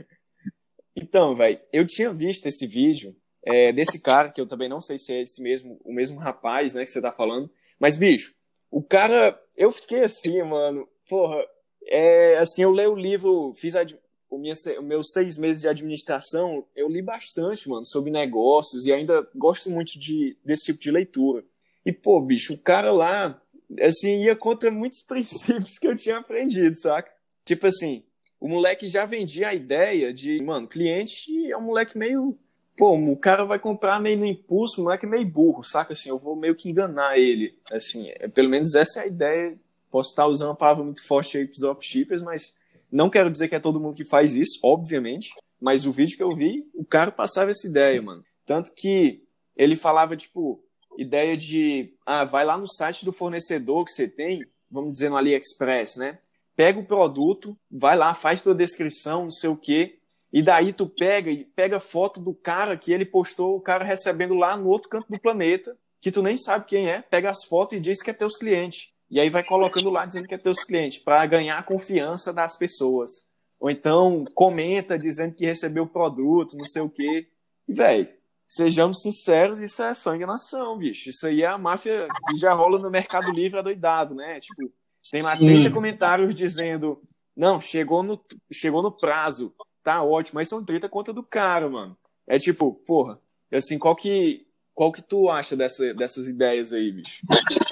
Então, 0.95 1.35
velho, 1.35 1.59
eu 1.71 1.85
tinha 1.85 2.11
visto 2.11 2.47
esse 2.47 2.65
vídeo 2.65 3.15
é, 3.43 3.71
desse 3.71 4.01
cara, 4.01 4.31
que 4.31 4.41
eu 4.41 4.47
também 4.47 4.67
não 4.67 4.81
sei 4.81 4.97
se 4.97 5.13
é 5.13 5.21
esse 5.21 5.39
mesmo, 5.39 5.79
o 5.85 5.93
mesmo 5.93 6.17
rapaz, 6.17 6.73
né, 6.73 6.83
que 6.83 6.89
você 6.89 6.99
tá 6.99 7.11
falando. 7.11 7.47
Mas, 7.79 7.95
bicho, 7.95 8.33
o 8.71 8.81
cara, 8.81 9.39
eu 9.55 9.71
fiquei 9.71 10.03
assim, 10.03 10.41
mano, 10.41 10.89
porra, 11.07 11.45
é, 11.85 12.39
assim, 12.39 12.63
eu 12.63 12.71
leio 12.71 12.93
o 12.93 12.99
livro, 12.99 13.53
fiz 13.53 13.75
a, 13.75 13.85
o 14.29 14.37
minha, 14.37 14.53
meus 14.81 15.11
seis 15.11 15.37
meses 15.37 15.61
de 15.61 15.67
administração, 15.67 16.65
eu 16.75 16.89
li 16.89 17.01
bastante, 17.01 17.67
mano, 17.69 17.85
sobre 17.85 18.11
negócios 18.11 18.85
e 18.85 18.93
ainda 18.93 19.27
gosto 19.35 19.69
muito 19.69 19.97
de, 19.97 20.37
desse 20.43 20.65
tipo 20.65 20.79
de 20.79 20.91
leitura. 20.91 21.43
E, 21.85 21.91
pô, 21.91 22.21
bicho, 22.21 22.53
o 22.53 22.57
cara 22.57 22.91
lá, 22.91 23.41
assim, 23.81 24.23
ia 24.23 24.35
contra 24.35 24.69
muitos 24.69 25.01
princípios 25.07 25.77
que 25.77 25.87
eu 25.87 25.95
tinha 25.95 26.17
aprendido, 26.17 26.75
saca? 26.75 27.11
Tipo 27.45 27.67
assim, 27.67 28.03
o 28.39 28.47
moleque 28.47 28.87
já 28.87 29.05
vendia 29.05 29.49
a 29.49 29.53
ideia 29.53 30.13
de, 30.13 30.43
mano, 30.43 30.67
cliente 30.67 31.49
é 31.49 31.57
um 31.57 31.61
moleque 31.61 31.97
meio 31.97 32.37
pô, 32.77 32.95
o 32.95 33.17
cara 33.17 33.43
vai 33.43 33.57
comprar 33.57 33.99
meio 33.99 34.19
no 34.19 34.25
impulso, 34.25 34.79
o 34.79 34.83
moleque 34.83 35.05
é 35.05 35.09
meio 35.09 35.25
burro, 35.25 35.63
saca? 35.63 35.93
Assim, 35.93 36.09
eu 36.09 36.19
vou 36.19 36.35
meio 36.35 36.55
que 36.55 36.69
enganar 36.69 37.17
ele. 37.17 37.57
Assim, 37.71 38.09
é, 38.09 38.27
pelo 38.27 38.49
menos 38.49 38.75
essa 38.75 38.99
é 38.99 39.03
a 39.03 39.07
ideia. 39.07 39.57
Posso 39.89 40.11
estar 40.11 40.27
usando 40.27 40.49
uma 40.49 40.55
palavra 40.55 40.83
muito 40.83 41.05
forte 41.05 41.37
aí 41.37 41.45
pros 41.45 41.59
dropshippers, 41.59 42.21
mas 42.21 42.55
não 42.91 43.09
quero 43.09 43.29
dizer 43.29 43.47
que 43.47 43.55
é 43.55 43.59
todo 43.59 43.79
mundo 43.79 43.95
que 43.95 44.05
faz 44.05 44.35
isso, 44.35 44.59
obviamente. 44.63 45.29
Mas 45.59 45.85
o 45.85 45.91
vídeo 45.91 46.15
que 46.15 46.23
eu 46.23 46.35
vi, 46.35 46.69
o 46.73 46.85
cara 46.85 47.11
passava 47.11 47.49
essa 47.49 47.67
ideia, 47.67 48.01
mano. 48.01 48.23
Tanto 48.45 48.73
que 48.73 49.23
ele 49.55 49.75
falava, 49.75 50.15
tipo, 50.15 50.63
ideia 50.97 51.35
de, 51.35 51.93
ah, 52.05 52.23
vai 52.23 52.45
lá 52.45 52.57
no 52.57 52.67
site 52.67 53.03
do 53.03 53.11
fornecedor 53.11 53.85
que 53.85 53.91
você 53.91 54.07
tem, 54.07 54.45
vamos 54.69 54.91
dizer 54.91 55.09
no 55.09 55.17
AliExpress, 55.17 55.97
né? 55.97 56.19
Pega 56.55 56.79
o 56.79 56.85
produto, 56.85 57.57
vai 57.69 57.97
lá, 57.97 58.13
faz 58.13 58.41
tua 58.41 58.55
descrição, 58.55 59.23
não 59.23 59.31
sei 59.31 59.49
o 59.49 59.57
quê, 59.57 59.99
e 60.31 60.41
daí 60.41 60.73
tu 60.73 60.87
pega 60.87 61.31
e 61.31 61.45
pega 61.45 61.79
foto 61.79 62.19
do 62.19 62.33
cara 62.33 62.77
que 62.77 62.91
ele 62.91 63.05
postou, 63.05 63.55
o 63.55 63.61
cara 63.61 63.85
recebendo 63.85 64.33
lá 64.33 64.57
no 64.57 64.67
outro 64.67 64.89
canto 64.89 65.07
do 65.09 65.19
planeta, 65.19 65.77
que 66.01 66.11
tu 66.11 66.21
nem 66.21 66.37
sabe 66.37 66.65
quem 66.65 66.89
é, 66.89 67.01
pega 67.01 67.29
as 67.29 67.43
fotos 67.45 67.77
e 67.77 67.81
diz 67.81 68.01
que 68.01 68.09
é 68.09 68.13
teus 68.13 68.37
clientes. 68.37 68.89
E 69.09 69.19
aí 69.19 69.29
vai 69.29 69.43
colocando 69.43 69.89
lá 69.89 70.05
dizendo 70.05 70.27
que 70.27 70.35
é 70.35 70.37
teus 70.37 70.63
clientes, 70.63 70.97
para 70.97 71.25
ganhar 71.25 71.57
a 71.57 71.63
confiança 71.63 72.33
das 72.33 72.55
pessoas. 72.55 73.27
Ou 73.59 73.69
então 73.69 74.25
comenta 74.35 74.97
dizendo 74.97 75.35
que 75.35 75.45
recebeu 75.45 75.83
o 75.83 75.89
produto, 75.89 76.57
não 76.57 76.65
sei 76.65 76.81
o 76.81 76.89
quê. 76.89 77.27
E, 77.67 77.73
velho, 77.73 78.07
sejamos 78.47 79.01
sinceros, 79.01 79.59
isso 79.59 79.81
é 79.83 79.93
só 79.93 80.15
enganação, 80.15 80.77
bicho. 80.77 81.09
Isso 81.09 81.27
aí 81.27 81.41
é 81.41 81.47
a 81.47 81.57
máfia 81.57 82.07
que 82.27 82.37
já 82.37 82.53
rola 82.53 82.79
no 82.79 82.89
Mercado 82.89 83.31
Livre 83.31 83.59
adoidado, 83.59 84.15
né? 84.15 84.39
Tipo, 84.39 84.71
tem 85.11 85.21
lá 85.21 85.35
30 85.35 85.71
comentários 85.71 86.35
dizendo, 86.35 87.01
não, 87.35 87.59
chegou 87.59 88.03
no, 88.03 88.19
chegou 88.51 88.81
no 88.81 88.91
prazo, 88.91 89.53
tá 89.83 90.03
ótimo, 90.03 90.39
mas 90.39 90.49
são 90.49 90.63
30 90.63 90.89
conta 90.89 91.13
do 91.13 91.23
cara, 91.23 91.69
mano. 91.69 91.97
É 92.25 92.37
tipo, 92.37 92.73
porra, 92.85 93.19
assim, 93.51 93.77
qual 93.77 93.95
que, 93.95 94.46
qual 94.77 94.91
que 94.91 95.01
tu 95.01 95.27
acha 95.27 95.55
dessa, 95.55 95.91
dessas 95.91 96.27
ideias 96.27 96.71
aí, 96.71 96.91
bicho? 96.91 97.21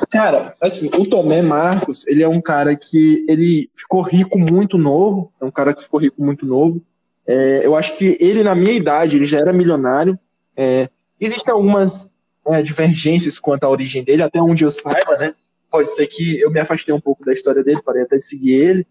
Cara, 0.09 0.55
assim, 0.59 0.87
o 0.87 1.07
Tomé 1.07 1.39
Marcos, 1.39 2.03
ele 2.07 2.23
é 2.23 2.27
um 2.27 2.41
cara 2.41 2.75
que 2.75 3.23
ele 3.29 3.69
ficou 3.75 4.01
rico 4.01 4.39
muito 4.39 4.75
novo, 4.75 5.31
é 5.39 5.45
um 5.45 5.51
cara 5.51 5.75
que 5.75 5.83
ficou 5.83 5.99
rico 5.99 6.19
muito 6.23 6.47
novo. 6.47 6.83
É, 7.27 7.61
eu 7.63 7.75
acho 7.75 7.95
que 7.95 8.17
ele, 8.19 8.41
na 8.41 8.55
minha 8.55 8.71
idade, 8.71 9.17
ele 9.17 9.27
já 9.27 9.37
era 9.37 9.53
milionário. 9.53 10.17
É, 10.57 10.89
existem 11.21 11.53
algumas, 11.53 12.09
é, 12.47 12.63
divergências 12.63 13.37
quanto 13.37 13.65
à 13.65 13.69
origem 13.69 14.03
dele, 14.03 14.23
até 14.23 14.41
onde 14.41 14.63
eu 14.63 14.71
saiba, 14.71 15.15
né? 15.19 15.31
Pode 15.69 15.93
ser 15.93 16.07
que 16.07 16.39
eu 16.39 16.49
me 16.49 16.59
afastei 16.59 16.91
um 16.91 16.99
pouco 16.99 17.23
da 17.23 17.33
história 17.33 17.63
dele, 17.63 17.83
parei 17.85 18.01
até 18.01 18.17
de 18.17 18.25
seguir 18.25 18.53
ele. 18.53 18.87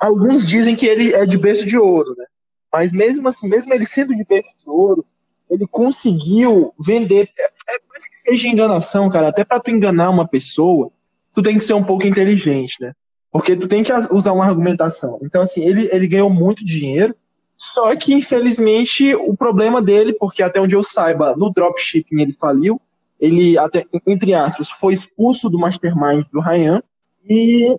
Alguns 0.00 0.46
dizem 0.46 0.74
que 0.74 0.86
ele 0.86 1.12
é 1.12 1.26
de 1.26 1.36
berço 1.36 1.66
de 1.66 1.76
ouro, 1.76 2.08
né? 2.16 2.24
Mas 2.72 2.90
mesmo 2.90 3.28
assim, 3.28 3.50
mesmo 3.50 3.74
ele 3.74 3.84
sendo 3.84 4.16
de 4.16 4.24
berço 4.24 4.54
de 4.56 4.70
ouro, 4.70 5.04
ele 5.50 5.66
conseguiu 5.66 6.72
vender. 6.78 7.28
É, 7.38 7.44
é 7.44 7.78
parece 7.88 8.10
que 8.10 8.16
seja 8.16 8.48
enganação, 8.48 9.08
cara. 9.08 9.28
Até 9.28 9.44
para 9.44 9.60
tu 9.60 9.70
enganar 9.70 10.10
uma 10.10 10.26
pessoa, 10.26 10.90
tu 11.32 11.42
tem 11.42 11.56
que 11.56 11.64
ser 11.64 11.74
um 11.74 11.84
pouco 11.84 12.06
inteligente, 12.06 12.76
né? 12.80 12.92
Porque 13.30 13.56
tu 13.56 13.68
tem 13.68 13.82
que 13.82 13.92
usar 14.10 14.32
uma 14.32 14.44
argumentação. 14.44 15.18
Então, 15.22 15.42
assim, 15.42 15.62
ele, 15.62 15.88
ele 15.92 16.06
ganhou 16.06 16.30
muito 16.30 16.64
dinheiro, 16.64 17.14
só 17.56 17.94
que, 17.96 18.14
infelizmente, 18.14 19.14
o 19.14 19.36
problema 19.36 19.82
dele, 19.82 20.12
porque 20.12 20.42
até 20.42 20.60
onde 20.60 20.76
eu 20.76 20.82
saiba, 20.82 21.36
no 21.36 21.52
dropshipping 21.52 22.20
ele 22.20 22.32
faliu, 22.32 22.80
ele, 23.20 23.58
até, 23.58 23.84
entre 24.06 24.32
aspas, 24.32 24.70
foi 24.70 24.94
expulso 24.94 25.50
do 25.50 25.58
mastermind 25.58 26.24
do 26.32 26.40
Ryan, 26.40 26.82
e, 27.28 27.76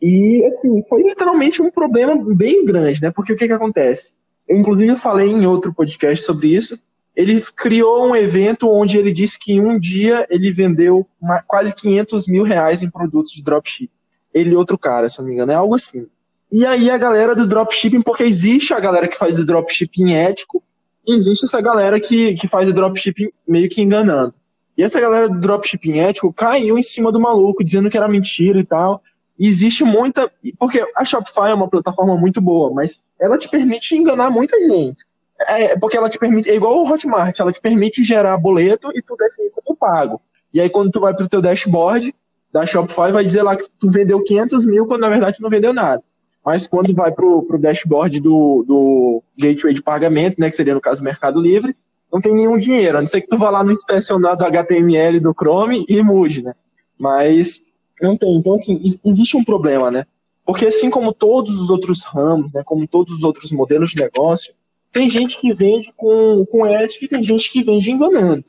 e, 0.00 0.44
assim, 0.44 0.82
foi 0.88 1.02
literalmente 1.02 1.62
um 1.62 1.70
problema 1.70 2.14
bem 2.34 2.64
grande, 2.64 3.00
né? 3.00 3.10
Porque 3.10 3.32
o 3.32 3.36
que 3.36 3.46
que 3.46 3.52
acontece? 3.52 4.12
Eu, 4.46 4.58
inclusive, 4.58 4.96
falei 4.96 5.30
em 5.30 5.46
outro 5.46 5.74
podcast 5.74 6.24
sobre 6.24 6.54
isso, 6.54 6.78
ele 7.16 7.42
criou 7.56 8.06
um 8.06 8.14
evento 8.14 8.68
onde 8.68 8.98
ele 8.98 9.10
disse 9.10 9.38
que 9.38 9.54
em 9.54 9.60
um 9.60 9.78
dia 9.78 10.26
ele 10.28 10.52
vendeu 10.52 11.08
uma, 11.20 11.40
quase 11.40 11.74
500 11.74 12.26
mil 12.28 12.44
reais 12.44 12.82
em 12.82 12.90
produtos 12.90 13.32
de 13.32 13.42
dropshipping. 13.42 13.90
Ele 14.34 14.50
e 14.50 14.56
outro 14.56 14.76
cara, 14.76 15.08
se 15.08 15.18
não 15.18 15.26
me 15.26 15.32
engano, 15.32 15.50
é 15.50 15.54
algo 15.54 15.74
assim. 15.74 16.06
E 16.52 16.66
aí 16.66 16.90
a 16.90 16.98
galera 16.98 17.34
do 17.34 17.46
dropshipping, 17.46 18.02
porque 18.02 18.22
existe 18.22 18.74
a 18.74 18.78
galera 18.78 19.08
que 19.08 19.16
faz 19.16 19.38
o 19.38 19.46
dropshipping 19.46 20.12
ético, 20.12 20.62
e 21.06 21.14
existe 21.14 21.46
essa 21.46 21.60
galera 21.60 21.98
que, 21.98 22.34
que 22.34 22.46
faz 22.46 22.68
o 22.68 22.72
dropshipping 22.72 23.30
meio 23.48 23.70
que 23.70 23.80
enganando. 23.80 24.34
E 24.76 24.82
essa 24.82 25.00
galera 25.00 25.26
do 25.26 25.40
dropshipping 25.40 26.00
ético 26.00 26.32
caiu 26.32 26.78
em 26.78 26.82
cima 26.82 27.10
do 27.10 27.18
maluco, 27.18 27.64
dizendo 27.64 27.88
que 27.88 27.96
era 27.96 28.06
mentira 28.06 28.60
e 28.60 28.64
tal. 28.64 29.02
E 29.38 29.48
existe 29.48 29.84
muita. 29.84 30.30
Porque 30.58 30.84
a 30.94 31.04
Shopify 31.04 31.50
é 31.50 31.54
uma 31.54 31.68
plataforma 31.68 32.14
muito 32.16 32.42
boa, 32.42 32.70
mas 32.74 33.12
ela 33.18 33.38
te 33.38 33.48
permite 33.48 33.96
enganar 33.96 34.30
muita 34.30 34.60
gente. 34.60 35.05
É, 35.40 35.78
porque 35.78 35.96
ela 35.96 36.08
te 36.08 36.18
permite. 36.18 36.50
É 36.50 36.54
igual 36.54 36.78
o 36.78 36.90
Hotmart, 36.90 37.38
ela 37.38 37.52
te 37.52 37.60
permite 37.60 38.02
gerar 38.02 38.36
boleto 38.38 38.90
e 38.94 39.02
tu 39.02 39.16
definir 39.16 39.50
como 39.50 39.76
pago. 39.76 40.20
E 40.52 40.60
aí, 40.60 40.70
quando 40.70 40.90
tu 40.90 41.00
vai 41.00 41.14
pro 41.14 41.28
teu 41.28 41.42
dashboard 41.42 42.14
da 42.52 42.64
Shopify, 42.64 43.12
vai 43.12 43.24
dizer 43.24 43.42
lá 43.42 43.54
que 43.54 43.64
tu 43.78 43.90
vendeu 43.90 44.22
500 44.22 44.64
mil, 44.64 44.86
quando 44.86 45.02
na 45.02 45.10
verdade 45.10 45.36
tu 45.36 45.42
não 45.42 45.50
vendeu 45.50 45.74
nada. 45.74 46.02
Mas 46.44 46.66
quando 46.66 46.94
vai 46.94 47.10
para 47.10 47.26
o 47.26 47.58
dashboard 47.58 48.20
do, 48.20 48.64
do 48.66 49.22
gateway 49.36 49.74
de 49.74 49.82
pagamento, 49.82 50.40
né, 50.40 50.48
que 50.48 50.54
seria 50.54 50.74
no 50.74 50.80
caso 50.80 51.02
Mercado 51.02 51.40
Livre, 51.40 51.76
não 52.10 52.20
tem 52.20 52.32
nenhum 52.32 52.56
dinheiro, 52.56 52.96
a 52.96 53.00
não 53.00 53.06
ser 53.06 53.20
que 53.20 53.26
tu 53.26 53.36
vá 53.36 53.50
lá 53.50 53.64
no 53.64 53.72
inspecionado 53.72 54.44
HTML 54.44 55.18
do 55.18 55.34
Chrome 55.34 55.84
e 55.88 56.00
mude, 56.02 56.42
né? 56.42 56.54
Mas 56.96 57.60
não 58.00 58.16
tem. 58.16 58.34
Então, 58.36 58.54
assim, 58.54 58.80
existe 59.04 59.36
um 59.36 59.44
problema, 59.44 59.90
né? 59.90 60.06
Porque 60.44 60.66
assim 60.66 60.88
como 60.88 61.12
todos 61.12 61.60
os 61.60 61.68
outros 61.68 62.04
ramos, 62.04 62.52
né, 62.52 62.62
como 62.64 62.86
todos 62.86 63.16
os 63.16 63.24
outros 63.24 63.50
modelos 63.50 63.90
de 63.90 64.00
negócio, 64.00 64.54
tem 64.96 65.10
gente 65.10 65.38
que 65.38 65.52
vende 65.52 65.92
com, 65.94 66.46
com 66.50 66.64
ética 66.64 67.04
e 67.04 67.08
tem 67.08 67.22
gente 67.22 67.52
que 67.52 67.62
vende 67.62 67.90
enganando. 67.90 68.42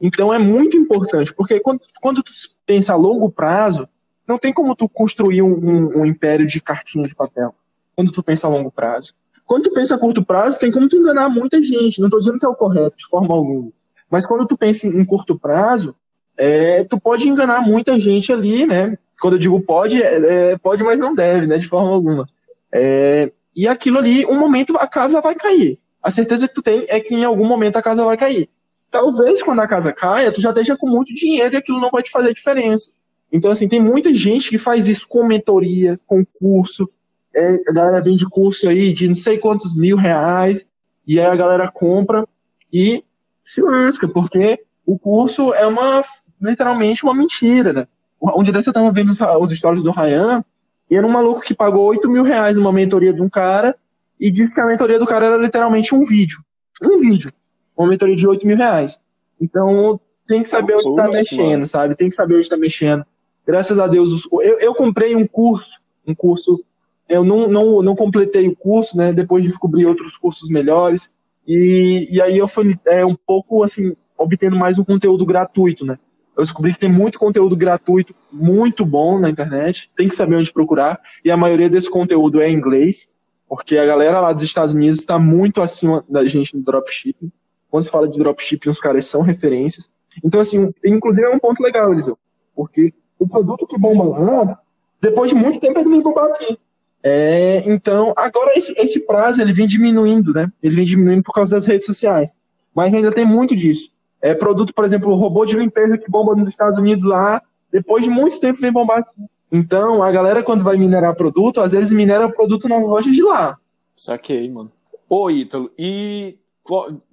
Então 0.00 0.32
é 0.32 0.38
muito 0.38 0.78
importante, 0.78 1.34
porque 1.34 1.60
quando, 1.60 1.82
quando 2.00 2.22
tu 2.22 2.32
pensa 2.64 2.94
a 2.94 2.96
longo 2.96 3.30
prazo, 3.30 3.86
não 4.26 4.38
tem 4.38 4.50
como 4.50 4.74
tu 4.74 4.88
construir 4.88 5.42
um, 5.42 5.52
um, 5.52 5.98
um, 5.98 6.06
império 6.06 6.46
de 6.46 6.58
cartinha 6.58 7.06
de 7.06 7.14
papel 7.14 7.54
quando 7.94 8.10
tu 8.10 8.22
pensa 8.22 8.46
a 8.46 8.50
longo 8.50 8.70
prazo. 8.70 9.12
Quando 9.44 9.64
tu 9.64 9.74
pensa 9.74 9.94
a 9.94 9.98
curto 9.98 10.24
prazo, 10.24 10.58
tem 10.58 10.72
como 10.72 10.88
tu 10.88 10.96
enganar 10.96 11.28
muita 11.28 11.62
gente. 11.62 12.00
Não 12.00 12.06
estou 12.06 12.18
dizendo 12.18 12.38
que 12.38 12.46
é 12.46 12.48
o 12.48 12.54
correto, 12.54 12.96
de 12.96 13.06
forma 13.06 13.34
alguma. 13.34 13.70
Mas 14.10 14.24
quando 14.24 14.46
tu 14.46 14.56
pensa 14.56 14.86
em, 14.86 15.04
curto 15.04 15.38
prazo, 15.38 15.94
é, 16.34 16.82
tu 16.84 16.98
pode 16.98 17.28
enganar 17.28 17.60
muita 17.60 17.98
gente 17.98 18.32
ali, 18.32 18.66
né? 18.66 18.96
Quando 19.20 19.34
eu 19.34 19.38
digo 19.38 19.60
pode, 19.60 20.02
é, 20.02 20.52
é, 20.52 20.56
pode, 20.56 20.82
mas 20.82 20.98
não 20.98 21.14
deve, 21.14 21.46
né? 21.46 21.58
De 21.58 21.68
forma 21.68 21.90
alguma. 21.90 22.26
É, 22.72 23.30
e 23.54 23.68
aquilo 23.68 23.98
ali, 23.98 24.26
um 24.26 24.38
momento 24.38 24.76
a 24.78 24.86
casa 24.86 25.20
vai 25.20 25.34
cair. 25.34 25.78
A 26.02 26.10
certeza 26.10 26.48
que 26.48 26.54
tu 26.54 26.62
tem 26.62 26.84
é 26.88 27.00
que 27.00 27.14
em 27.14 27.24
algum 27.24 27.46
momento 27.46 27.76
a 27.76 27.82
casa 27.82 28.04
vai 28.04 28.16
cair. 28.16 28.48
Talvez 28.90 29.42
quando 29.42 29.60
a 29.60 29.66
casa 29.66 29.92
caia, 29.92 30.30
tu 30.30 30.40
já 30.40 30.50
esteja 30.50 30.76
com 30.76 30.88
muito 30.88 31.14
dinheiro 31.14 31.54
e 31.54 31.56
aquilo 31.56 31.80
não 31.80 31.90
vai 31.90 32.02
te 32.02 32.10
fazer 32.10 32.34
diferença. 32.34 32.92
Então, 33.32 33.50
assim, 33.50 33.68
tem 33.68 33.80
muita 33.80 34.14
gente 34.14 34.48
que 34.48 34.58
faz 34.58 34.86
isso 34.86 35.08
com 35.08 35.24
mentoria, 35.24 35.98
com 36.06 36.24
curso. 36.24 36.88
É, 37.34 37.58
a 37.68 37.72
galera 37.72 38.00
vende 38.00 38.28
curso 38.28 38.68
aí 38.68 38.92
de 38.92 39.08
não 39.08 39.14
sei 39.14 39.38
quantos 39.38 39.74
mil 39.74 39.96
reais, 39.96 40.64
e 41.06 41.18
aí 41.18 41.26
a 41.26 41.34
galera 41.34 41.70
compra 41.70 42.26
e 42.72 43.02
se 43.44 43.60
lasca, 43.60 44.06
porque 44.06 44.60
o 44.86 44.98
curso 44.98 45.52
é 45.52 45.66
uma, 45.66 46.04
literalmente, 46.40 47.02
uma 47.02 47.14
mentira, 47.14 47.72
né? 47.72 47.88
Onde 48.20 48.52
desse 48.52 48.68
eu 48.68 48.72
tava 48.72 48.90
vendo 48.92 49.10
os, 49.10 49.18
os 49.20 49.50
stories 49.50 49.82
do 49.82 49.90
Ryan, 49.90 50.44
e 50.90 50.96
era 50.96 51.06
um 51.06 51.10
maluco 51.10 51.40
que 51.40 51.54
pagou 51.54 51.84
8 51.86 52.08
mil 52.10 52.22
reais 52.22 52.56
numa 52.56 52.72
mentoria 52.72 53.12
de 53.12 53.22
um 53.22 53.28
cara, 53.28 53.76
e 54.18 54.30
disse 54.30 54.54
que 54.54 54.60
a 54.60 54.66
mentoria 54.66 54.98
do 54.98 55.06
cara 55.06 55.26
era 55.26 55.36
literalmente 55.36 55.94
um 55.94 56.04
vídeo. 56.04 56.38
Um 56.82 56.98
vídeo. 56.98 57.32
Uma 57.76 57.88
mentoria 57.88 58.16
de 58.16 58.26
8 58.26 58.46
mil 58.46 58.56
reais. 58.56 58.98
Então, 59.40 60.00
tem 60.26 60.42
que 60.42 60.48
saber 60.48 60.76
onde 60.76 60.96
tá 60.96 61.08
mexendo, 61.08 61.66
sabe? 61.66 61.94
Tem 61.94 62.08
que 62.08 62.14
saber 62.14 62.36
onde 62.36 62.48
tá 62.48 62.56
mexendo 62.56 63.04
graças 63.46 63.78
a 63.78 63.86
Deus, 63.86 64.26
eu, 64.32 64.58
eu 64.58 64.74
comprei 64.74 65.14
um 65.14 65.26
curso, 65.26 65.70
um 66.06 66.14
curso, 66.14 66.64
eu 67.08 67.24
não, 67.24 67.46
não, 67.46 67.82
não 67.82 67.94
completei 67.94 68.48
o 68.48 68.56
curso, 68.56 68.96
né? 68.96 69.12
Depois 69.12 69.44
descobri 69.44 69.84
outros 69.84 70.16
cursos 70.16 70.48
melhores. 70.48 71.10
E, 71.46 72.08
e 72.10 72.20
aí 72.20 72.38
eu 72.38 72.48
fui 72.48 72.74
é, 72.86 73.04
um 73.04 73.14
pouco 73.14 73.62
assim, 73.62 73.94
obtendo 74.16 74.56
mais 74.56 74.78
um 74.78 74.84
conteúdo 74.84 75.26
gratuito, 75.26 75.84
né? 75.84 75.98
Eu 76.36 76.42
descobri 76.42 76.72
que 76.72 76.78
tem 76.78 76.90
muito 76.90 77.18
conteúdo 77.18 77.56
gratuito, 77.56 78.14
muito 78.32 78.84
bom 78.84 79.18
na 79.18 79.30
internet, 79.30 79.90
tem 79.96 80.08
que 80.08 80.14
saber 80.14 80.36
onde 80.36 80.52
procurar, 80.52 81.00
e 81.24 81.30
a 81.30 81.36
maioria 81.36 81.68
desse 81.68 81.88
conteúdo 81.88 82.40
é 82.40 82.48
em 82.48 82.54
inglês, 82.54 83.08
porque 83.48 83.76
a 83.78 83.86
galera 83.86 84.20
lá 84.20 84.32
dos 84.32 84.42
Estados 84.42 84.74
Unidos 84.74 84.98
está 84.98 85.18
muito 85.18 85.62
acima 85.62 86.04
da 86.08 86.26
gente 86.26 86.56
no 86.56 86.62
dropshipping. 86.62 87.30
Quando 87.70 87.84
se 87.84 87.90
fala 87.90 88.08
de 88.08 88.18
dropshipping, 88.18 88.68
os 88.68 88.80
caras 88.80 89.06
são 89.06 89.22
referências. 89.22 89.90
Então, 90.24 90.40
assim, 90.40 90.72
inclusive 90.84 91.26
é 91.26 91.30
um 91.30 91.38
ponto 91.38 91.62
legal, 91.62 91.92
Eliseu, 91.92 92.18
porque 92.54 92.92
o 93.18 93.28
produto 93.28 93.66
que 93.66 93.78
bomba 93.78 94.04
lá, 94.04 94.58
depois 95.00 95.30
de 95.30 95.36
muito 95.36 95.60
tempo 95.60 95.78
ele 95.78 95.88
vem 95.88 96.02
bombar 96.02 96.26
aqui. 96.26 96.58
É, 97.02 97.62
então, 97.66 98.14
agora 98.16 98.56
esse, 98.56 98.72
esse 98.78 99.00
prazo 99.00 99.42
ele 99.42 99.52
vem 99.52 99.66
diminuindo, 99.66 100.32
né? 100.32 100.50
Ele 100.62 100.74
vem 100.74 100.84
diminuindo 100.84 101.22
por 101.22 101.32
causa 101.32 101.56
das 101.56 101.66
redes 101.66 101.86
sociais. 101.86 102.32
Mas 102.74 102.94
ainda 102.94 103.12
tem 103.12 103.26
muito 103.26 103.54
disso. 103.54 103.90
É 104.24 104.32
produto, 104.34 104.72
por 104.72 104.86
exemplo, 104.86 105.12
o 105.12 105.16
robô 105.16 105.44
de 105.44 105.54
limpeza 105.54 105.98
que 105.98 106.10
bomba 106.10 106.34
nos 106.34 106.48
Estados 106.48 106.78
Unidos 106.78 107.04
lá, 107.04 107.42
depois 107.70 108.02
de 108.02 108.08
muito 108.08 108.40
tempo 108.40 108.58
vem 108.58 108.72
bombar 108.72 109.00
aqui. 109.00 109.20
Então, 109.52 110.02
a 110.02 110.10
galera, 110.10 110.42
quando 110.42 110.64
vai 110.64 110.78
minerar 110.78 111.14
produto, 111.14 111.60
às 111.60 111.72
vezes 111.72 111.92
minera 111.92 112.26
produto 112.26 112.66
na 112.66 112.78
loja 112.78 113.10
de 113.10 113.22
lá. 113.22 113.58
Saquei, 113.94 114.48
mano. 114.48 114.72
Ô, 115.10 115.30
Ítalo, 115.30 115.70
e 115.78 116.38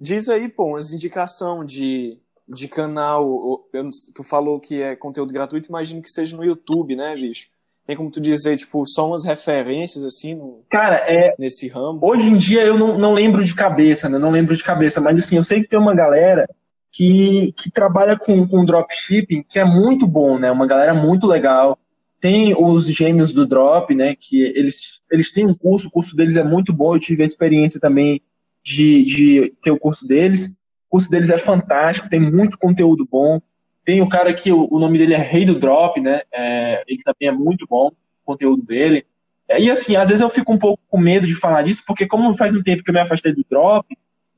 diz 0.00 0.30
aí, 0.30 0.48
pô, 0.48 0.68
umas 0.68 0.90
indicação 0.90 1.66
de 1.66 2.18
de 2.48 2.66
canal, 2.66 3.62
eu, 3.72 3.88
tu 4.14 4.22
falou 4.22 4.58
que 4.58 4.82
é 4.82 4.96
conteúdo 4.96 5.32
gratuito, 5.32 5.68
imagino 5.68 6.02
que 6.02 6.10
seja 6.10 6.36
no 6.36 6.44
YouTube, 6.44 6.96
né, 6.96 7.14
bicho? 7.14 7.48
Tem 7.86 7.96
como 7.96 8.10
tu 8.10 8.20
dizer, 8.20 8.56
tipo, 8.56 8.84
só 8.86 9.06
umas 9.06 9.24
referências, 9.24 10.04
assim, 10.04 10.34
no, 10.34 10.60
Cara, 10.68 10.96
é, 10.96 11.32
nesse 11.38 11.68
ramo? 11.68 12.00
Hoje 12.02 12.26
em 12.26 12.36
dia 12.36 12.62
eu 12.62 12.78
não, 12.78 12.98
não 12.98 13.12
lembro 13.12 13.44
de 13.44 13.54
cabeça, 13.54 14.08
né? 14.08 14.18
Não 14.18 14.30
lembro 14.30 14.56
de 14.56 14.62
cabeça, 14.62 15.00
mas 15.00 15.18
assim, 15.18 15.36
eu 15.36 15.44
sei 15.44 15.62
que 15.62 15.68
tem 15.68 15.78
uma 15.78 15.94
galera 15.94 16.46
que, 16.92 17.52
que 17.56 17.70
trabalha 17.70 18.18
com, 18.18 18.46
com 18.46 18.64
dropshipping 18.64 19.42
que 19.48 19.58
é 19.58 19.64
muito 19.64 20.06
bom, 20.06 20.38
né? 20.38 20.50
Uma 20.50 20.66
galera 20.66 20.92
muito 20.92 21.26
legal. 21.26 21.78
Tem 22.20 22.54
os 22.54 22.86
gêmeos 22.86 23.32
do 23.32 23.46
Drop, 23.46 23.92
né? 23.94 24.14
Que 24.14 24.42
eles, 24.42 25.02
eles 25.10 25.32
têm 25.32 25.46
um 25.46 25.54
curso, 25.54 25.88
o 25.88 25.90
curso 25.90 26.14
deles 26.14 26.36
é 26.36 26.44
muito 26.44 26.72
bom. 26.72 26.94
Eu 26.94 27.00
tive 27.00 27.22
a 27.22 27.26
experiência 27.26 27.80
também 27.80 28.20
de, 28.62 29.04
de 29.04 29.54
ter 29.62 29.70
o 29.70 29.78
curso 29.78 30.06
deles. 30.06 30.50
O 30.88 30.90
curso 30.90 31.10
deles 31.10 31.30
é 31.30 31.38
fantástico, 31.38 32.10
tem 32.10 32.20
muito 32.20 32.58
conteúdo 32.58 33.08
bom. 33.10 33.40
Tem 33.84 34.02
o 34.02 34.08
cara 34.08 34.32
que 34.34 34.52
o, 34.52 34.68
o 34.70 34.78
nome 34.78 34.98
dele 34.98 35.14
é 35.14 35.18
Rei 35.18 35.46
do 35.46 35.58
Drop, 35.58 35.98
né? 35.98 36.20
É, 36.30 36.84
ele 36.86 37.02
também 37.02 37.28
é 37.28 37.32
muito 37.32 37.66
bom, 37.68 37.88
o 37.88 37.92
conteúdo 38.24 38.62
dele. 38.62 39.06
É, 39.48 39.58
e 39.58 39.70
assim, 39.70 39.96
às 39.96 40.10
vezes 40.10 40.20
eu 40.20 40.28
fico 40.28 40.52
um 40.52 40.58
pouco 40.58 40.82
com 40.88 40.98
medo 40.98 41.26
de 41.26 41.34
falar 41.34 41.62
disso, 41.62 41.82
porque 41.86 42.06
como 42.06 42.34
faz 42.36 42.54
um 42.54 42.62
tempo 42.62 42.84
que 42.84 42.90
eu 42.90 42.94
me 42.94 43.00
afastei 43.00 43.32
do 43.32 43.44
drop, 43.50 43.86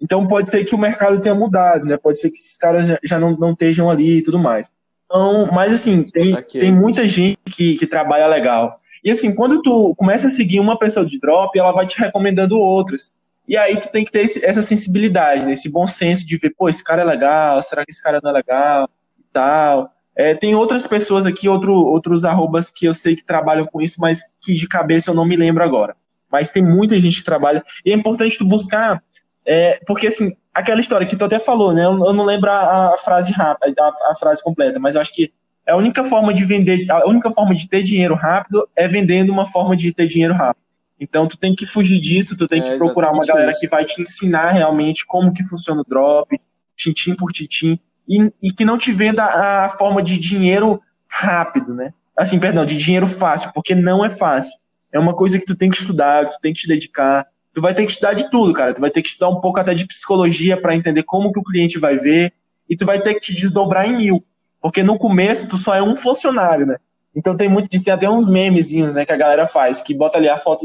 então 0.04 0.26
pode 0.26 0.50
ser 0.50 0.66
que 0.66 0.74
o 0.74 0.78
mercado 0.78 1.18
tenha 1.18 1.34
mudado, 1.34 1.86
né? 1.86 1.96
Pode 1.96 2.20
ser 2.20 2.30
que 2.30 2.36
esses 2.36 2.58
caras 2.58 2.86
já, 2.86 2.98
já 3.02 3.18
não, 3.18 3.34
não 3.34 3.52
estejam 3.52 3.90
ali 3.90 4.18
e 4.18 4.22
tudo 4.22 4.38
mais. 4.38 4.70
Então, 5.06 5.48
mas 5.50 5.72
assim, 5.72 6.02
tem, 6.02 6.42
tem 6.42 6.70
muita 6.70 7.08
gente 7.08 7.38
que, 7.46 7.78
que 7.78 7.86
trabalha 7.86 8.26
legal. 8.26 8.78
E 9.02 9.10
assim, 9.10 9.34
quando 9.34 9.62
tu 9.62 9.94
começa 9.96 10.26
a 10.26 10.30
seguir 10.30 10.60
uma 10.60 10.78
pessoa 10.78 11.06
de 11.06 11.18
drop, 11.18 11.58
ela 11.58 11.72
vai 11.72 11.86
te 11.86 11.98
recomendando 11.98 12.58
outras. 12.58 13.14
E 13.48 13.56
aí 13.56 13.78
tu 13.78 13.90
tem 13.90 14.04
que 14.04 14.12
ter 14.12 14.26
esse, 14.26 14.44
essa 14.44 14.60
sensibilidade, 14.60 15.46
né? 15.46 15.52
esse 15.52 15.70
bom 15.70 15.86
senso 15.86 16.26
de 16.26 16.36
ver, 16.36 16.54
pô, 16.54 16.68
esse 16.68 16.84
cara 16.84 17.00
é 17.00 17.04
legal, 17.04 17.62
será 17.62 17.82
que 17.82 17.90
esse 17.90 18.02
cara 18.02 18.20
não 18.22 18.30
é 18.30 18.34
legal 18.34 18.88
e 19.18 19.24
tal. 19.32 19.90
É, 20.14 20.34
tem 20.34 20.54
outras 20.54 20.86
pessoas 20.86 21.24
aqui, 21.24 21.48
outro, 21.48 21.72
outros 21.72 22.26
arrobas 22.26 22.70
que 22.70 22.84
eu 22.84 22.92
sei 22.92 23.16
que 23.16 23.24
trabalham 23.24 23.66
com 23.66 23.80
isso, 23.80 23.98
mas 23.98 24.20
que 24.38 24.54
de 24.54 24.68
cabeça 24.68 25.10
eu 25.10 25.14
não 25.14 25.24
me 25.24 25.36
lembro 25.36 25.64
agora. 25.64 25.96
Mas 26.30 26.50
tem 26.50 26.62
muita 26.62 27.00
gente 27.00 27.18
que 27.20 27.24
trabalha. 27.24 27.64
E 27.86 27.90
é 27.90 27.94
importante 27.94 28.36
tu 28.36 28.44
buscar, 28.44 29.02
é, 29.46 29.80
porque 29.86 30.06
assim, 30.06 30.34
aquela 30.52 30.80
história 30.80 31.06
que 31.06 31.16
tu 31.16 31.24
até 31.24 31.38
falou, 31.38 31.72
né? 31.72 31.84
Eu, 31.84 31.92
eu 32.04 32.12
não 32.12 32.24
lembro 32.24 32.50
a, 32.50 32.94
a 32.94 32.98
frase 32.98 33.32
rápida, 33.32 33.82
a, 33.82 34.12
a, 34.12 34.14
frase 34.14 34.42
completa, 34.42 34.78
mas 34.78 34.94
eu 34.94 35.00
acho 35.00 35.12
que 35.12 35.32
a 35.66 35.76
única 35.76 36.04
forma 36.04 36.32
de 36.32 36.44
vender, 36.44 36.90
a 36.90 37.06
única 37.08 37.32
forma 37.32 37.54
de 37.54 37.68
ter 37.68 37.82
dinheiro 37.82 38.14
rápido 38.14 38.68
é 38.76 38.86
vendendo 38.86 39.32
uma 39.32 39.46
forma 39.46 39.76
de 39.76 39.92
ter 39.92 40.06
dinheiro 40.06 40.34
rápido. 40.34 40.64
Então 41.00 41.26
tu 41.26 41.36
tem 41.36 41.54
que 41.54 41.66
fugir 41.66 42.00
disso, 42.00 42.36
tu 42.36 42.46
tem 42.46 42.62
é, 42.62 42.64
que 42.64 42.76
procurar 42.76 43.12
uma 43.12 43.24
galera 43.24 43.50
isso. 43.50 43.60
que 43.60 43.68
vai 43.68 43.84
te 43.84 44.00
ensinar 44.00 44.50
realmente 44.50 45.04
como 45.06 45.32
que 45.32 45.42
funciona 45.44 45.80
o 45.80 45.84
drop, 45.84 46.40
tintim 46.76 47.14
por 47.14 47.32
tintim, 47.32 47.78
e, 48.08 48.30
e 48.42 48.52
que 48.52 48.64
não 48.64 48.78
te 48.78 48.92
venda 48.92 49.24
a 49.24 49.70
forma 49.70 50.02
de 50.02 50.18
dinheiro 50.18 50.80
rápido, 51.08 51.74
né? 51.74 51.92
Assim, 52.16 52.38
perdão, 52.38 52.64
de 52.64 52.76
dinheiro 52.76 53.08
fácil, 53.08 53.50
porque 53.52 53.74
não 53.74 54.04
é 54.04 54.10
fácil. 54.10 54.56
É 54.92 54.98
uma 54.98 55.14
coisa 55.14 55.38
que 55.38 55.44
tu 55.44 55.56
tem 55.56 55.68
que 55.68 55.78
estudar, 55.80 56.26
que 56.26 56.32
tu 56.32 56.40
tem 56.40 56.52
que 56.52 56.60
te 56.60 56.68
dedicar, 56.68 57.26
tu 57.54 57.62
vai 57.62 57.72
ter 57.72 57.86
que 57.86 57.92
estudar 57.92 58.12
de 58.12 58.28
tudo, 58.28 58.52
cara. 58.52 58.74
Tu 58.74 58.80
vai 58.80 58.90
ter 58.90 59.00
que 59.00 59.08
estudar 59.08 59.28
um 59.28 59.40
pouco 59.40 59.60
até 59.60 59.72
de 59.72 59.86
psicologia 59.86 60.60
para 60.60 60.74
entender 60.74 61.04
como 61.04 61.32
que 61.32 61.38
o 61.38 61.44
cliente 61.44 61.78
vai 61.78 61.96
ver 61.96 62.32
e 62.68 62.76
tu 62.76 62.84
vai 62.84 63.00
ter 63.00 63.14
que 63.14 63.20
te 63.20 63.34
desdobrar 63.34 63.86
em 63.86 63.96
mil, 63.96 64.24
porque 64.60 64.82
no 64.82 64.98
começo 64.98 65.48
tu 65.48 65.56
só 65.56 65.74
é 65.74 65.82
um 65.82 65.96
funcionário, 65.96 66.66
né? 66.66 66.76
Então 67.14 67.36
tem 67.36 67.48
muito 67.48 67.70
disso, 67.70 67.84
tem 67.84 67.94
até 67.94 68.10
uns 68.10 68.26
memezinhos, 68.26 68.92
né, 68.92 69.06
que 69.06 69.12
a 69.12 69.16
galera 69.16 69.46
faz, 69.46 69.80
que 69.80 69.94
bota 69.94 70.18
ali 70.18 70.28
a 70.28 70.36
foto, 70.36 70.64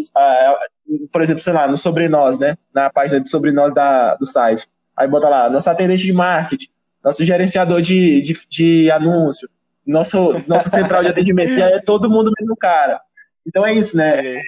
por 1.11 1.21
exemplo, 1.21 1.43
sei 1.43 1.53
lá, 1.53 1.67
no 1.67 1.77
sobre 1.77 2.09
nós, 2.09 2.39
né, 2.39 2.57
na 2.73 2.89
página 2.89 3.21
de 3.21 3.29
sobre 3.29 3.51
nós 3.51 3.71
da, 3.71 4.15
do 4.15 4.25
site. 4.25 4.67
Aí 4.97 5.07
bota 5.07 5.29
lá, 5.29 5.47
nosso 5.47 5.69
atendente 5.69 6.03
de 6.03 6.11
marketing, 6.11 6.69
nosso 7.03 7.23
gerenciador 7.23 7.81
de, 7.83 8.21
de, 8.21 8.39
de 8.49 8.89
anúncio, 8.89 9.47
nosso, 9.85 10.41
nossa 10.47 10.69
central 10.69 11.03
de 11.03 11.09
atendimento, 11.09 11.51
e 11.51 11.61
aí 11.61 11.73
é 11.73 11.79
todo 11.79 12.09
mundo 12.09 12.31
mesmo 12.39 12.55
cara. 12.57 12.99
Então 13.45 13.63
é 13.63 13.73
isso, 13.73 13.95
né? 13.95 14.41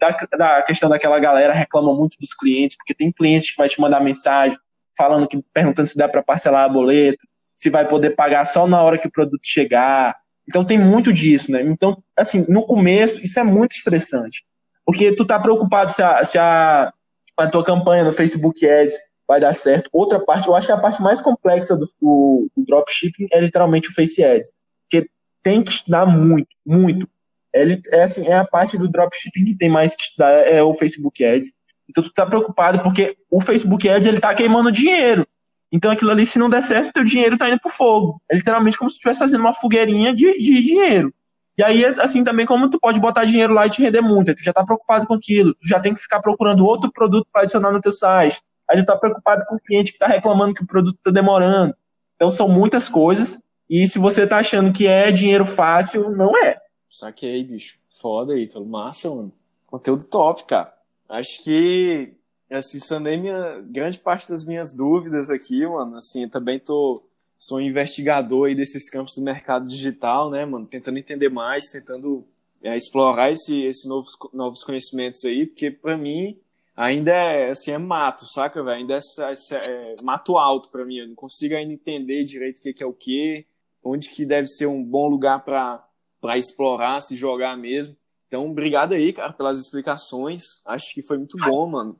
Da, 0.00 0.16
da 0.36 0.62
questão 0.62 0.88
daquela 0.88 1.18
galera 1.18 1.52
reclama 1.52 1.94
muito 1.94 2.16
dos 2.18 2.32
clientes, 2.32 2.76
porque 2.76 2.94
tem 2.94 3.12
cliente 3.12 3.52
que 3.52 3.58
vai 3.58 3.68
te 3.68 3.80
mandar 3.80 4.00
mensagem 4.00 4.58
falando 4.96 5.28
que 5.28 5.42
perguntando 5.52 5.88
se 5.88 5.96
dá 5.96 6.08
para 6.08 6.22
parcelar 6.22 6.64
a 6.64 6.68
boleto, 6.68 7.26
se 7.54 7.68
vai 7.70 7.86
poder 7.86 8.16
pagar 8.16 8.44
só 8.44 8.66
na 8.66 8.82
hora 8.82 8.98
que 8.98 9.06
o 9.06 9.12
produto 9.12 9.40
chegar. 9.42 10.16
Então 10.48 10.64
tem 10.64 10.78
muito 10.78 11.12
disso, 11.12 11.52
né? 11.52 11.62
Então, 11.62 12.02
assim, 12.16 12.44
no 12.48 12.66
começo, 12.66 13.24
isso 13.24 13.38
é 13.38 13.44
muito 13.44 13.72
estressante. 13.72 14.42
Porque 14.84 15.14
tu 15.14 15.24
tá 15.24 15.38
preocupado 15.38 15.92
se 15.92 16.02
a, 16.02 16.24
se 16.24 16.38
a, 16.38 16.92
a 17.36 17.46
tua 17.48 17.64
campanha 17.64 18.04
no 18.04 18.12
Facebook 18.12 18.66
Ads 18.66 18.94
vai 19.28 19.40
dar 19.40 19.54
certo. 19.54 19.88
Outra 19.92 20.18
parte, 20.18 20.48
eu 20.48 20.56
acho 20.56 20.66
que 20.66 20.72
a 20.72 20.78
parte 20.78 21.00
mais 21.00 21.20
complexa 21.20 21.76
do, 21.76 21.86
do, 22.00 22.50
do 22.56 22.64
dropshipping 22.64 23.28
é 23.30 23.40
literalmente 23.40 23.88
o 23.88 23.94
Face 23.94 24.24
Ads. 24.24 24.52
Porque 24.82 25.08
tem 25.42 25.62
que 25.62 25.70
estudar 25.70 26.06
muito, 26.06 26.48
muito 26.66 27.08
ele 27.52 27.80
é 27.88 28.02
assim, 28.02 28.26
é 28.26 28.34
a 28.34 28.44
parte 28.44 28.78
do 28.78 28.88
dropshipping 28.88 29.44
que 29.44 29.56
tem 29.56 29.68
mais 29.68 29.94
que 29.94 30.02
estudar 30.02 30.30
é 30.30 30.62
o 30.62 30.74
Facebook 30.74 31.24
Ads. 31.24 31.52
Então 31.88 32.04
tu 32.04 32.12
tá 32.12 32.24
preocupado 32.24 32.80
porque 32.80 33.16
o 33.30 33.40
Facebook 33.40 33.88
Ads 33.88 34.06
ele 34.06 34.20
tá 34.20 34.34
queimando 34.34 34.70
dinheiro. 34.70 35.26
Então 35.72 35.90
aquilo 35.90 36.10
ali 36.10 36.26
se 36.26 36.38
não 36.38 36.50
der 36.50 36.62
certo, 36.62 36.92
teu 36.92 37.04
dinheiro 37.04 37.36
tá 37.36 37.48
indo 37.48 37.60
pro 37.60 37.70
fogo. 37.70 38.20
É 38.30 38.36
literalmente 38.36 38.78
como 38.78 38.88
se 38.88 38.96
tu 38.96 38.98
estivesse 38.98 39.20
fazendo 39.20 39.40
uma 39.40 39.54
fogueirinha 39.54 40.14
de, 40.14 40.32
de 40.40 40.62
dinheiro. 40.62 41.12
E 41.58 41.62
aí, 41.62 41.84
assim, 41.84 42.24
também 42.24 42.46
como 42.46 42.70
tu 42.70 42.78
pode 42.80 42.98
botar 42.98 43.24
dinheiro 43.24 43.52
lá 43.52 43.66
e 43.66 43.70
te 43.70 43.82
render 43.82 44.00
muito, 44.00 44.30
aí 44.30 44.34
tu 44.34 44.42
já 44.42 44.52
tá 44.52 44.64
preocupado 44.64 45.06
com 45.06 45.12
aquilo, 45.12 45.52
tu 45.54 45.68
já 45.68 45.78
tem 45.78 45.92
que 45.92 46.00
ficar 46.00 46.20
procurando 46.20 46.64
outro 46.64 46.90
produto 46.90 47.26
para 47.30 47.42
adicionar 47.42 47.70
no 47.70 47.80
teu 47.80 47.92
site. 47.92 48.40
Aí 48.68 48.78
tu 48.78 48.86
tá 48.86 48.96
preocupado 48.96 49.44
com 49.46 49.56
o 49.56 49.60
cliente 49.60 49.92
que 49.92 49.98
tá 49.98 50.06
reclamando 50.06 50.54
que 50.54 50.62
o 50.62 50.66
produto 50.66 50.98
tá 51.02 51.10
demorando. 51.10 51.74
Então 52.14 52.30
são 52.30 52.48
muitas 52.48 52.88
coisas, 52.88 53.42
e 53.68 53.86
se 53.86 53.98
você 53.98 54.26
tá 54.26 54.38
achando 54.38 54.72
que 54.72 54.86
é 54.86 55.12
dinheiro 55.12 55.46
fácil, 55.46 56.10
não 56.10 56.36
é. 56.36 56.56
Saquei, 56.90 57.44
bicho. 57.44 57.78
Foda 58.00 58.32
aí, 58.32 58.48
falou 58.48 58.68
massa, 58.68 59.08
mano. 59.08 59.32
Conteúdo 59.66 60.04
top, 60.06 60.44
cara. 60.44 60.74
Acho 61.08 61.42
que, 61.44 62.12
assim, 62.50 62.80
sanei 62.80 63.16
minha, 63.16 63.60
grande 63.60 63.98
parte 63.98 64.28
das 64.28 64.44
minhas 64.44 64.74
dúvidas 64.74 65.30
aqui, 65.30 65.66
mano. 65.66 65.96
Assim, 65.96 66.28
também 66.28 66.58
tô, 66.58 67.02
sou 67.38 67.58
um 67.58 67.62
investigador 67.62 68.48
aí 68.48 68.54
desses 68.54 68.90
campos 68.90 69.14
do 69.14 69.22
mercado 69.22 69.68
digital, 69.68 70.30
né, 70.30 70.44
mano? 70.44 70.66
Tentando 70.66 70.98
entender 70.98 71.28
mais, 71.28 71.70
tentando 71.70 72.26
é, 72.62 72.76
explorar 72.76 73.30
esse, 73.30 73.62
esse 73.62 73.88
novos, 73.88 74.12
novos 74.32 74.62
conhecimentos 74.62 75.24
aí, 75.24 75.46
porque 75.46 75.70
para 75.70 75.96
mim 75.96 76.38
ainda 76.76 77.12
é, 77.12 77.50
assim, 77.50 77.72
é 77.72 77.78
mato, 77.78 78.24
saca, 78.26 78.62
velho? 78.62 78.78
Ainda 78.78 78.94
é, 78.94 78.98
é, 78.98 79.92
é, 79.92 79.96
mato 80.02 80.38
alto 80.38 80.70
para 80.70 80.84
mim. 80.84 80.96
Eu 80.96 81.08
não 81.08 81.14
consigo 81.14 81.54
ainda 81.54 81.72
entender 81.72 82.24
direito 82.24 82.58
o 82.58 82.62
que, 82.62 82.72
que 82.72 82.82
é 82.82 82.86
o 82.86 82.92
que, 82.92 83.46
onde 83.82 84.10
que 84.10 84.24
deve 84.24 84.46
ser 84.46 84.66
um 84.66 84.82
bom 84.82 85.08
lugar 85.08 85.44
para 85.44 85.86
para 86.20 86.38
explorar, 86.38 87.00
se 87.00 87.16
jogar 87.16 87.56
mesmo. 87.56 87.96
Então, 88.28 88.48
obrigado 88.48 88.92
aí, 88.92 89.12
cara, 89.12 89.32
pelas 89.32 89.58
explicações. 89.58 90.60
Acho 90.66 90.94
que 90.94 91.02
foi 91.02 91.18
muito 91.18 91.36
bom, 91.36 91.70
mano. 91.70 91.98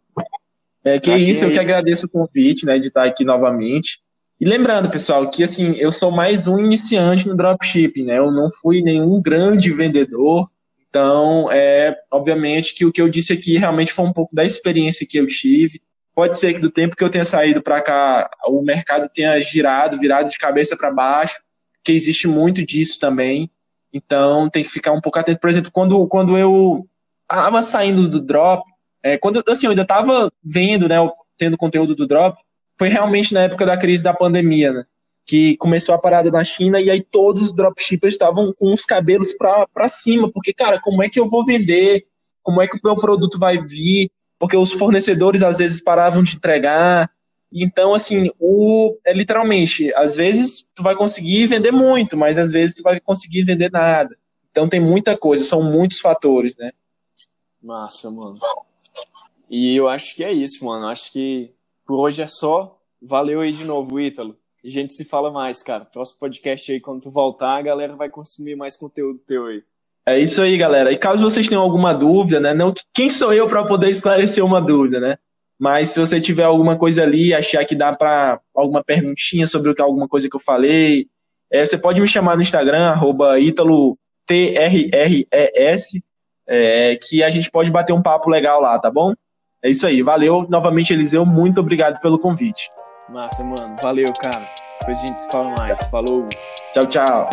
É 0.85 0.99
que 0.99 1.15
isso, 1.15 1.45
aí... 1.45 1.51
eu 1.51 1.55
que 1.55 1.59
agradeço 1.59 2.07
o 2.07 2.09
convite, 2.09 2.65
né, 2.65 2.79
de 2.79 2.89
estar 2.89 3.05
aqui 3.05 3.25
novamente. 3.25 4.01
E 4.41 4.45
lembrando, 4.47 4.91
pessoal, 4.91 5.29
que 5.29 5.43
assim, 5.43 5.75
eu 5.77 5.93
sou 5.93 6.11
mais 6.11 6.47
um 6.47 6.59
iniciante 6.59 7.29
no 7.29 7.37
dropshipping, 7.37 8.05
né? 8.05 8.17
Eu 8.17 8.31
não 8.31 8.49
fui 8.51 8.81
nenhum 8.81 9.21
grande 9.21 9.71
vendedor. 9.71 10.49
Então, 10.89 11.51
é, 11.53 11.95
obviamente 12.11 12.75
que 12.75 12.87
o 12.87 12.93
que 12.93 13.03
eu 13.03 13.09
disse 13.09 13.35
aqui 13.35 13.59
realmente 13.59 13.93
foi 13.93 14.07
um 14.07 14.13
pouco 14.13 14.35
da 14.35 14.45
experiência 14.45 15.07
que 15.07 15.19
eu 15.19 15.27
tive. 15.27 15.83
Pode 16.15 16.37
ser 16.37 16.55
que 16.55 16.61
do 16.61 16.71
tempo 16.71 16.97
que 16.97 17.05
eu 17.05 17.11
tenha 17.11 17.25
saído 17.25 17.61
para 17.61 17.83
cá, 17.83 18.31
o 18.47 18.63
mercado 18.63 19.11
tenha 19.13 19.39
girado, 19.43 19.99
virado 19.99 20.31
de 20.31 20.39
cabeça 20.39 20.75
para 20.77 20.91
baixo, 20.91 21.39
que 21.85 21.93
existe 21.93 22.27
muito 22.27 22.65
disso 22.65 22.99
também. 22.99 23.51
Então 23.93 24.49
tem 24.49 24.63
que 24.63 24.71
ficar 24.71 24.93
um 24.93 25.01
pouco 25.01 25.19
atento. 25.19 25.41
Por 25.41 25.51
exemplo, 25.51 25.71
quando, 25.73 26.07
quando 26.07 26.39
eu 26.39 26.87
estava 27.23 27.63
saindo 27.63 28.09
do 28.09 28.21
drop, 28.21 28.65
é, 29.03 29.17
quando 29.17 29.43
assim, 29.49 29.67
eu 29.67 29.71
ainda 29.71 29.83
estava 29.83 30.31
vendo, 30.43 30.89
né, 30.89 30.97
tendo 31.37 31.57
conteúdo 31.57 31.95
do 31.95 32.07
drop, 32.07 32.39
foi 32.79 32.89
realmente 32.89 33.35
na 33.35 33.43
época 33.43 33.67
da 33.67 33.77
crise 33.77 34.03
da 34.03 34.15
pandemia, 34.15 34.73
né? 34.73 34.85
Que 35.27 35.57
começou 35.59 35.95
a 35.95 36.01
parada 36.01 36.31
na 36.31 36.43
China 36.45 36.81
e 36.81 36.91
aí 36.91 37.03
todos 37.03 37.43
os 37.43 37.55
dropshippers 37.55 38.15
estavam 38.15 38.53
com 38.59 38.73
os 38.73 38.85
cabelos 38.85 39.33
para 39.35 39.89
cima, 39.89 40.31
porque, 40.33 40.53
cara, 40.53 40.81
como 40.81 41.03
é 41.03 41.09
que 41.09 41.21
eu 41.21 41.29
vou 41.29 41.45
vender? 41.45 42.07
Como 42.43 42.61
é 42.61 42.67
que 42.67 42.77
o 42.77 42.81
meu 42.83 42.97
produto 42.97 43.39
vai 43.39 43.59
vir? 43.59 44.11
Porque 44.39 44.57
os 44.57 44.73
fornecedores 44.73 45.43
às 45.43 45.59
vezes 45.59 45.83
paravam 45.83 46.23
de 46.23 46.37
entregar. 46.37 47.11
Então, 47.53 47.95
assim, 47.95 48.31
o, 48.39 48.97
é 49.05 49.13
literalmente, 49.13 49.93
às 49.95 50.15
vezes 50.15 50.71
tu 50.75 50.83
vai 50.83 50.95
conseguir 50.95 51.47
vender 51.47 51.73
muito, 51.73 52.17
mas 52.17 52.39
às 52.39 52.53
vezes 52.53 52.75
tu 52.75 52.83
vai 52.83 53.01
conseguir 53.01 53.45
vender 53.45 53.71
nada. 53.71 54.17
Então 54.51 54.69
tem 54.69 54.81
muita 54.81 55.17
coisa, 55.17 55.45
são 55.45 55.63
muitos 55.63 55.99
fatores, 55.99 56.57
né? 56.57 56.71
Massa, 57.63 58.11
mano. 58.11 58.39
E 59.49 59.75
eu 59.75 59.89
acho 59.89 60.15
que 60.15 60.23
é 60.23 60.33
isso, 60.33 60.65
mano. 60.65 60.87
Acho 60.87 61.11
que 61.13 61.53
por 61.85 61.99
hoje 61.99 62.23
é 62.23 62.29
só. 62.29 62.79
Valeu 63.03 63.41
aí 63.41 63.51
de 63.51 63.65
novo, 63.65 63.99
Ítalo. 63.99 64.37
E 64.63 64.69
a 64.69 64.71
gente 64.71 64.93
se 64.93 65.05
fala 65.05 65.31
mais, 65.31 65.63
cara. 65.63 65.85
Próximo 65.85 66.21
podcast 66.21 66.71
aí, 66.71 66.81
quando 66.81 67.03
tu 67.03 67.11
voltar, 67.11 67.57
a 67.57 67.63
galera 67.63 67.97
vai 67.97 68.09
consumir 68.09 68.55
mais 68.55 68.77
conteúdo 68.77 69.21
teu 69.27 69.47
aí. 69.47 69.63
É 70.07 70.19
isso 70.19 70.41
aí, 70.41 70.57
galera. 70.57 70.93
E 70.93 70.99
caso 70.99 71.23
vocês 71.23 71.49
tenham 71.49 71.63
alguma 71.63 71.93
dúvida, 71.93 72.41
né? 72.41 72.55
Não, 72.55 72.73
quem 72.93 73.09
sou 73.09 73.33
eu 73.33 73.47
para 73.49 73.67
poder 73.67 73.91
esclarecer 73.91 74.45
uma 74.45 74.61
dúvida, 74.61 75.01
né? 75.01 75.19
Mas 75.61 75.91
se 75.91 76.01
você 76.01 76.19
tiver 76.19 76.45
alguma 76.45 76.79
coisa 76.79 77.03
ali, 77.03 77.35
achar 77.35 77.63
que 77.67 77.75
dá 77.75 77.95
para 77.95 78.41
alguma 78.55 78.83
perguntinha 78.83 79.47
sobre 79.47 79.75
alguma 79.79 80.09
coisa 80.09 80.27
que 80.27 80.35
eu 80.35 80.41
falei, 80.41 81.07
é, 81.53 81.67
você 81.67 81.77
pode 81.77 82.01
me 82.01 82.09
chamar 82.09 82.35
no 82.35 82.41
Instagram, 82.41 82.89
arroba 82.89 83.39
ItaloTRRES, 83.39 83.99
é, 86.47 86.97
que 86.97 87.23
a 87.23 87.29
gente 87.29 87.51
pode 87.51 87.71
bater 87.71 87.93
um 87.93 88.01
papo 88.01 88.31
legal 88.31 88.63
lá, 88.63 88.79
tá 88.79 88.91
bom? 88.91 89.13
É 89.63 89.69
isso 89.69 89.87
aí. 89.87 90.01
Valeu 90.01 90.47
novamente, 90.49 90.95
Eliseu. 90.95 91.27
Muito 91.27 91.61
obrigado 91.61 92.01
pelo 92.01 92.19
convite. 92.19 92.71
Massa, 93.11 93.45
mano. 93.45 93.77
Valeu, 93.83 94.11
cara. 94.15 94.49
Depois 94.79 94.97
a 94.99 95.07
gente 95.07 95.21
se 95.21 95.31
fala 95.31 95.55
mais. 95.59 95.83
Falou. 95.91 96.27
Tchau, 96.73 96.87
tchau. 96.87 97.29